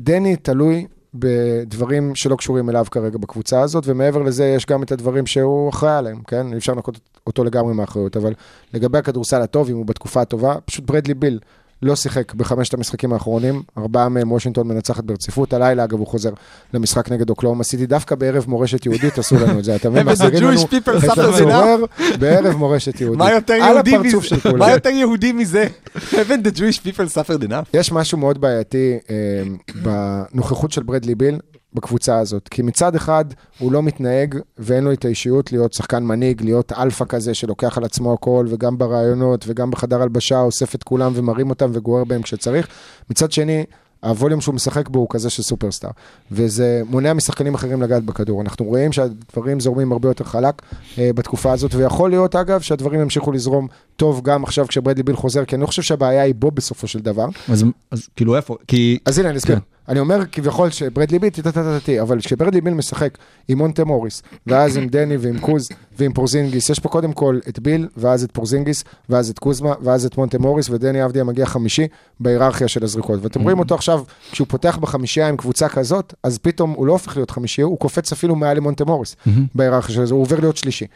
[0.00, 5.26] דני תלוי בדברים שלא קשורים אליו כרגע בקבוצה הזאת, ומעבר לזה יש גם את הדברים
[5.26, 6.52] שהוא אחראי עליהם, כן?
[6.52, 8.34] אי אפשר לנקות אותו לגמרי מהאחריות, אבל
[8.74, 11.38] לגבי הכדורסל הטוב, אם הוא בתקופה הטובה, פשוט ברדלי ביל
[11.82, 16.30] לא שיחק בחמשת המשחקים האחרונים, ארבעה מהם וושינגטון מנצחת ברציפות, הלילה אגב הוא חוזר
[16.74, 20.06] למשחק נגד אוקלהומה סיטי, דווקא בערב מורשת יהודית עשו לנו את זה, אתה מבין?
[20.08, 21.84] מחזירים לנו Jewish people את הצורר
[22.18, 23.18] בערב מורשת יהודית.
[23.18, 24.36] מה יותר יהודי מזה?
[24.58, 25.66] מה יותר יהודי מזה?
[25.96, 27.66] Haven't the Jewish people suffered enough?
[27.74, 29.42] יש משהו מאוד בעייתי אה,
[29.82, 31.38] בנוכחות של ברדלי ביל
[31.74, 32.48] בקבוצה הזאת.
[32.48, 33.24] כי מצד אחד,
[33.58, 37.84] הוא לא מתנהג ואין לו את האישיות להיות שחקן מנהיג, להיות אלפא כזה שלוקח על
[37.84, 42.68] עצמו הכל, וגם ברעיונות וגם בחדר הלבשה, אוסף את כולם ומרים אותם וגורר בהם כשצריך.
[43.10, 43.64] מצד שני,
[44.04, 45.90] ה volume שהוא משחק בו הוא כזה של סופרסטאר,
[46.32, 48.42] וזה מונע משחקנים אחרים לגעת בכדור.
[48.42, 50.62] אנחנו רואים שהדברים זורמים הרבה יותר חלק
[50.98, 55.44] אה, בתקופה הזאת, ויכול להיות, אגב, שהדברים ימשיכו לזרום טוב גם עכשיו כשברדלי ביל חוזר,
[55.44, 57.26] כי אני לא חושב שהבעיה היא בו בסופו של דבר.
[57.48, 58.56] אז, אז כאילו איפה?
[58.68, 58.98] כי...
[59.04, 59.56] אז הנה, אני אסביר.
[59.56, 59.73] כן.
[59.88, 63.18] אני אומר כביכול שברדלי ביל, טטטטטטי, אבל כשברדלי ביל משחק
[63.48, 65.68] עם מונטה מוריס, ואז עם דני ועם קוז
[65.98, 70.06] ועם פורזינגיס, יש פה קודם כל את ביל, ואז את פורזינגיס, ואז את קוזמה, ואז
[70.06, 71.88] את מונטה מוריס, ודני אבדיה מגיע חמישי
[72.20, 73.20] בהיררכיה של הזריקות.
[73.22, 77.16] ואתם רואים אותו עכשיו, כשהוא פותח בחמישייה עם קבוצה כזאת, אז פתאום הוא לא הופך
[77.16, 79.16] להיות חמישי, הוא קופץ אפילו מעל למונטה מוריס
[79.54, 80.86] בהיררכיה של זה, הוא עובר להיות שלישי.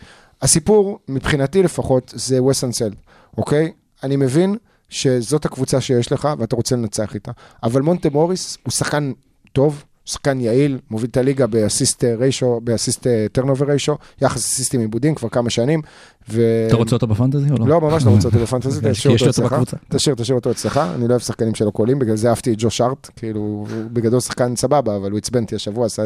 [0.43, 2.91] הסיפור, מבחינתי לפחות, זה וסנסל,
[3.39, 3.73] אוקיי?
[4.03, 4.57] אני מבין
[4.89, 7.33] שזאת הקבוצה שיש לך ואתה רוצה לנצח איתה.
[7.63, 9.13] אבל מונטה מוריס הוא שחקן
[9.53, 15.29] טוב, שחקן יעיל, מוביל את הליגה באסיסט ריישו, באסיסט טרנובר ריישו, יחס אסיסטים עיבודים כבר
[15.29, 15.83] כמה שנים.
[16.31, 16.43] ו...
[16.67, 17.69] אתה רוצה אותו בפנטזי או לא?
[17.69, 19.57] לא, ממש לא רוצה אותו בפנטזי, תשאיר אותו אצלך.
[19.89, 20.77] תשאיר, תשאיר אותו אצלך.
[20.95, 24.21] אני לא אוהב שחקנים שלא קולים, בגלל זה אהבתי את ג'ו שארט, כאילו, הוא בגדול
[24.21, 26.03] שחקן סבבה, אבל הוא עצבן אותי השבוע, עשה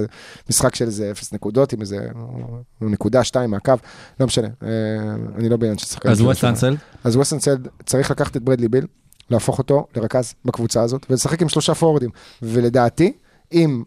[0.50, 1.98] משחק של איזה אפס נקודות עם איזה
[2.80, 3.72] נקודה שתיים מהקו,
[4.20, 4.68] לא משנה, אה,
[5.38, 6.12] אני לא בעניין של שחקנים.
[6.12, 6.50] אז שלא ווסט שומע.
[6.50, 6.76] אנסל?
[7.04, 8.86] אז ווסטנסד צריך לקחת את ברדלי ביל,
[9.30, 12.10] להפוך אותו לרכז בקבוצה הזאת, ולשחק עם שלושה פורורדים.
[12.42, 13.12] ולדעתי,
[13.52, 13.82] אם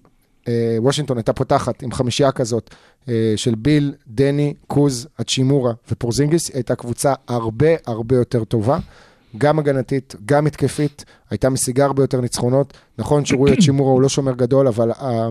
[0.47, 2.70] אה, וושינגטון הייתה פותחת עם חמישייה כזאת
[3.09, 8.80] אה, של ביל, דני, קוז, אצ'ימורה ופורזינגיס, היא הייתה קבוצה הרבה הרבה יותר טובה.
[9.38, 12.74] גם הגנתית, גם התקפית, הייתה משיגה הרבה יותר ניצחונות.
[12.97, 15.28] נכון שרוי אצ'ימורה הוא לא שומר גדול, אבל ה-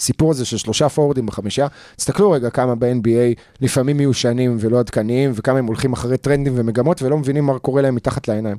[0.00, 1.66] הסיפור הזה של שלושה פורורדים בחמישייה,
[1.96, 7.18] תסתכלו רגע כמה ב-NBA לפעמים מיושנים ולא עדכניים, וכמה הם הולכים אחרי טרנדים ומגמות ולא
[7.18, 8.56] מבינים מה קורה להם מתחת לעיניים.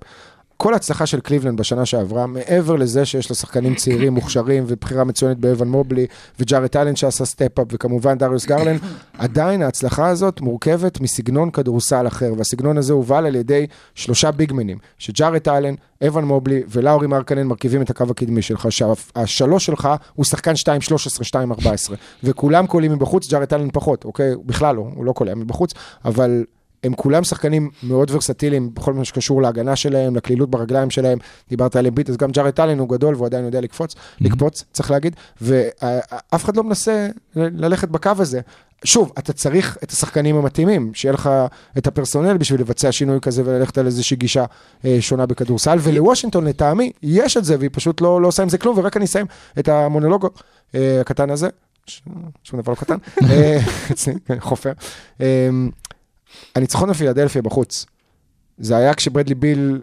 [0.58, 5.38] כל ההצלחה של קליבלנד בשנה שעברה, מעבר לזה שיש לה שחקנים צעירים, מוכשרים, ובחירה מצוינת
[5.38, 6.06] באבן מובלי,
[6.40, 8.78] וג'ארט אלן שעשה step-up, וכמובן דריוס גרלן,
[9.18, 15.48] עדיין ההצלחה הזאת מורכבת מסגנון כדורסל אחר, והסגנון הזה הובל על ידי שלושה ביגמנים, שג'ארט
[15.48, 15.76] אלן,
[16.08, 21.94] אבן מובלי ולאורי מרקנן מרכיבים את הקו הקדמי שלך, שהשלוש שלך הוא שחקן 2-13, 2-14,
[22.24, 24.36] וכולם קולעים מבחוץ, ג'ארט אלן פחות, אוקיי?
[24.46, 25.74] בכלל לא, הוא לא קולע מבחוץ,
[26.06, 26.44] אבל
[26.84, 31.18] הם כולם שחקנים מאוד ורסטיליים בכל מה שקשור להגנה שלהם, לקלילות ברגליים שלהם.
[31.50, 34.92] דיברת על אמביט, אז גם ג'ארט אלן הוא גדול והוא עדיין יודע לקפוץ, לקפוץ, צריך
[34.92, 38.42] להגיד, ואף אחד לא מנסה ללכת בקו הזה.
[38.84, 41.30] שוב, אתה צריך את השחקנים המתאימים, שיהיה לך
[41.78, 44.46] את הפרסונל בשביל לבצע שינוי כזה וללכת על איזושהי גישה
[44.86, 48.58] אה, שונה בכדורסל, ולוושינגטון לטעמי יש את זה, והיא פשוט לא, לא עושה עם זה
[48.58, 49.26] כלום, ורק אני אסיים
[49.60, 50.28] את המונולוג
[50.76, 51.50] אה, הקטן הזה,
[52.44, 52.98] שום דבר לא קטן,
[53.30, 53.60] אה,
[53.92, 54.72] אצלי, חופר.
[56.34, 57.86] אה, הניצחון בפילדלפיה בחוץ,
[58.58, 59.82] זה היה כשברדלי ביל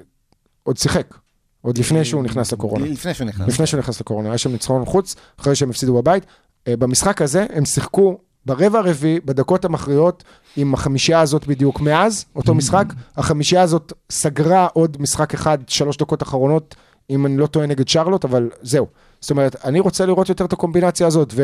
[0.62, 1.14] עוד שיחק,
[1.62, 2.86] עוד לפני שהוא נכנס לקורונה.
[2.86, 3.48] לפני שהוא נכנס.
[3.48, 6.26] לפני שהוא נכנס לקורונה, היה שם ניצחון חוץ, אחרי שהם הפסידו בבית.
[6.68, 10.24] אה, במשחק הזה הם שיחקו ברבע הרביעי, בדקות המכריעות,
[10.56, 11.80] עם החמישייה הזאת בדיוק.
[11.80, 12.86] מאז, אותו משחק,
[13.16, 16.74] החמישייה הזאת סגרה עוד משחק אחד, שלוש דקות אחרונות,
[17.10, 18.86] אם אני לא טועה נגד שרלוט, אבל זהו.
[19.20, 21.34] זאת אומרת, אני רוצה לראות יותר את הקומבינציה הזאת,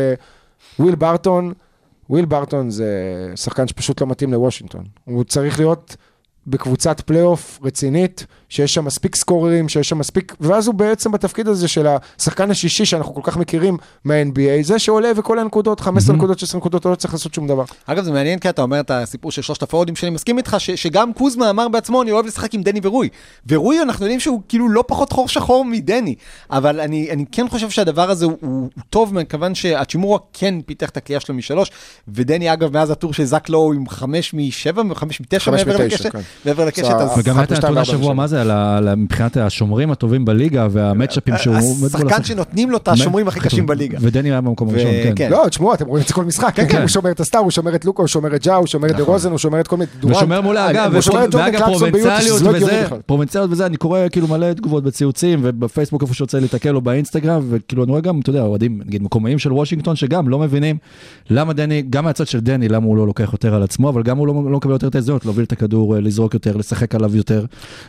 [0.78, 1.53] וויל ברטון,
[2.11, 2.93] וויל ברטון זה
[3.37, 4.85] שחקן שפשוט לא מתאים לוושינגטון.
[5.05, 5.97] הוא צריך להיות
[6.47, 11.68] בקבוצת פלייאוף רצינית, שיש שם מספיק סקוררים, שיש שם מספיק, ואז הוא בעצם בתפקיד הזה
[11.68, 11.86] של
[12.18, 16.84] השחקן השישי שאנחנו כל כך מכירים מה-NBA, זה שעולה וכל הנקודות, 15 נקודות, 16 נקודות,
[16.86, 17.64] לא צריך לעשות שום דבר.
[17.86, 20.70] אגב, זה מעניין כי אתה אומר את הסיפור של שלושת הפורוורדים, שאני מסכים איתך ש-
[20.70, 23.09] שגם קוזמה אמר בעצמו, אני אוהב לשחק עם דני ורוי.
[23.49, 26.14] ורוי, אנחנו יודעים שהוא כאילו לא פחות חור שחור מדני.
[26.51, 30.97] אבל אני, אני כן חושב שהדבר הזה הוא, הוא טוב, מכיוון שהאצ'ימורה כן פיתח את
[30.97, 31.70] הקליעה שלו משלוש,
[32.09, 36.20] ודני, אגב, מאז הטור של זק לואו עם חמש משבע, חמש מתשע מעבר לקשת, כן.
[36.45, 37.11] מעבר לקשת, אז...
[37.18, 38.12] וגם הייתה נתון השבוע, ושבע.
[38.12, 38.43] מה זה,
[38.97, 41.57] מבחינת השומרים הטובים בליגה והמצ'אפים שהוא...
[41.87, 43.99] השחקן שנותנים לו את השומרים הכי קשים בליגה.
[44.01, 45.12] ודני היה במקום הראשון, כן.
[45.16, 45.31] כן.
[45.31, 47.51] לא, תשמעו, אתם רואים את זה כל משחק, כן, כן, הוא שומר את הסטאר, הוא
[47.51, 49.68] שומר את לוקה, הוא שומר את ג'או, הוא שומר את דה רוזן, הוא שומר את
[49.68, 49.91] כל מיני...
[50.70, 52.99] אגב, הוא שומר את ג'ורדן ואגב, פרובינציאליות לא הגיוני וזה, בכלל.
[53.07, 57.85] פרובינציאליות וזה, אני קורא כאילו מלא תגובות בציוצים ובפייסבוק איפה שיוצא להתקל או באינסטגרם, וכאילו
[57.85, 60.76] אני רואה גם, אתה יודע, אוהדים, נגיד מקומאים של וושינגטון, שגם לא מבינים
[61.31, 64.18] למה דני, גם מהצד של דני, למה הוא לא לוקח יותר על עצמו, אבל גם
[64.18, 67.16] הוא לא, לא מקבל יותר את ההזדמנות, להוביל את הכדור, אה, לזרוק יותר, לשחק עליו
[67.16, 67.45] יותר,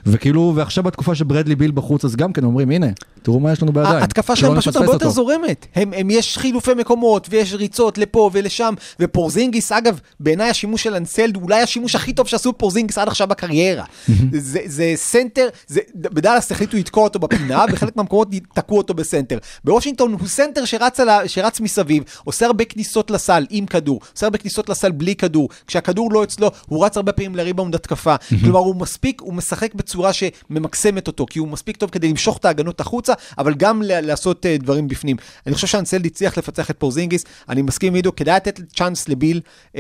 [0.06, 2.88] וכאילו, ועכשיו בתקופה שברדלי ביל בחוץ, אז גם כן אומרים, הנה,
[3.24, 3.96] תראו מה יש לנו בידיים.
[3.96, 5.66] ההתקפה שלא שלהם פשוט נפספס הרבה יותר אותו." זורמת.
[5.76, 11.36] הם, הם יש חילופי מקומות, ויש ריצות לפה ולשם, ופורזינגיס, אגב, בעיניי השימוש של אנסלד
[11.36, 13.84] אולי השימוש הכי טוב שעשו פורזינגיס עד עכשיו בקריירה.
[14.32, 19.38] זה, זה סנטר, זה, בדאלאס החליטו לתקוע אותו בפינה, בחלק מהמקומות תקעו אותו בסנטר.
[19.64, 24.38] בוושינגטון הוא סנטר שרץ, ה, שרץ מסביב, עושה הרבה כניסות לסל עם כדור, עושה הרבה
[24.38, 25.50] כניסות לסל בלי כדור.
[25.68, 28.16] כשהכדור לא אצלו, הוא רץ הרבה פעמים לריבאונד התקפה.
[28.44, 32.46] כלומר, הוא מספיק, הוא משחק בצורה שממקסמת אותו, כי הוא מספיק טוב כדי למשוך את
[32.46, 35.16] ההגנות החוצה, אבל גם ל- לעשות אה, דברים בפנים.
[35.48, 39.42] אני חושב שאנסלד הצליח לפצח את פורזינגיס, אני מסכים עם עידו, כדאי לתת צ'אנס לביל.
[39.74, 39.78] אה,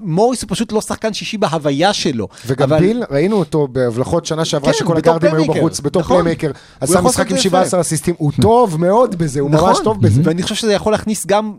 [0.00, 2.28] מוריס הוא פשוט לא שחקן שישי בהוויה שלו.
[2.46, 5.44] וגם אבל- ביל, ראינו אותו בהבלחות שנה שעברה, כן, שכל הגארדים היו.
[5.54, 6.16] בחוץ, בתור נכון.
[6.16, 6.46] פליימייקר.
[6.46, 10.02] הוא עשה משחק עם את זה 17 אסיסטים, הוא טוב מאוד בזה, הוא ממש טוב
[10.02, 10.20] בזה.
[10.24, 11.52] ואני חושב שזה יכול להכניס גם,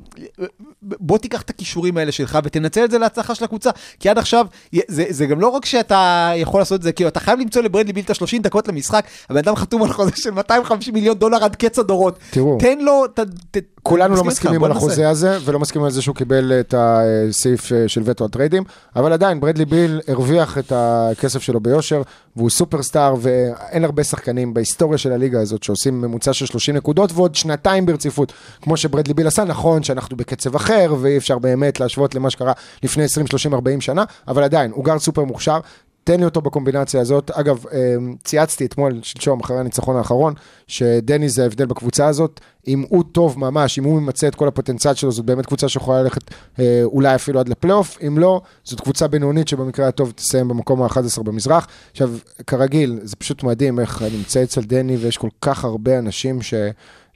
[0.82, 4.46] בוא תיקח את הכישורים האלה שלך ותנצל את זה להצלחה של הקבוצה, כי עד עכשיו,
[4.88, 5.95] זה, זה גם לא רק שאתה
[6.36, 9.38] יכול לעשות את זה, כאילו אתה חייב למצוא לברדלי ביל את ה-30 דקות למשחק, הבן
[9.38, 12.20] אדם חתום על חוזה של 250 מיליון דולר עד קץ הדורות.
[12.30, 12.58] תראו.
[12.60, 13.20] תן לו, ת,
[13.52, 14.72] ת, כולנו לא מסכימים על.
[14.72, 18.64] החוזה הזה, ולא מסכימים על זה שהוא קיבל את הסעיף אה, של וטו הטריידים,
[18.96, 22.02] אבל עדיין, ברדלי ביל הרוויח את הכסף שלו ביושר,
[22.36, 27.36] והוא סופרסטאר, ואין הרבה שחקנים בהיסטוריה של הליגה הזאת שעושים ממוצע של 30 נקודות, ועוד
[27.36, 32.30] שנתיים ברציפות, כמו שברדלי ביל עשה, נכון שאנחנו בקצב אחר, ואי אפשר באמת להשוות למה
[32.30, 35.60] שקרה לפני 20, 30, 40 שנה, אבל עדיין, הוא גר סופר מוכשר.
[36.06, 37.32] תן לי אותו בקומבינציה הזאת.
[37.32, 40.34] אגב, אה, צייצתי אתמול, שלשום, אחרי הניצחון האחרון,
[40.68, 42.40] שדני זה ההבדל בקבוצה הזאת.
[42.68, 46.04] אם הוא טוב ממש, אם הוא ממצה את כל הפוטנציאל שלו, זאת באמת קבוצה שיכולה
[46.04, 46.22] ללכת
[46.60, 47.98] אה, אולי אפילו עד לפלייאוף.
[48.08, 51.68] אם לא, זאת קבוצה בינונית שבמקרה הטוב תסיים במקום ה-11 במזרח.
[51.92, 52.12] עכשיו,
[52.48, 56.54] כרגיל, זה פשוט מדהים איך אני מצייץ על דני, ויש כל כך הרבה אנשים ש...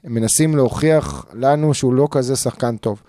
[0.04, 3.02] מנסים להוכיח לנו שהוא לא כזה שחקן טוב.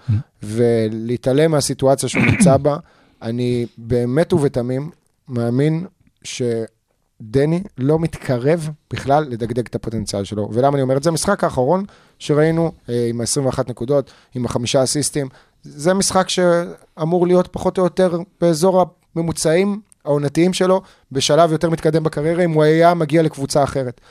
[0.44, 2.78] ולהתעלם מהסיטואציה שהוא נמצא בה,
[3.22, 4.90] אני באמת ובתמים
[5.28, 5.86] מאמין
[6.24, 10.50] שדני לא מתקרב בכלל לדגדג את הפוטנציאל שלו.
[10.54, 11.10] ולמה אני אומר את זה?
[11.10, 11.86] המשחק האחרון
[12.20, 15.28] שראינו אה, עם ה-21 נקודות, עם החמישה אסיסטים,
[15.64, 22.44] זה משחק שאמור להיות פחות או יותר באזור הממוצעים העונתיים שלו, בשלב יותר מתקדם בקריירה,
[22.44, 24.02] אם הוא היה מגיע לקבוצה אחרת.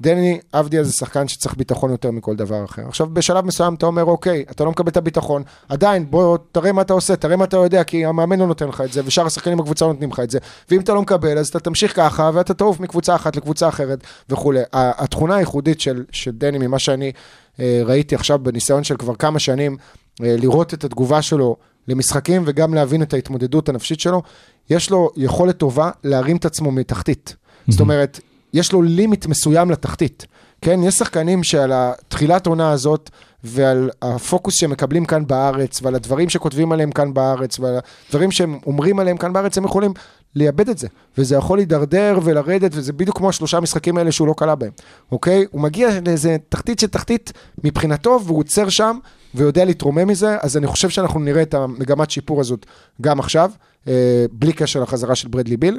[0.00, 2.82] דני אבדיה זה שחקן שצריך ביטחון יותר מכל דבר אחר.
[2.88, 6.82] עכשיו, בשלב מסוים אתה אומר, אוקיי, אתה לא מקבל את הביטחון, עדיין, בוא, תראה מה
[6.82, 9.58] אתה עושה, תראה מה אתה יודע, כי המאמן לא נותן לך את זה, ושאר השחקנים
[9.58, 10.38] בקבוצה לא נותנים לך את זה.
[10.70, 14.60] ואם אתה לא מקבל, אז אתה תמשיך ככה, ואתה תעוף מקבוצה אחת לקבוצה אחרת וכולי.
[14.72, 17.12] התכונה הייחודית של, של דני, ממה שאני
[17.60, 19.76] אה, ראיתי עכשיו בניסיון של כבר כמה שנים,
[20.22, 21.56] אה, לראות את התגובה שלו
[21.88, 24.22] למשחקים, וגם להבין את ההתמודדות הנפשית שלו,
[24.70, 27.36] יש לו יכולת טובה להרים את עצמו מתחתית.
[27.68, 28.20] זאת אומרת,
[28.56, 30.26] יש לו לימיט מסוים לתחתית.
[30.60, 33.10] כן, יש שחקנים שעל התחילת עונה הזאת
[33.44, 37.78] ועל הפוקוס שהם מקבלים כאן בארץ ועל הדברים שכותבים עליהם כאן בארץ ועל
[38.08, 39.92] הדברים שהם אומרים עליהם כאן בארץ, הם יכולים
[40.36, 40.88] לאבד את זה.
[41.18, 44.70] וזה יכול להידרדר ולרדת, וזה בדיוק כמו השלושה משחקים האלה שהוא לא קלע בהם,
[45.12, 45.44] אוקיי?
[45.50, 47.32] הוא מגיע לאיזה תחתית של תחתית
[47.64, 48.98] מבחינתו, והוא עוצר שם
[49.34, 52.66] ויודע להתרומם מזה, אז אני חושב שאנחנו נראה את המגמת שיפור הזאת
[53.00, 53.50] גם עכשיו,
[53.88, 55.78] אה, בלי קשר לחזרה של ברדלי ביל.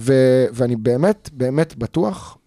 [0.00, 2.38] ו- ואני באמת, באמת בטוח,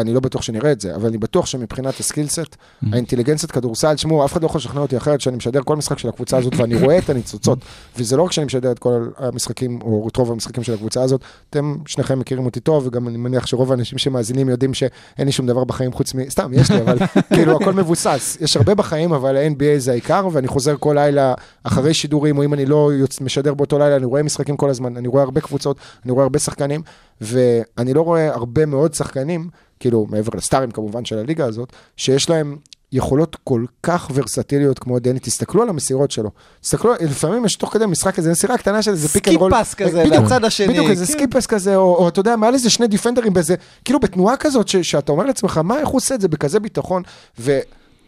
[0.00, 2.56] אני לא בטוח שנראה את זה, אבל אני בטוח שמבחינת הסקילסט,
[2.92, 6.08] האינטליגנציית כדורסל, תשמעו, אף אחד לא יכול לשכנע אותי אחרת שאני משדר כל משחק של
[6.08, 7.58] הקבוצה הזאת ואני רואה את הניצוצות.
[7.96, 11.20] וזה לא רק שאני משדר את כל המשחקים, או את רוב המשחקים של הקבוצה הזאת,
[11.50, 15.46] אתם שניכם מכירים אותי טוב, וגם אני מניח שרוב האנשים שמאזינים יודעים שאין לי שום
[15.46, 16.30] דבר בחיים חוץ מ...
[16.30, 16.98] סתם, יש לי, אבל
[17.34, 18.38] כאילו הכל מבוסס.
[18.40, 21.34] יש הרבה בחיים, אבל ה-NBA זה העיקר, ואני חוזר כל לילה
[21.64, 22.90] אחרי שידורים, או אם אני לא.
[23.20, 26.38] משדר באותו לילה, אני רואה משחקים כל הזמן, אני רואה הרבה קבוצות, אני רואה הרבה
[26.38, 26.82] שחקנים,
[27.20, 29.48] ואני לא רואה הרבה מאוד שחקנים,
[29.80, 32.56] כאילו, מעבר לסטארים כמובן של הליגה הזאת, שיש להם
[32.92, 36.30] יכולות כל כך ורסטיליות כמו דני, תסתכלו על המסירות שלו.
[36.60, 39.52] תסתכלו, לפעמים יש תוך כדי משחק איזה מסירה קטנה של איזה pick and roll.
[39.52, 41.12] skip pass כזה, בדיוק, לצד השני, בדיוק, איזה כן.
[41.12, 43.54] skip pass כזה, או, או אתה יודע, מעל איזה שני דיפנדרים באיזה,
[43.84, 47.02] כאילו בתנועה כזאת, ש, שאתה אומר לעצמך, מה, איך הוא עושה את זה בכזה ביטחון,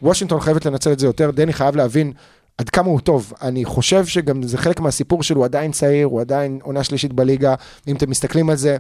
[0.03, 2.13] ווושינגטון חייבת לנצל את זה יותר, דני חייב להבין
[2.59, 3.33] עד כמה הוא טוב.
[3.43, 7.55] אני חושב שגם זה חלק מהסיפור שלו, הוא עדיין צעיר, הוא עדיין עונה שלישית בליגה,
[7.89, 8.77] אם אתם מסתכלים על זה,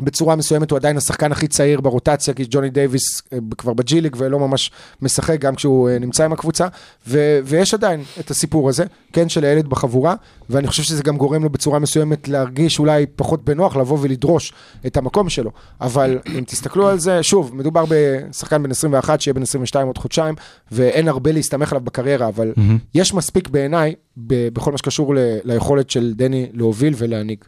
[0.00, 4.16] בצורה מסוימת הוא עדיין השחקן הכי צעיר ברוטציה, כי ג'וני דייוויס אה, כבר בג'י ליג
[4.18, 4.70] ולא ממש
[5.02, 6.66] משחק גם כשהוא אה, נמצא עם הקבוצה,
[7.08, 10.14] ו- ויש עדיין את הסיפור הזה, כן, של הילד בחבורה,
[10.50, 14.52] ואני חושב שזה גם גורם לו בצורה מסוימת להרגיש אולי פחות בנוח לבוא ולדרוש
[14.86, 15.50] את המקום שלו.
[15.80, 20.34] אבל אם תסתכלו על זה, שוב, מדובר בשחקן בן 21 שיהיה בן 22 עוד חודשיים,
[20.72, 22.52] ואין הרבה להסתמך עליו בקריירה, אבל
[22.94, 27.38] יש מספיק בעיניי, ב- בכל מה שקשור ל- ליכולת של דני להוביל ולהנהיג.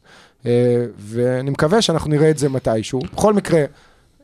[0.47, 3.01] אה, ואני מקווה שאנחנו נראה את זה מתישהו.
[3.13, 3.65] בכל מקרה,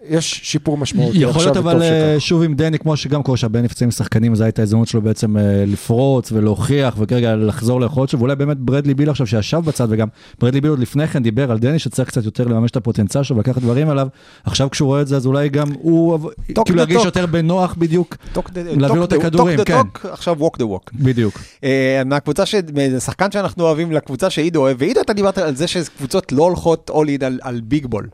[0.09, 2.17] יש שיפור משמעותי יכול להיות אבל אה.
[2.19, 5.65] שוב עם דני, כמו שגם קורה שהרבה נפצעים שחקנים, אז הייתה ההזדמנות שלו בעצם אה,
[5.67, 10.09] לפרוץ ולהוכיח וכרגע לחזור ליכולת שלו, ואולי באמת ברדלי ביל עכשיו שישב בצד, וגם
[10.41, 13.37] ברדלי ביל עוד לפני כן דיבר על דני שצריך קצת יותר לממש את הפוטנציאל שלו
[13.37, 14.09] ולקחת דברים עליו,
[14.45, 16.19] עכשיו כשהוא רואה את זה אז אולי גם הוא
[16.65, 17.05] כאילו ירגיש.
[17.05, 18.17] יותר בנוח בדיוק,
[18.57, 19.77] להביא לו את הכדורים, כן.
[20.03, 20.91] עכשיו walk the walk.
[20.95, 21.41] בדיוק.
[21.65, 22.55] אה, מהקבוצה, ש...
[22.75, 27.21] מהשחקן שאנחנו אוהבים לקבוצה שעידו אוהב, ועידו אתה דיברת על זה שקבוצות לא הולכות all
[27.21, 28.09] in על, על ביג בול.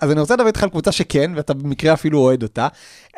[0.00, 2.68] אז אני רוצה לדבר איתך על קבוצה שכן, ואתה במקרה אפילו אוהד אותה.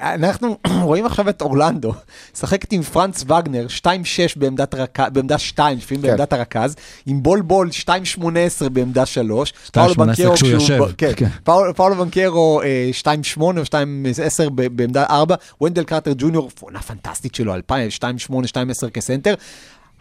[0.01, 1.93] אנחנו רואים עכשיו את אורלנדו,
[2.35, 3.89] משחקת עם פרנץ וגנר, 2-6
[4.37, 4.99] בעמדת, רק...
[5.13, 6.09] בעמדה 2, לפעמים כן.
[6.09, 7.71] בעמדת הרכז, עם בול בול
[8.19, 9.53] 2-18 בעמדה 3.
[9.77, 11.29] 2.18 כשהוא יושב, כן, כן.
[11.45, 12.91] פאולו, פאולו בנקרו אה,
[13.37, 13.71] 2-8 או 2-10
[14.55, 18.03] ב- בעמדה 4, ונדל קרטר ג'וניור, עונה פנטסטית שלו, 2000, 2-8,
[18.87, 19.35] 2-10 כסנטר.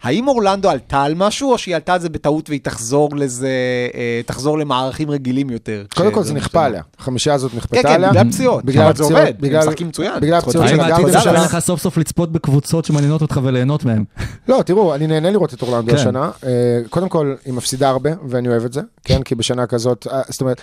[0.02, 3.48] האם אורלנדו עלתה על משהו, או שהיא עלתה על זה בטעות והיא תחזור לזה,
[3.94, 5.84] אה, תחזור למערכים רגילים יותר?
[5.96, 6.34] קודם כל זה?
[6.34, 8.10] נכפה עליה, החמישייה הזאת כן, נכפתה כן, עליה.
[8.10, 8.64] בגלל פציעות.
[8.64, 10.20] בגלל אבל זה עובד, בגלל- הם משחקים מצוין.
[10.20, 10.80] בגלל הפציעות של האם.
[10.80, 14.04] הגארד העתיד שלה- אפשר לך סוף סוף לצפות בקבוצות שמעניינות אותך וליהנות מהן?
[14.48, 15.98] לא, תראו, אני נהנה לראות את אורלנדו כן.
[15.98, 16.30] השנה.
[16.44, 16.50] אה,
[16.90, 19.22] קודם כל, היא מפסידה הרבה, ואני אוהב את זה, כן?
[19.22, 20.60] כי בשנה כזאת, אה, זאת אומרת,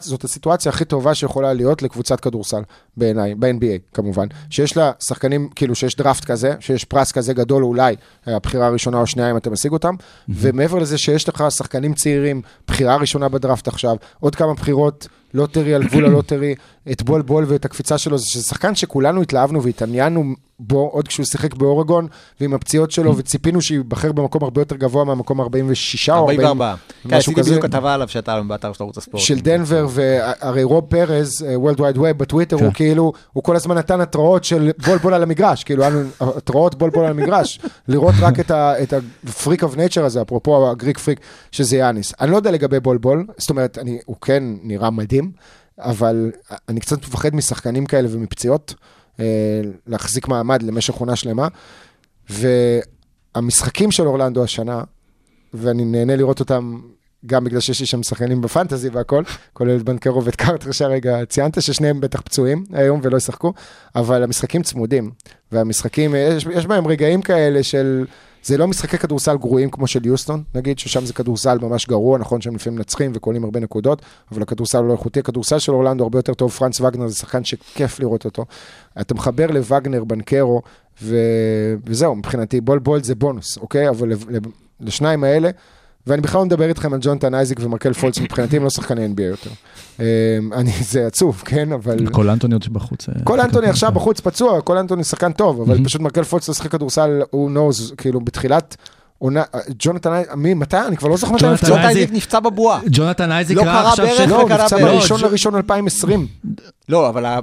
[0.00, 2.62] זאת הסיטואציה הכי טובה שיכולה להיות לקבוצת כדורסל,
[2.96, 4.26] בעיניי, ב-NBA כמובן.
[4.50, 7.96] שיש לה שחקנים, כאילו שיש דראפט כזה, שיש פרס כזה גדול אולי,
[8.40, 9.94] הבחירה הראשונה או השנייה אם אתה משיג אותם,
[10.28, 15.82] ומעבר לזה שיש לך שחקנים צעירים, בחירה ראשונה בדראפט עכשיו, עוד כמה בחירות, לוטרי על
[15.84, 16.54] גבול הלוטרי,
[16.92, 20.24] את בול בול ואת הקפיצה שלו, זה שחקן שכולנו התלהבנו והתעניינו
[20.60, 22.06] בו עוד כשהוא שיחק באורגון,
[22.40, 26.74] ועם הפציעות שלו, וציפינו שייבחר במקום הרבה יותר גבוה מהמקום 46 או 40, 44.
[27.08, 27.40] כן, עשיתי.
[27.42, 29.22] בדיוק כתבה עליו שאתה היום באתר של ערוץ הספורט.
[29.24, 32.64] של דנבר, והרי רוב פרז, אה, World Wide Web בטוויטר, כן.
[32.64, 35.84] הוא כאילו, הוא כל הזמן נתן התראות של בול בול על המגרש, כאילו,
[36.20, 40.70] התראות בול בול על המגרש, לראות רק את ה- את ה-freak of nature הזה, אפרופו
[40.70, 41.20] הגריק פריק,
[41.52, 42.12] שזה יאניס.
[42.20, 45.19] אני לא יודע לגבי בול בול, זאת אומרת, אני, הוא כן נראה מדהים,
[45.78, 46.30] אבל
[46.68, 48.74] אני קצת מפחד משחקנים כאלה ומפציעות,
[49.20, 51.48] אה, להחזיק מעמד למשך עונה שלמה,
[52.30, 54.82] והמשחקים של אורלנדו השנה,
[55.54, 56.80] ואני נהנה לראות אותם
[57.26, 61.62] גם בגלל שיש לי שם שחקנים בפנטזי והכל, כולל את בנקרו ואת קרטר שהרגע ציינת,
[61.62, 63.52] ששניהם בטח פצועים היום ולא ישחקו,
[63.96, 65.10] אבל המשחקים צמודים,
[65.52, 68.04] והמשחקים, יש, יש בהם רגעים כאלה של,
[68.42, 72.40] זה לא משחקי כדורסל גרועים כמו של יוסטון, נגיד, ששם זה כדורסל ממש גרוע, נכון
[72.40, 76.34] שהם לפעמים מנצחים וקולים הרבה נקודות, אבל הכדורסל לא איכותי, הכדורסל של אורלנדו הרבה יותר
[76.34, 78.44] טוב, פרנץ וגנר זה שחקן שכיף לראות אותו.
[79.00, 80.62] אתה מחבר לווגנר, בנקרו,
[81.02, 81.16] ו...
[81.86, 83.88] וזהו, מבחינתי, בול בול זה בונוס, אוקיי?
[83.88, 84.12] אבל
[84.80, 85.50] לשניים האלה,
[86.10, 89.22] ואני בכלל לא מדבר איתכם על ג'ונתן אייזיק ומרקל פולץ, מבחינתי הם לא שחקני NBA
[89.22, 89.50] יותר.
[90.00, 90.04] אמ,
[90.52, 92.06] אני, זה עצוב, כן, אבל...
[92.12, 93.08] כל אנטוניות שבחוץ.
[93.08, 95.84] אה, כל אנטוני עכשיו בחוץ פצוע, כל אנטוני שחקן טוב, אבל.
[95.84, 98.76] פשוט מרקל פולץ לא שיחק כדורסל, הוא נוז, כאילו בתחילת
[99.18, 99.42] עונה,
[99.78, 100.76] ג'ונתן אייזיק, מי, מתי?
[100.86, 101.68] אני כבר לא זוכר מתי ג'ונתן נפצע.
[101.68, 102.80] ג'וט אייזיק- נפצע בבועה.
[102.92, 104.28] ג'ונתן אייזיק לא קרה עכשיו ברך של...
[104.28, 104.78] לא, הוא נפצע.
[104.78, 106.26] בראשון לא, לראשון 2020.
[106.88, 107.40] לא, אבל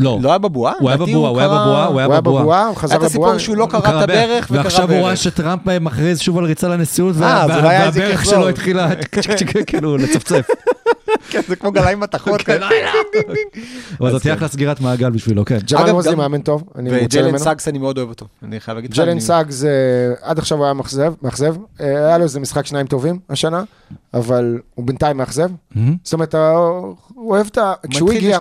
[0.00, 0.72] לא, לא היה בבועה?
[0.80, 2.66] הוא היה בבועה, הוא היה בבועה, הוא היה הוא היה בבועה.
[2.66, 3.30] הוא חזר היה את לבועה.
[3.30, 5.16] הסיפור שהוא לא קרע את הברך וקרע ועכשיו הוא ברך.
[5.16, 8.24] שטראמפ מכריז שוב על ריצה לנשיאות, אה, והברך.
[8.24, 8.88] שלו התחילה
[9.66, 10.46] כאילו לצפצף.
[11.30, 12.40] כן, זה כמו גליים מתכות.
[14.00, 15.58] אבל זאת תהיה אחלה סגירת מעגל בשבילו, כן.
[15.90, 17.38] רוזי גם- מאמן טוב, אני וג'לן ממנו.
[17.38, 18.26] סאגס אני מאוד אוהב אותו.
[18.42, 18.98] אני חייב להגיד לך.
[18.98, 19.70] ג'לן סאגס, אה,
[20.22, 20.74] עד עכשיו הוא היה
[21.22, 21.54] מאכזב.
[21.80, 23.62] אה, היה לו איזה משחק שניים טובים השנה,
[24.14, 25.50] אבל הוא בינתיים מאכזב.
[25.74, 25.96] מהמם.
[26.04, 26.96] זאת אומרת, הוא
[27.30, 27.72] אוהב את ה...
[27.90, 28.38] כשהוא מתחיל- הגיע...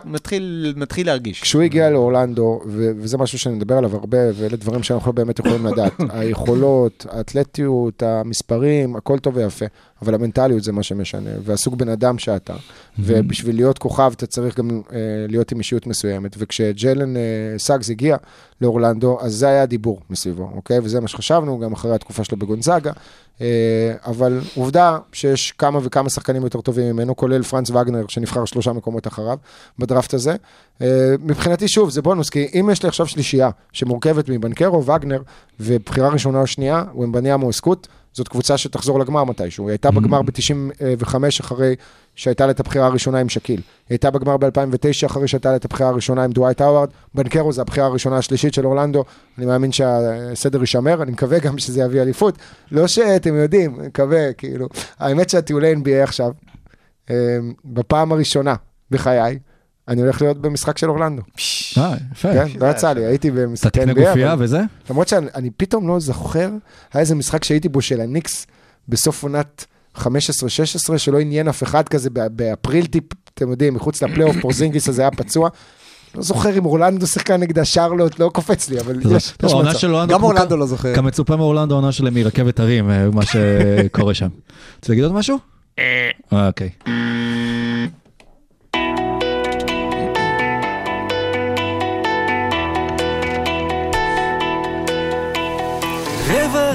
[0.76, 1.41] מתחיל- להרגיש.
[1.41, 5.66] כשהוא הגיע לאורלנדו, וזה משהו שאני מדבר עליו הרבה, ואלה דברים שאנחנו לא באמת יכולים
[5.66, 5.93] לדעת.
[6.09, 9.66] היכולות, האתלטיות, המספרים, הכל טוב ויפה,
[10.01, 12.52] אבל המנטליות זה מה שמשנה, והסוג בן אדם שאתה.
[12.99, 14.97] ובשביל להיות כוכב אתה צריך גם אה,
[15.29, 16.35] להיות עם אישיות מסוימת.
[16.37, 17.21] וכשג'לן אה,
[17.57, 18.17] סאגס הגיע
[18.61, 20.79] לאורלנדו, אז זה היה הדיבור מסביבו, אוקיי?
[20.83, 22.91] וזה מה שחשבנו, גם אחרי התקופה שלו בגונזאגה.
[23.41, 28.73] אה, אבל עובדה שיש כמה וכמה שחקנים יותר טובים ממנו, כולל פרנץ וגנר, שנבחר שלושה
[28.73, 29.37] מקומות אחריו
[29.79, 30.35] בדראפט הזה.
[30.81, 35.21] אה, מבחינתי, שוב, זה בונוס, כי אם יש לי עכשיו שלישייה שמורכבת מבנקרו, וגנר,
[35.59, 39.65] ובחירה ראשונה או שנייה, ומבניאמו אסקוט, זאת קבוצה שתחזור לגמר מתישהו.
[39.67, 41.75] היא הייתה בגמר ב-95 אחרי
[42.16, 43.55] שהייתה לה את הבחירה הראשונה עם שקיל.
[43.55, 46.89] היא הייתה בגמר ב-2009 אחרי שהייתה לה את הבחירה הראשונה עם דווייט האווארד.
[47.16, 49.03] בנקרו זה הבחירה הראשונה השלישית של אורלנדו.
[49.38, 52.38] אני מאמין שהסדר יישמר, אני מקווה גם שזה יביא אליפות.
[52.72, 54.70] לא שאתם יודעים, אני מקווה, כאילו.
[54.99, 56.32] האמת שהטיולי NBA עכשיו,
[57.09, 57.16] אה,
[57.66, 58.55] בפעם הראשונה
[58.91, 59.39] בחיי,
[59.88, 61.22] אני הולך להיות במשחק של אורלנדו.
[61.78, 62.34] אה, יפה.
[62.34, 64.61] כן, לא יצא לי, הייתי אתה במשחקי תקנה NBA, גופייה וזה?
[64.89, 66.49] למרות שאני פתאום לא זוכר,
[66.93, 68.47] היה איזה משחק שהייתי בו של הניקס
[68.89, 69.66] בסוף עונת
[69.97, 70.03] 15-16,
[70.97, 75.49] שלא עניין אף אחד כזה באפריל טיפ, אתם יודעים, מחוץ לפלייאוף, פורזינגיס הזה היה פצוע.
[76.15, 80.07] לא זוכר אם אורלנדו שיחקה נגדה שרלוט, לא קופץ לי, אבל טוב, יש, העונה מצב.
[80.07, 80.95] גם אורלנדו לא זוכר.
[80.95, 84.27] כמצופה מאורלנדו, העונה שלהם היא רכבת הרים, אה, מה שקורה שם.
[84.80, 85.38] רוצה להגיד עוד משהו?
[85.80, 86.69] אה, אוקיי.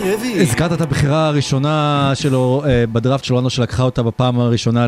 [0.04, 0.42] רביעי.
[0.42, 4.86] הזכרת את הבחירה הראשונה שלו אה, בדראפט של אורלנדו שלקחה אותה בפעם הראשונה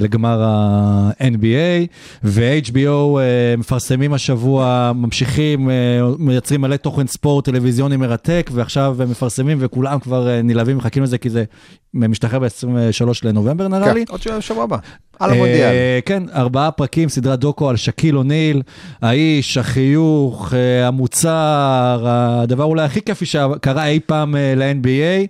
[0.00, 1.86] לגמר ה-NBA,
[2.24, 5.74] ו-HBO אה, מפרסמים השבוע, ממשיכים, אה,
[6.18, 11.44] מייצרים מלא תוכן ספורט טלוויזיוני מרתק, ועכשיו מפרסמים וכולם כבר נלהבים, מחכים לזה כי זה
[11.94, 13.94] משתחרר ב-23 לנובמבר נראה כן.
[13.94, 14.04] לי.
[14.08, 14.76] עוד שבוע- הבא.
[15.20, 15.62] על המונדיאל.
[15.72, 18.62] אה, כן, ארבעה פרקים, סדרת דוקו על שקיל אוניל,
[19.02, 25.26] האיש, החיוך, אה, המוצר, הדבר אולי הכי כיפי שקרה אי פעם אה, ל-NBA.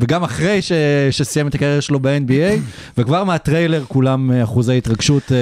[0.00, 0.72] וגם אחרי ש...
[1.10, 2.58] שסיים את הקריירה שלו ב-NBA,
[2.98, 5.32] וכבר מהטריילר כולם אחוזי התרגשות,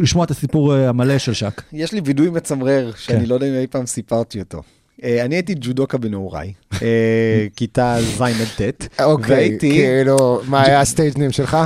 [0.00, 1.62] לשמוע את הסיפור המלא של שק.
[1.72, 3.26] יש לי וידוי מצמרר, שאני כן.
[3.26, 4.62] לא יודע אם אי פעם סיפרתי אותו.
[5.04, 6.52] אה, אני הייתי ג'ודוקה בנעוריי,
[6.82, 9.70] אה, כיתה ז' עד ט', אוקיי, והייתי...
[9.70, 11.56] כאילו, מה היה ה-stage name שלך?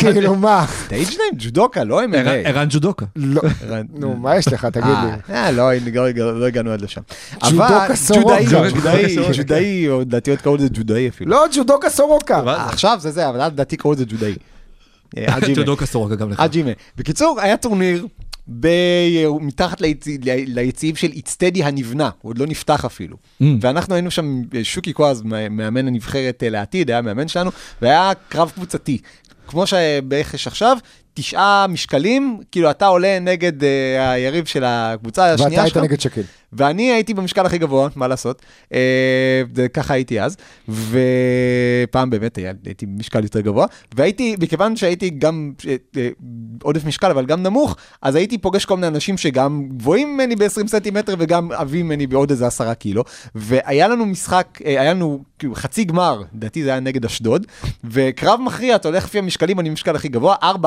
[0.00, 0.66] כאילו, מה?
[0.84, 2.28] stage name, ג'ודוקה, לא MMA.
[2.44, 3.06] ערן ג'ודוקה.
[3.16, 3.42] לא,
[3.94, 5.34] נו, מה יש לך, תגיד לי.
[5.34, 7.00] אה, לא, לא, לא, לא הגענו עד לשם.
[7.50, 8.36] ג'ודוקה סורוקה.
[9.36, 11.30] ג'ודאי, או לדעתי עוד קראו לזה ג'ודאי אפילו.
[11.30, 12.42] לא, ג'ודוקה סורוקה.
[12.68, 14.34] עכשיו זה זה, אבל לדעתי קראו לזה ג'ודאי.
[15.54, 16.42] ג'ודוקה סורוקה גם לך.
[16.96, 18.06] בקיצור, היה טורניר
[18.48, 18.68] ב...
[19.40, 20.04] מתחת ליצ...
[20.46, 23.16] ליציב של איצטדי הנבנה, הוא עוד לא נפתח אפילו.
[23.16, 23.44] Mm.
[23.60, 27.50] ואנחנו היינו שם, שוקי קואז, מאמן הנבחרת אה, לעתיד, היה מאמן שלנו,
[27.82, 28.98] והיה קרב קבוצתי.
[29.46, 30.78] כמו שבערך יש עכשיו,
[31.14, 35.82] תשעה משקלים, כאילו אתה עולה נגד אה, היריב של הקבוצה ואתה השנייה היית שלך.
[35.84, 36.22] נגד שקיל.
[36.54, 38.42] ואני הייתי במשקל הכי גבוה, מה לעשות?
[38.72, 40.36] אה, ככה הייתי אז,
[40.68, 46.08] ופעם באמת הייתי במשקל יותר גבוה, והייתי, מכיוון שהייתי גם אה, אה,
[46.62, 50.66] עודף משקל, אבל גם נמוך, אז הייתי פוגש כל מיני אנשים שגם גבוהים ממני ב-20
[50.66, 53.04] סנטימטר וגם עבים ממני בעוד איזה עשרה קילו,
[53.34, 57.46] והיה לנו משחק, היה לנו כאילו, חצי גמר, לדעתי זה היה נגד אשדוד,
[57.84, 60.66] וקרב מכריע, אתה הולך לפי המשקלים, אני במשקל הכי גבוה, 4-4,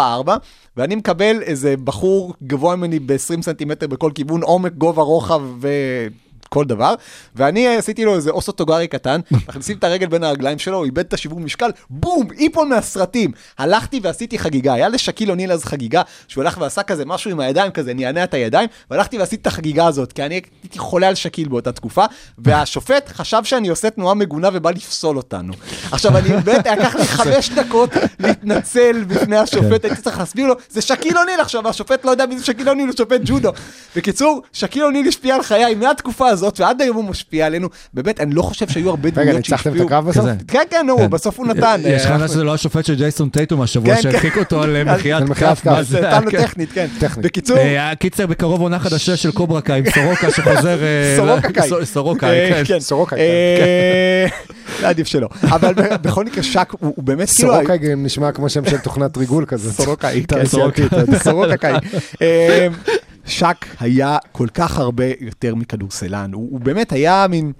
[0.78, 5.68] ואני מקבל איזה בחור גבוה ממני ב-20 סנטימטר בכל כיוון, עומק, גובה, רוחב ו...
[6.50, 6.94] כל דבר,
[7.36, 11.14] ואני עשיתי לו איזה אוסוטוגרי קטן, מכניסים את הרגל בין הרגליים שלו, הוא איבד את
[11.14, 13.32] השיווי משקל, בום, איפון מהסרטים.
[13.58, 17.72] הלכתי ועשיתי חגיגה, היה לשקיל אוניל אז חגיגה, שהוא הלך ועשה כזה משהו עם הידיים,
[17.72, 21.48] כזה נענע את הידיים, והלכתי ועשיתי את החגיגה הזאת, כי אני הייתי חולה על שקיל
[21.48, 22.06] באותה תקופה,
[22.38, 25.54] והשופט חשב שאני עושה תנועה מגונה ובא לפסול אותנו.
[25.92, 30.82] עכשיו, אני באמת, לקח לי חמש דקות להתנצל בפני השופט, הייתי צריך להסביר לו, זה
[30.82, 33.52] שקיל אוניל עכשיו, והשופט לא יודע מי זה שקיל אוניל, הוא שופט ג'ודו.
[33.96, 37.68] בקיצור, שקיל אוניל השפיע על חיי מהתקופה הזאת, ועד היום הוא משפיע עלינו.
[37.94, 39.86] באמת, אני לא חושב שהיו הרבה רגע, דמויות ניצחתם את שהשפיעו.
[39.88, 40.26] הקרב בסוף?
[40.48, 41.10] כן, כן, נו, כן.
[41.10, 41.82] בסוף הוא נתן.
[41.86, 44.84] יש לך אה, שזה לא השופט של ג'ייסון טייטום השבוע כן, שהרחיק אותו על אה,
[45.24, 46.02] מחיית אז זה?
[46.02, 46.42] נתן לו כן.
[46.42, 46.88] טכנית, כן.
[47.18, 50.84] בקיצור, אה, קיצר, בקרוב עונה חדשה של קוברקה עם סורוקה שחוזר...
[50.84, 51.16] אה,
[51.86, 52.80] סורוקה, אה, כן.
[52.80, 54.28] סורוקאי, אה,
[54.82, 55.28] לא, עדיף שלא.
[55.44, 57.54] אבל בכל מקרה, שק הוא באמת כאילו...
[57.54, 59.74] סורוקאי גם נשמע כמו שם של תוכנת ריגול כזה.
[59.74, 60.92] סורוקאי, כן, תעשייתית.
[61.24, 61.74] סורוקאי.
[63.28, 67.52] שק היה כל כך הרבה יותר מכדורסלן, הוא, הוא באמת היה מין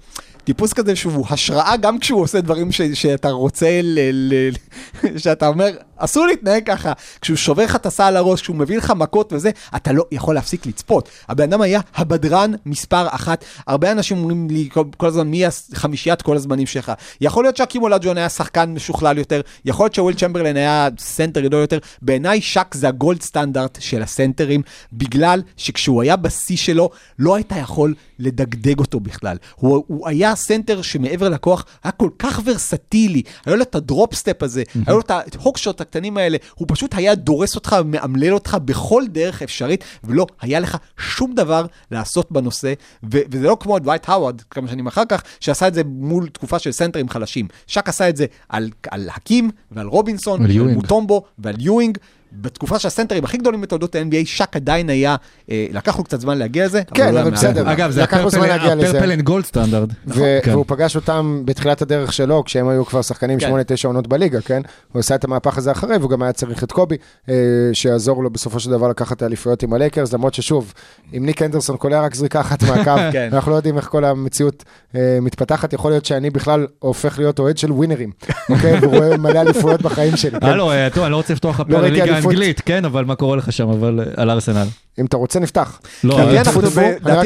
[0.44, 4.50] טיפוס כזה שהוא השראה גם כשהוא עושה דברים ש, שאתה רוצה, ל, ל,
[5.22, 6.92] שאתה אומר, אסור להתנהג ככה.
[7.20, 10.34] כשהוא שובר לך את הסל על הראש, כשהוא מביא לך מכות וזה, אתה לא יכול
[10.34, 11.08] להפסיק לצפות.
[11.28, 13.44] הבן אדם היה הבדרן מספר אחת.
[13.66, 16.92] הרבה אנשים אומרים לי כל, כל הזמן, מי החמישיית כל הזמנים שלך?
[17.20, 21.60] יכול להיות שהקים אולג'ון היה שחקן משוכלל יותר, יכול להיות שוויל צ'מברלין היה סנטר גדול
[21.60, 21.78] יותר.
[22.02, 24.62] בעיניי שק זה הגולד סטנדרט של הסנטרים,
[24.92, 29.36] בגלל שכשהוא היה בשיא שלו, לא היית יכול לדגדג אותו בכלל.
[29.56, 34.42] הוא, הוא היה סנטר שמעבר לכוח היה כל כך ורסטילי, היה לו את ה-drop step
[34.42, 38.56] הזה, היה לו את ה-hook shot הקטנים האלה, הוא פשוט היה דורס אותך ומאמלל אותך
[38.64, 44.08] בכל דרך אפשרית, ולא היה לך שום דבר לעשות בנושא, ו- וזה לא כמו דווייט
[44.08, 47.48] האווארד, כמה שנים אחר כך, שעשה את זה מול תקופה של סנטרים חלשים.
[47.66, 50.74] שק עשה את זה על, על הקים ועל רובינסון, על ועל.
[50.74, 51.98] מוטומבו ועל יואינג,
[52.32, 55.16] בתקופה שהסנטרים הכי גדולים בתולדות ה-NBA, שק עדיין היה,
[55.50, 56.82] אה, לקח לו קצת זמן להגיע לזה.
[56.94, 57.72] כן, לא אבל בסדר.
[57.72, 58.04] אגב, זה.
[58.04, 59.88] ה-purple and gold standard.
[60.06, 60.50] ו- כן.
[60.52, 63.50] והוא פגש אותם בתחילת הדרך שלו, כשהם היו כבר שחקנים כן.
[63.50, 64.62] 8-9 עונות בליגה, כן?
[64.92, 66.96] הוא עשה את המהפך הזה אחרי, והוא גם היה צריך את קובי,
[67.28, 67.34] אה,
[67.72, 70.72] שיעזור לו בסופו של דבר לקחת את האליפויות עם הלייקרס, למרות ששוב,
[71.16, 73.28] אם ניק אנדרסון קולע רק זריקה אחת מהקו, כן.
[73.32, 74.64] אנחנו לא יודעים איך כל המציאות
[74.94, 78.10] אה, מתפתחת, יכול להיות שאני בכלל הופך להיות אוהד של ווינרים,
[78.50, 78.78] אוקיי?
[78.82, 80.46] ורואה מלא אליפויות בחיים שלי, כן?
[80.46, 83.52] הלו, אה, טוב, אני לא רוצה לפתוח לא לליגה האנגלית, כן, אבל מה קורה לך
[83.52, 84.66] שם, אבל אה, על ארסנל.
[84.98, 85.80] אם אתה רוצה, נפתח.
[86.04, 86.36] לא, לדעתי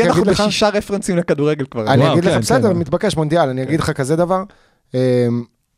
[0.02, 1.86] אה, אנחנו לך- בשישה רפרנסים לכדורגל כבר.
[1.92, 2.76] אני אגיד לך, כן, בסדר, כן.
[2.78, 4.42] מתבקש מונדיאל, אני אגיד לך כזה דבר.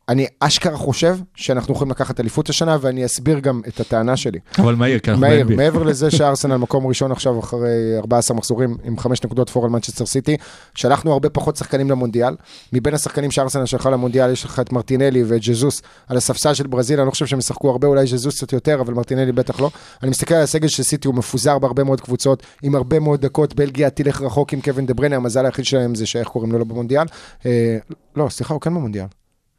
[0.09, 4.39] אני אשכרה חושב שאנחנו יכולים לקחת אליפות השנה, ואני אסביר גם את הטענה שלי.
[4.59, 5.57] אבל מהיר, כי אנחנו ב-NBA.
[5.57, 10.07] מעבר לזה שארסנל מקום ראשון עכשיו אחרי 14 מחזורים עם 5 נקודות פור על מנצ'סטר
[10.07, 10.37] סיטי,
[10.75, 12.37] שלחנו הרבה פחות שחקנים למונדיאל.
[12.73, 17.01] מבין השחקנים שארסנל שלחה למונדיאל, יש לך את מרטינלי ואת ז'זוס על הספסל של ברזיל,
[17.01, 19.71] אני לא חושב שהם ישחקו הרבה, אולי ז'זוס קצת יותר, אבל מרטינלי בטח לא.
[20.03, 23.55] אני מסתכל על הסגל של סיטי, הוא מפוזר בהרבה מאוד קבוצות, עם הרבה מאוד דקות,
[23.55, 26.65] בלגיה תלך רחוק עם קווין דה ברנה, המזל היחיד שלהם זה שאיך קוראים לו לא
[26.65, 27.07] במונדיאל.
[27.47, 27.79] אה,
[28.17, 29.07] לא, סליחה, הוא כן במונדיאל.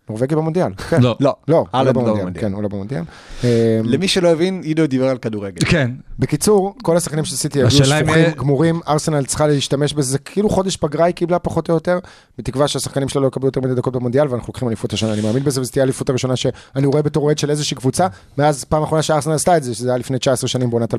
[0.09, 0.71] נורבגי במונדיאל.
[0.89, 1.01] כן.
[1.01, 1.15] לא.
[1.19, 2.41] לא, לא, הוא לא לא במונדיאל.
[2.41, 3.01] כן, הוא לא במונדיאל.
[3.43, 3.49] אה,
[3.83, 5.65] למי שלא הבין, עידו דיבר על כדורגל.
[5.65, 10.17] כן, בקיצור, כל השחקנים של סיטי היו שפוכים, יהיה- גמורים, ארסנל צריכה להשתמש בזה, זה
[10.17, 11.99] כאילו חודש פגרה היא קיבלה פחות או יותר,
[12.37, 15.43] בתקווה שהשחקנים שלה לא יקבלו יותר מדי דקות במונדיאל, ואנחנו לוקחים אליפות השנה, אני מאמין
[15.43, 16.53] בזה, וזו תהיה האליפות הראשונה שאני
[16.85, 18.07] רואה בתור אוהד של איזושהי קבוצה,
[18.37, 20.97] מאז פעם אחרונה שארסנל עשתה את זה, שזה היה לפני 19 שנים בעונת 2003-2004.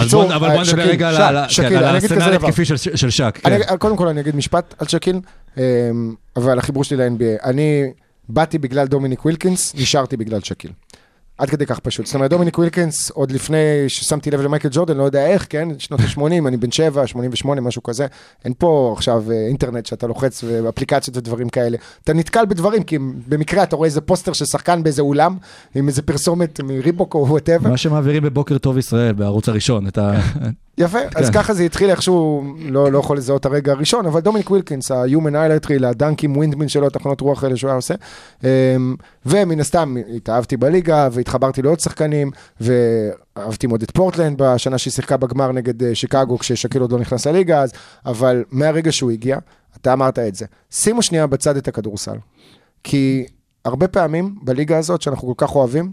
[0.00, 1.16] אז בוא- אבל בוא נדבר רגע על
[1.56, 2.46] כן, על אני אגיד כזה הארסנל דבר.
[2.46, 3.38] התקפי של- של שק.
[3.42, 3.52] כן.
[3.52, 5.20] אני, קודם כל אני אגיד משפט על שקיל,
[5.58, 7.44] אמ, ועל החיבור שלי ל-NBA.
[7.44, 7.92] אני
[8.28, 10.70] באתי בגלל דומיניק ווילקינס, נשארתי בגלל שקיל.
[11.38, 12.06] עד כדי כך פשוט.
[12.06, 15.68] זאת אומרת, דומיניק ווילקינס, עוד לפני ששמתי לב למייקל ג'ורדן, לא יודע איך, כן?
[15.78, 18.06] שנות ה-80, אני בן 7, 88, משהו כזה.
[18.44, 21.76] אין פה עכשיו אה, אינטרנט שאתה לוחץ ואפליקציות ודברים כאלה.
[22.04, 22.98] אתה נתקל בדברים, כי
[23.28, 25.36] במקרה אתה רואה איזה פוסטר של שחקן באיזה אולם,
[25.74, 27.70] עם איזה פרסומת מריבוק או whatever.
[27.70, 29.98] מה שמעבירים בבוקר טוב ישראל, בערוץ הראשון, את
[30.78, 31.32] יפה, אז כן.
[31.32, 35.66] ככה זה התחיל איכשהו, לא, לא יכול לזהות הרגע הראשון, אבל דומיניק ווילקינס, ה-Human Highlight
[35.66, 37.94] Reel, הדנקים windmill שלו, תחנות רוח האלה שהוא היה עושה.
[38.44, 38.48] אמ,
[39.26, 42.30] ומן הסתם, התאהבתי בליגה, והתחברתי לעוד שחקנים,
[42.60, 47.26] ואהבתי מאוד את פורטלנד בשנה שהיא שיחקה בגמר נגד אה, שיקגו, כששקיל עוד לא נכנס
[47.26, 47.72] לליגה אז,
[48.06, 49.38] אבל מהרגע שהוא הגיע,
[49.80, 50.46] אתה אמרת את זה.
[50.70, 52.16] שימו שנייה בצד את הכדורסל.
[52.84, 53.26] כי
[53.64, 55.92] הרבה פעמים בליגה הזאת, שאנחנו כל כך אוהבים,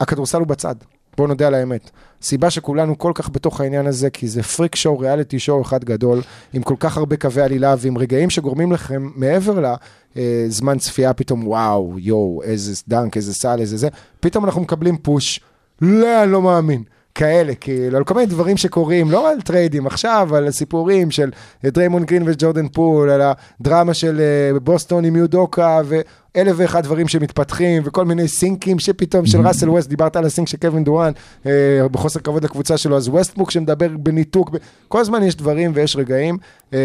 [0.00, 0.74] הכדורסל הוא בצד.
[1.16, 1.90] בואו נודה על האמת.
[2.22, 6.20] סיבה שכולנו כל כך בתוך העניין הזה, כי זה פריק שואו, ריאליטי שואו אחד גדול,
[6.52, 9.74] עם כל כך הרבה קווי עלילה ועם רגעים שגורמים לכם, מעבר
[10.16, 13.88] לזמן צפייה, פתאום וואו, יואו, איזה דנק, איזה סל, איזה זה,
[14.20, 15.40] פתאום אנחנו מקבלים פוש,
[15.82, 16.82] לא, אני לא מאמין.
[17.16, 21.30] כאלה, כאילו, על כל מיני דברים שקורים, לא על trades עכשיו, על הסיפורים של
[21.64, 23.20] דריימון גרין וג'ורדן פול, על
[23.60, 29.46] הדרמה של אה, בוסטון עם יודוקה, ואלף ואחד דברים שמתפתחים, וכל מיני thinkים שפתאום של
[29.46, 31.12] ראסל ווסט, דיברת על ה think של קווין דורן,
[31.46, 31.52] אה,
[31.90, 34.56] בחוסר כבוד לקבוצה שלו, אז ווסטבוק שמדבר בניתוק, ב-
[34.88, 36.38] כל הזמן יש דברים ויש רגעים,
[36.74, 36.78] אה,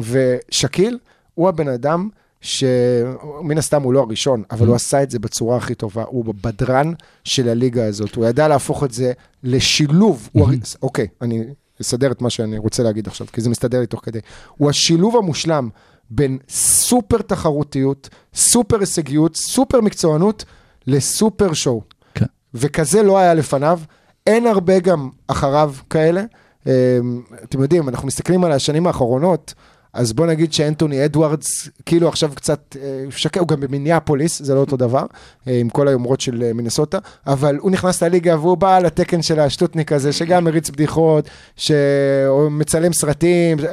[0.00, 0.98] ושקיל
[1.34, 2.08] הוא הבן אדם
[2.42, 6.92] שמן הסתם הוא לא הראשון, אבל הוא עשה את זה בצורה הכי טובה, הוא בדרן
[7.24, 9.12] של הליגה הזאת, הוא ידע להפוך את זה
[9.42, 11.44] לשילוב, הוא הר- אוקיי, אני
[11.82, 14.18] אסדר את מה שאני רוצה להגיד עכשיו, כי זה מסתדר לי תוך כדי,
[14.56, 15.68] הוא השילוב המושלם
[16.10, 20.44] בין סופר תחרותיות, סופר הישגיות, סופר מקצוענות,
[20.86, 21.82] לסופר שואו.
[22.14, 22.24] כן.
[22.54, 23.80] וכזה לא היה לפניו,
[24.26, 26.22] אין הרבה גם אחריו כאלה.
[26.66, 26.98] אה,
[27.44, 29.54] אתם יודעים, אנחנו מסתכלים על השנים האחרונות,
[29.92, 34.60] אז בוא נגיד שאנטוני אדוארדס, כאילו עכשיו קצת אה, שקע, הוא גם במיניאפוליס, זה לא
[34.60, 35.06] אותו דבר,
[35.48, 39.40] אה, עם כל היומרות של אה, מינסוטה, אבל הוא נכנס לליגה והוא בא לתקן של
[39.40, 43.72] השטותניק הזה, שגם מריץ בדיחות, שמצלם סרטים, זה,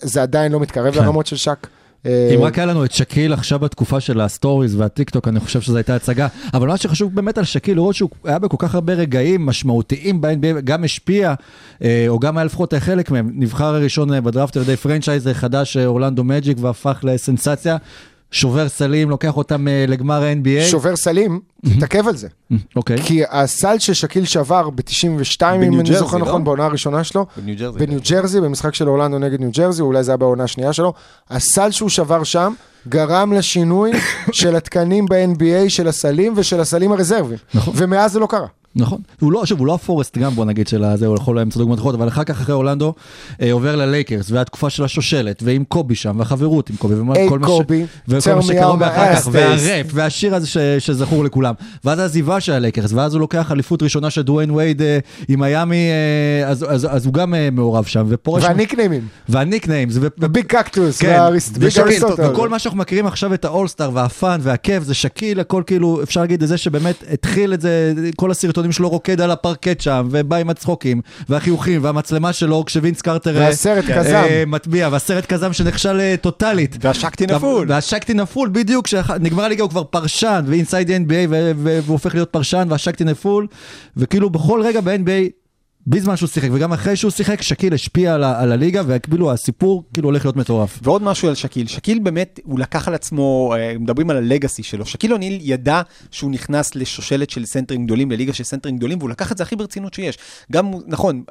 [0.00, 1.04] זה עדיין לא מתקרב כן.
[1.04, 1.66] לרמות של שק.
[2.06, 5.60] אה, אם רק היה לנו את שקיל עכשיו בתקופה של הסטוריז והטיק טוק, אני חושב
[5.60, 6.26] שזו הייתה הצגה.
[6.54, 10.60] אבל מה שחשוב באמת על שקיל, לראות שהוא היה בכל כך הרבה רגעים משמעותיים ב-NBA,
[10.64, 11.34] גם השפיע,
[11.82, 13.30] אה, או גם היה לפחות חלק מהם.
[13.34, 17.76] נבחר הראשון בדראפט על ידי franchise חדש, אה, אורלנדו מג'יק, והפך לסנסציה.
[18.30, 20.70] שובר סלים, לוקח אותם אה, לגמר ה-NBA.
[20.70, 21.40] שובר סלים,
[21.76, 22.28] תתעכב על זה.
[22.76, 23.02] אוקיי.
[23.02, 26.26] כי הסל ששקיל שבר ב-92, אם אני זוכר לא?
[26.26, 27.78] נכון, בעונה הראשונה שלו, בניו ג'רזי.
[27.78, 30.92] בניו ג'רזי, במשחק של אורלנדו נגד ניו ג'רזי, אולי זה היה בעונה השנייה שלו,
[31.30, 32.52] הסל שהוא שבר שם
[32.88, 33.92] גרם לשינוי
[34.32, 37.38] של התקנים ב-NBA, של הסלים ושל הסלים הרזרביים.
[37.54, 37.74] נכון.
[37.76, 38.46] ומאז זה לא קרה.
[38.76, 39.00] נכון.
[39.20, 41.78] הוא לא, שוב, הוא לא הפורסט גם, בוא נגיד, של הזה, הוא יכול למצוא דוגמאות
[41.78, 42.94] אחרות, אבל אחר כך, אחרי אורלנדו,
[43.42, 47.46] אה, עובר ללייקרס, והתקופה של השושלת, ועם קובי שם, והחברות עם קובי, ומה כל מה
[47.46, 47.50] ש...
[47.50, 51.54] קובי, וכל מה שקרוב אחר כך, והראפ, והשיר הזה ש, שזכור לכולם.
[51.84, 54.98] ואז העזיבה של הלייקרס, ואז הוא לוקח אליפות ראשונה של דוויין וייד אה,
[55.28, 55.88] עם מיאמי,
[56.42, 58.44] אה, אז, אז, אז הוא גם אה, מעורב שם, ופורש...
[58.44, 60.06] וה nicknameים, וה nicknames, ו...
[60.18, 61.18] וביג קקטוס, כן.
[62.18, 66.20] וכל מה שאנחנו מכירים עכשיו את האולסטאר וה fun והכיף זה שקיל, הכל כאילו, אפשר
[66.20, 70.08] להגיד את זה שבאמת התחיל את זה, כל הסרטונים הסרטונים שלו רוקד על הפרקט שם,
[70.10, 73.36] ובא עם הצחוקים, והחיוכים, והמצלמה שלו כשוינס קרטר...
[73.36, 74.22] אה, והסרט אה, כזם.
[74.46, 76.76] מטביע, והסרט כזם שנכשל אה, טוטאלית.
[76.80, 77.66] והשקתי נפול.
[77.70, 81.12] והשקתי נפול, בדיוק, כשנגמר הליגה הוא כבר פרשן, ואינסייד NBA,
[81.56, 83.46] והוא הופך להיות פרשן, והשקתי נפול,
[83.96, 85.39] וכאילו בכל רגע ב-NBA,
[85.90, 89.84] בזמן שהוא שיחק, וגם אחרי שהוא שיחק, שקיל השפיע על, ה- על הליגה, וכאילו הסיפור
[89.94, 90.78] כאילו הולך להיות מטורף.
[90.82, 94.62] ועוד משהו על שקיל, שקיל באמת, הוא לקח על עצמו, אה, מדברים על ה legacy
[94.62, 99.10] שלו, שקיל אוניל ידע שהוא נכנס לשושלת של סנטרים גדולים, לליגה של סנטרים גדולים, והוא
[99.10, 100.18] לקח את זה הכי ברצינות שיש.
[100.52, 101.22] גם, נכון,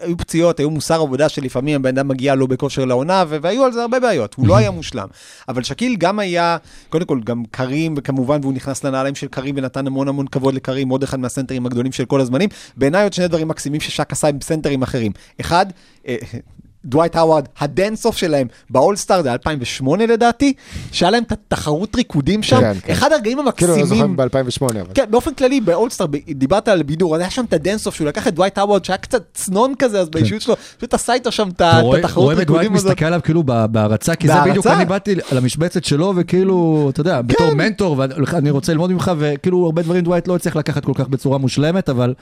[0.00, 3.82] היו פציעות, היו מוסר עבודה שלפעמים הבן אדם מגיע לא בכושר לעונה, והיו על זה
[3.82, 5.06] הרבה בעיות, הוא לא היה מושלם.
[5.48, 6.56] אבל שקיל גם היה,
[6.88, 10.88] קודם כל, גם קרים, וכמובן, והוא נכנס לנעליים של קרים ונתן המון המון כבוד לקרים,
[10.88, 12.48] עוד אחד מהסנטרים הגדולים של כל הזמנים.
[12.76, 15.12] בעיניי עוד שני דברים מקסימים ששק עשה עם סנטרים אחרים.
[15.40, 15.66] אחד,
[16.08, 16.16] אה,
[16.84, 20.52] דווייט האווארד, ה dance off שלהם באולסטאר זה 2008 לדעתי,
[20.92, 22.92] שהיה להם את התחרות ריקודים שם, כן, כן.
[22.92, 24.16] אחד הרגעים כאילו, לא זוכר המקסימים.
[24.16, 24.90] ב-2008, אבל.
[24.94, 27.94] כן, באופן כללי באולסטאר, ב- דיברת על בידור, אז היה שם את ה dance off
[27.94, 31.32] שהוא לקח את דווייט האווארד שהיה קצת צנוע כזה, אז באישיות שלו, פשוט עשה איתו
[31.32, 32.86] שם את אתה ה- את רואה- התחרות את דווייט ריקודים הזאת.
[32.90, 34.34] מסתכל עליו כאילו ב- בהערצה, כי זה?
[34.50, 37.56] בדיוק, אני באתי על המשבצת שלו, וכאילו, אתה יודע, בתור כן.
[37.56, 41.38] מנטור, ואני רוצה ללמוד ממך, וכאילו הרבה דברים דווייט לא הצליח לקחת כל כך בצורה
[41.38, 42.14] מושלמת, אבל...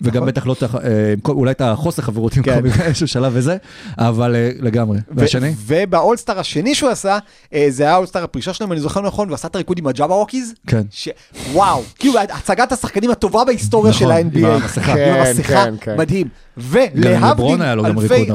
[0.00, 2.54] וגם בטח לא, אה, עם אולי את החוסר חברות עם נכון.
[2.54, 2.60] כן.
[2.60, 3.56] קובי באיזשהו שלב וזה,
[3.98, 4.98] אבל אה, לגמרי.
[5.10, 5.54] והשני?
[5.66, 7.18] ובאולסטאר השני שהוא עשה,
[7.54, 9.86] אה, זה היה האולסטאר הפרישה שלו, אם אני זוכר נכון, והוא עשה את הריקוד עם
[9.86, 10.54] הג'אבה ווקיז.
[10.66, 10.82] כן.
[10.90, 11.08] ש...
[11.52, 14.46] וואו, כאילו הצגת השחקנים הטובה בהיסטוריה נכון, של עם ה-NBA.
[14.46, 14.92] המסכה.
[14.92, 15.96] עם כן, המסכה, כן, כן.
[15.98, 16.28] מדהים.
[16.56, 17.62] ולהבדיל.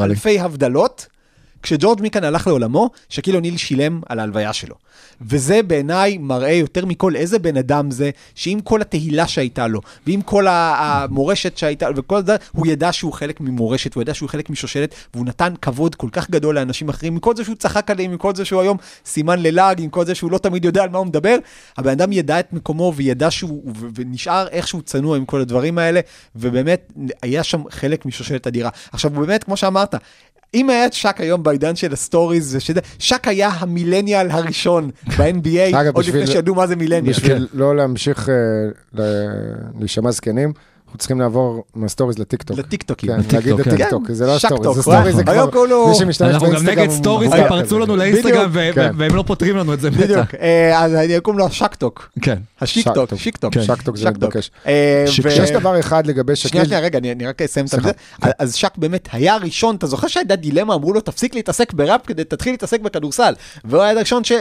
[0.01, 1.07] אלפי הבדלות,
[1.63, 4.75] כשג'ורג' מיקן הלך לעולמו, שקיל אוניל שילם על ההלוויה שלו.
[5.21, 10.21] וזה בעיניי מראה יותר מכל איזה בן אדם זה, שעם כל התהילה שהייתה לו, ועם
[10.21, 14.49] כל המורשת שהייתה לו, וכל זה, הוא ידע שהוא חלק ממורשת, הוא ידע שהוא חלק
[14.49, 18.11] משושלת, והוא נתן כבוד כל כך גדול לאנשים אחרים, עם כל זה שהוא צחק עליהם,
[18.11, 20.89] עם כל זה שהוא היום סימן ללעג, עם כל זה שהוא לא תמיד יודע על
[20.89, 21.35] מה הוא מדבר,
[21.77, 25.99] הבן אדם ידע את מקומו וידע שהוא, ונשאר איכשהו צנוע עם כל הדברים האלה,
[26.35, 28.69] ובאמת היה שם חלק משושלת אדירה.
[28.91, 29.95] עכשיו, באמת, כמו שאמרת,
[30.53, 36.05] אם היה את שק היום בעידן של הסטוריז, ושזה, שק היה המילניאל הראשון ב-NBA, עוד
[36.05, 37.13] לפני שידעו מה זה מילניאל.
[37.13, 39.03] בשביל לא להמשיך אה,
[39.79, 40.53] להישמע זקנים,
[40.89, 42.59] אנחנו צריכים לעבור מהסטוריז לטיקטוק.
[42.59, 43.09] לטיקטוקים.
[43.09, 43.71] כן, לטיקטוק, להגיד כן.
[43.71, 44.81] הטיקטוק, זה לא שקטוק, הסטוריז, זה.
[44.81, 47.85] סטוריז זה כבר, כולו- מי שמשתמש אנחנו גם נגד סטוריז, ופרצו כזה.
[47.85, 48.91] לנו לאינסטגרם, כן.
[48.95, 49.89] ו- והם לא פותרים לנו את זה.
[49.91, 52.09] בדיוק, אה, אז אני אקום לו שקטוק.
[52.21, 52.37] כן.
[52.61, 53.09] השיקטוק.
[53.15, 53.53] שיקטוק.
[53.53, 53.63] כן.
[53.63, 54.51] שקטוק זה מתבקש.
[54.67, 57.83] אה, ו- יש דבר אחד לגבי שנייה, שקיל, שנייה, רגע, אני, אני רק אסיים את.
[57.83, 57.91] זה.
[58.39, 62.23] אז שק באמת היה הראשון, אתה זוכר שהייתה דילמה, אמרו לו, תפסיק להתעסק בראפ כדי
[62.23, 63.33] תתחיל להתעסק בכדורסל.
[63.65, 64.31] והוא היה הראשון, ש...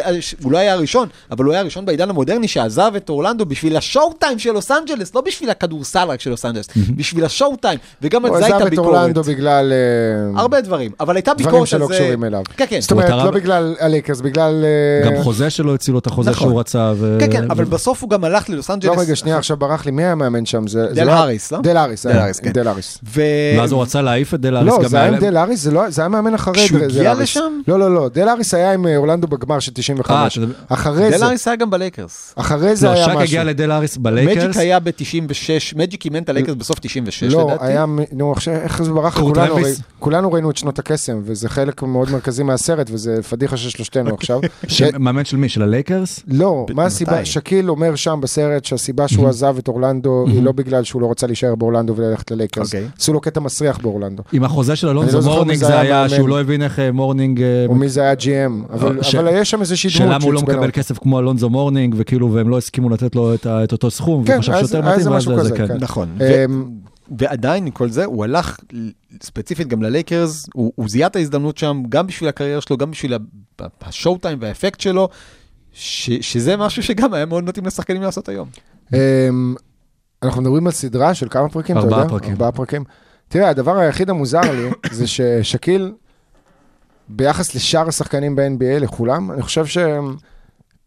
[0.43, 4.13] הוא לא היה הראשון, אבל הוא היה הראשון בעידן המודרני שעזב את אורלנדו בשביל ה
[4.13, 6.67] showtime של לוס אנג'לס, לא בשביל הכדורסל רק של לוס אנג'לס,
[6.97, 8.89] בשביל ה showtime, וגם על הוא זה הייתה עזב את ביקורת.
[8.97, 11.95] אורלנדו בגלל אה, הרבה דברים, אבל הייתה דברים ביקורת על שלא זה.
[11.95, 12.43] קשורים אליו.
[12.57, 12.81] כן, כן.
[12.81, 14.65] זאת אומרת, הוא לא בגלל הלייקרס, בגלל...
[15.05, 16.49] אה, גם חוזה שלו הציל לו את החוזה נכון.
[16.49, 16.93] שהוא רצה.
[17.21, 18.97] כן, כן, אבל בסוף הוא גם הלך ללוס אנג'לס.
[18.97, 20.65] לא, רגע, שנייה, עכשיו ברח לי, מי היה המאמן שם?
[20.95, 21.61] דל לא- האריס, לא?
[21.63, 22.51] דל האריס, דל האריס, כן.
[22.53, 22.99] דל האריס.
[23.15, 23.23] ו...
[23.59, 24.73] ואז הוא רצה להעיף את דל האריס.
[24.73, 26.79] לא, גם זה היה היה עם דל האריס, זה לא- זה היה מאמן אחרי כשהוא
[26.81, 27.23] דל הגיע האריס.
[27.23, 27.61] לשם?
[27.69, 30.11] לא, לא, לא, דל האריס היה עם אה, אורלנדו בגמר של 95.
[30.25, 32.35] אה, שזה- אחרי דל זה, האריס היה גם בלייקרס.
[32.37, 33.21] אחרי זה לא, היה שק משהו.
[33.21, 34.57] הגיע לדל האריס מג'יק בלייקרס.
[34.57, 34.93] היה ב-96,
[35.77, 37.65] מג'יק אימן את הלייקרס בסוף 96 לא, לדעתי.
[37.67, 39.21] היה, מ- נו, עכשיו, איך זה ברח?
[39.21, 39.67] כולנו, רמביס?
[39.67, 44.15] ראי- כולנו ראינו את שנות הקסם, וזה חלק מאוד מרכזי מהסרט, וזה פדיחה של שלושתנו
[44.19, 44.41] עכשיו.
[44.69, 45.49] ש- מאמן של מי?
[45.49, 46.21] של הלייקרס?
[46.29, 47.13] לא, ב- מה הסיבה?
[47.13, 47.25] מתי?
[47.27, 51.27] שקיל אומר שם בסרט שהסיבה שהוא עזב את אורלנדו היא לא בגלל שהוא לא רצה
[51.27, 52.67] להישאר באורלנדו וללכת ללייקרס.
[52.67, 52.89] אוקיי.
[52.99, 54.23] עשו לו קטע מסריח באורלנדו.
[54.33, 56.09] עם החוזה של לא אלונזו מי מורנינג זה היה היה.
[56.09, 57.43] שהוא לא הבין איך אה, מורנינג...
[57.43, 60.35] אה, או מי זה היה GM, אבל ש- אבל יש שם איזושהי דמות שלמה הוא
[60.35, 60.71] לא מקבל.
[60.71, 64.43] כסף כמו אלונזו מורנינג, וכאילו, והם לא הסכימו לתת לו את אותו סכום, כן, והוא
[64.43, 65.67] חשב היה שיותר זה- היה מתאים, ואז משהו זה כן.
[65.69, 65.77] כן.
[65.81, 66.09] נכון.
[66.23, 66.71] אמ,
[67.19, 68.57] ועדיין, עם כל זה, הוא הלך
[69.23, 73.15] ספציפית גם ללייקרס, הוא הוא זיהה את ההזדמנות שם, גם בשביל הקריירה שלו, גם בשביל
[73.81, 75.09] ה showtime והאפקט שלו,
[75.73, 78.49] ש- שזה משהו שגם היה מאוד מתאים לשחקנים לעשות היום.
[78.93, 79.55] אמ,
[80.23, 81.97] אנחנו מדברים על סדרה של כמה פרקים, אתה יודע?
[81.97, 82.33] ארבעה פרקים.
[82.33, 82.85] ארבעה פרקים.
[83.29, 85.93] תראה, הדבר היחיד המוזר לי, זה ששקיל,
[87.09, 89.67] ביחס לשאר השחקנים ב-NBA, לכולם, אני חושב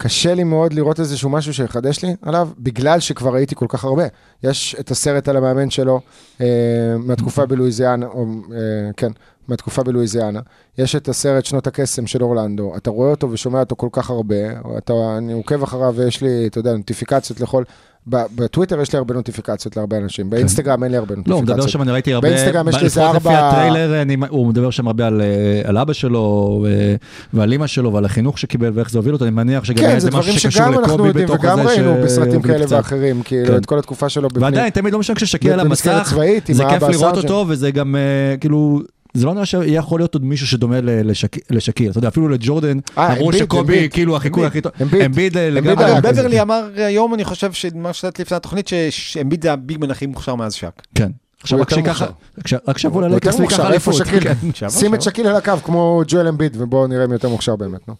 [0.02, 4.04] שקשה לי מאוד לראות איזשהו משהו שיחדש לי עליו, בגלל שכבר ראיתי כל כך הרבה.
[4.44, 6.02] יש את הסרט על המאמן שלו
[6.42, 6.48] אה,
[7.00, 8.58] מהתקופה בלואיזיאנה, או אה,
[8.98, 9.12] כן,
[9.48, 10.40] מהתקופה בלואיזיאנה.
[10.78, 14.36] יש את הסרט שנות הקסם של אורלנדו, אתה רואה אותו ושומע אותו כל כך הרבה,
[14.78, 17.64] אתה, אני עוקב אחריו ויש לי, אתה יודע, נוטיפיקציות לכל...
[18.08, 21.58] בטוויטר יש לי הרבה נוטיפיקציות להרבה אנשים, באינסטגרם אין לי הרבה לא, הוא נוטיפיקציות.
[21.58, 24.70] מדבר שם, אני ראיתי הרבה, באינסטגרם יש לי איזה לפחות לפי ארבע- הטריילר, הוא מדבר
[24.70, 26.96] שם הרבה על, אה, אבא שלו, אה,
[27.34, 29.90] ועל אימא שלו, ועל החינוך שקיבל ואיך זה הוביל אותו, אני מניח שגם כן, היה
[29.90, 32.42] זה איזה משהו דברים שקשור שגם אנחנו לקובי יודעים בתוך וגם הזה, ראינו ש- בסרטים
[32.42, 32.66] כאלה.
[32.70, 33.56] ואחרים, כאילו, כן.
[33.58, 34.44] את כל התקופה שלו בפנים.
[34.44, 36.14] ועדיין, תמיד לא משנה כששקיע על המסך,
[36.52, 37.18] זה כיף לראות.
[37.18, 38.02] אותו, וזה גם אה,
[38.38, 38.80] כאילו...
[39.14, 40.78] זה לא נראה שיכול להיות עוד מישהו שדומה
[41.50, 43.90] לשקיל, אתה יודע, אפילו לג'ורדן, אה, אמרו שקובי.
[43.90, 44.72] כאילו החיקוי הכי טוב,
[45.06, 45.38] אמביד.
[45.38, 46.42] לגמרי, בברלי.
[46.42, 50.82] אמר היום, אני חושב, שמה ששאלתי לפני התוכנית, שאמביד זה הביגמן הכי מוכשר מאז שק.
[50.96, 51.12] כן.
[51.42, 52.06] עכשיו הוא רק שככה,
[52.68, 54.08] רק שבוע הוא ללייקרס יותר ויקח מוכשר, איפה אליפות.
[54.08, 54.34] שקיל?
[54.54, 54.70] כן.
[54.70, 57.96] שים את שקיל על הקו כמו ג'ואל אמביד, ובואו נראה מי יותר מוכשר באמת, נו.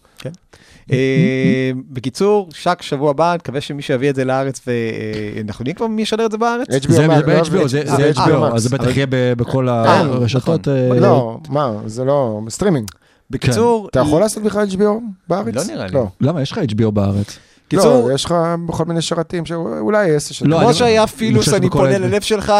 [0.92, 6.02] אה, בקיצור, שק שבוע הבא, נקווה שמישהו יביא את זה לארץ, ואנחנו יודעים כבר מי
[6.02, 6.66] ישדר את זה בארץ?
[6.88, 8.54] זה ב-HBO, לא, זה אה, אה, HBO.
[8.54, 10.68] אז זה בטח יהיה בכל אה, הרשתות.
[10.68, 12.88] אה, לא, מה, זה לא, סטרימינג.
[13.30, 14.84] בקיצור, אתה יכול לעשות בכלל HBO
[15.28, 15.54] בארץ?
[15.54, 15.92] לא נראה לי.
[15.92, 16.06] לא.
[16.20, 17.38] למה, יש לך HBO בארץ?
[17.68, 18.34] קיצור, לא, יש לך
[18.68, 20.42] בכל מיני שרתים שאולי יש...
[20.42, 22.52] לא, כמו אני- שהיה אני פילוס, אני פונה ללב שלך.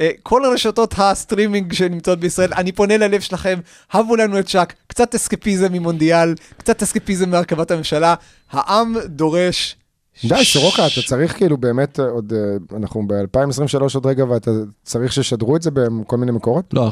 [0.00, 3.58] אה, כל הרשתות הסטרימינג שנמצאות בישראל, אני פונה ללב שלכם,
[3.92, 8.14] הבו לנו את שק, קצת אסקפיזם ממונדיאל, קצת אסקפיזם מהרכבת הממשלה,
[8.50, 9.76] העם דורש...
[10.24, 14.50] די, סורוקה, אתה צריך כאילו באמת עוד, אה, אנחנו ב-2023 עוד רגע, ואתה
[14.82, 16.64] צריך שישדרו את זה בכל מיני מקורות?
[16.72, 16.90] לא,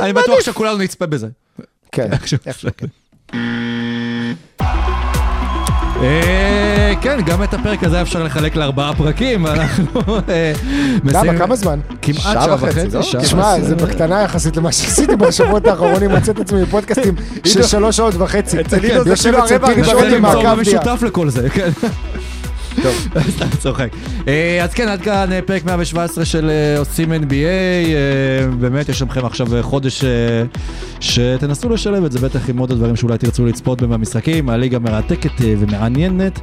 [0.00, 1.28] אני בטוח שכולנו נצפה בזה.
[1.92, 2.08] כן.
[7.02, 9.86] כן, גם את הפרק הזה אפשר לחלק לארבעה פרקים, ואנחנו
[10.28, 10.52] אה,
[11.04, 11.78] למה, מסיימים- כמה זמן?
[12.02, 13.20] כמעט שעה וחצי, לא?
[13.20, 13.60] תשמע.
[13.60, 17.14] זה בקטנה יחסית למה שעשיתי בשבועות האחרונים, מצא את עצמי בפודקאסטים
[17.44, 18.60] של שלוש שעות וחצי.
[18.60, 20.78] אצל זה כאילו אצל הרבע פיני הראשון ננסה שוטי למצוא מעקב דיה.
[20.80, 21.68] משותף לכל זה, כן.
[22.82, 23.08] טוב.
[23.36, 23.88] סתם צוחק.
[24.28, 28.54] אה, אז כן, עד כאן אה, פרק 117 של אה, עושים NBA.
[28.60, 30.04] באמת, יש לכם עכשיו חודש
[31.00, 34.48] שתנסו לשלב את זה, בטח עם עוד הדברים שאולי תרצו לצפות בהם במשחקים.
[34.48, 36.40] הליגה מרתקת ומעניינת.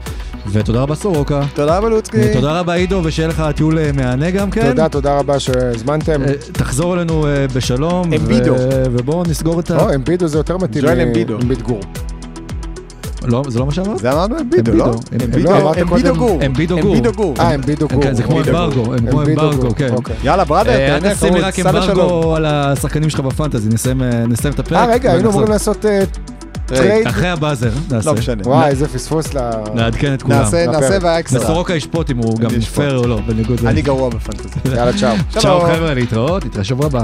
[0.52, 1.42] ותודה רבה סורוקה.
[1.54, 2.34] תודה רבה לוצקי.
[2.34, 4.70] תודה רבה עידו, ושיהיה לך טיול מהנה גם כן.
[4.70, 6.22] תודה, תודה רבה שהזמנתם.
[6.52, 7.26] תחזור אלינו
[7.56, 8.14] בשלום.
[8.14, 8.56] אמבידו.
[8.92, 9.80] ובואו נסגור את ה...
[9.80, 10.84] או, אמבידו זה יותר מתאים.
[10.84, 11.36] ג'ואל אמבידו.
[11.42, 11.82] אמביד גור.
[13.24, 13.98] לא, זה לא מה שאמרת?
[14.00, 14.94] זה אמרנו אמבידו, לא?
[15.26, 15.52] אמבידו.
[15.52, 15.82] לא, גור.
[15.82, 16.40] אמבידו גור.
[16.46, 17.34] אמבידו גור.
[17.40, 18.04] אה, אמבידו גור.
[18.12, 18.94] זה כמו אמברגו.
[18.94, 19.94] הם כמו אמברגו, כן.
[19.94, 20.16] אוקיי.
[20.24, 22.00] יאללה, בראדר, אה, אל תהנה חרוץ, רק סע לשלום.
[22.00, 24.78] אמברגו על השחקנים שלך בפנטזי, נסיים אה, את הפרק.
[24.90, 25.30] אה, רגע, היינו.
[25.30, 26.04] אמורים לעשות אה,
[26.66, 27.08] טרייד.
[27.08, 28.10] אחרי ה buzzer, נעשה.
[28.12, 28.44] לא משנה.
[28.46, 29.40] וואי, איזה פספוס ל...
[29.74, 30.40] נעדכן את כולם.
[30.40, 31.02] נעשה, נעשה לפרק.
[31.02, 31.44] באקסטרה.
[31.44, 32.50] וסורוקה ישפוט אם הוא גם.
[32.50, 33.60] פייר או לא, בניגוד...
[33.60, 34.50] ל- אני גרוע ב fantasy.
[34.76, 35.42] יאללה, צ'או.
[35.42, 37.04] צ'או חבר'ה, להתראות, נתראה שבוע הבא.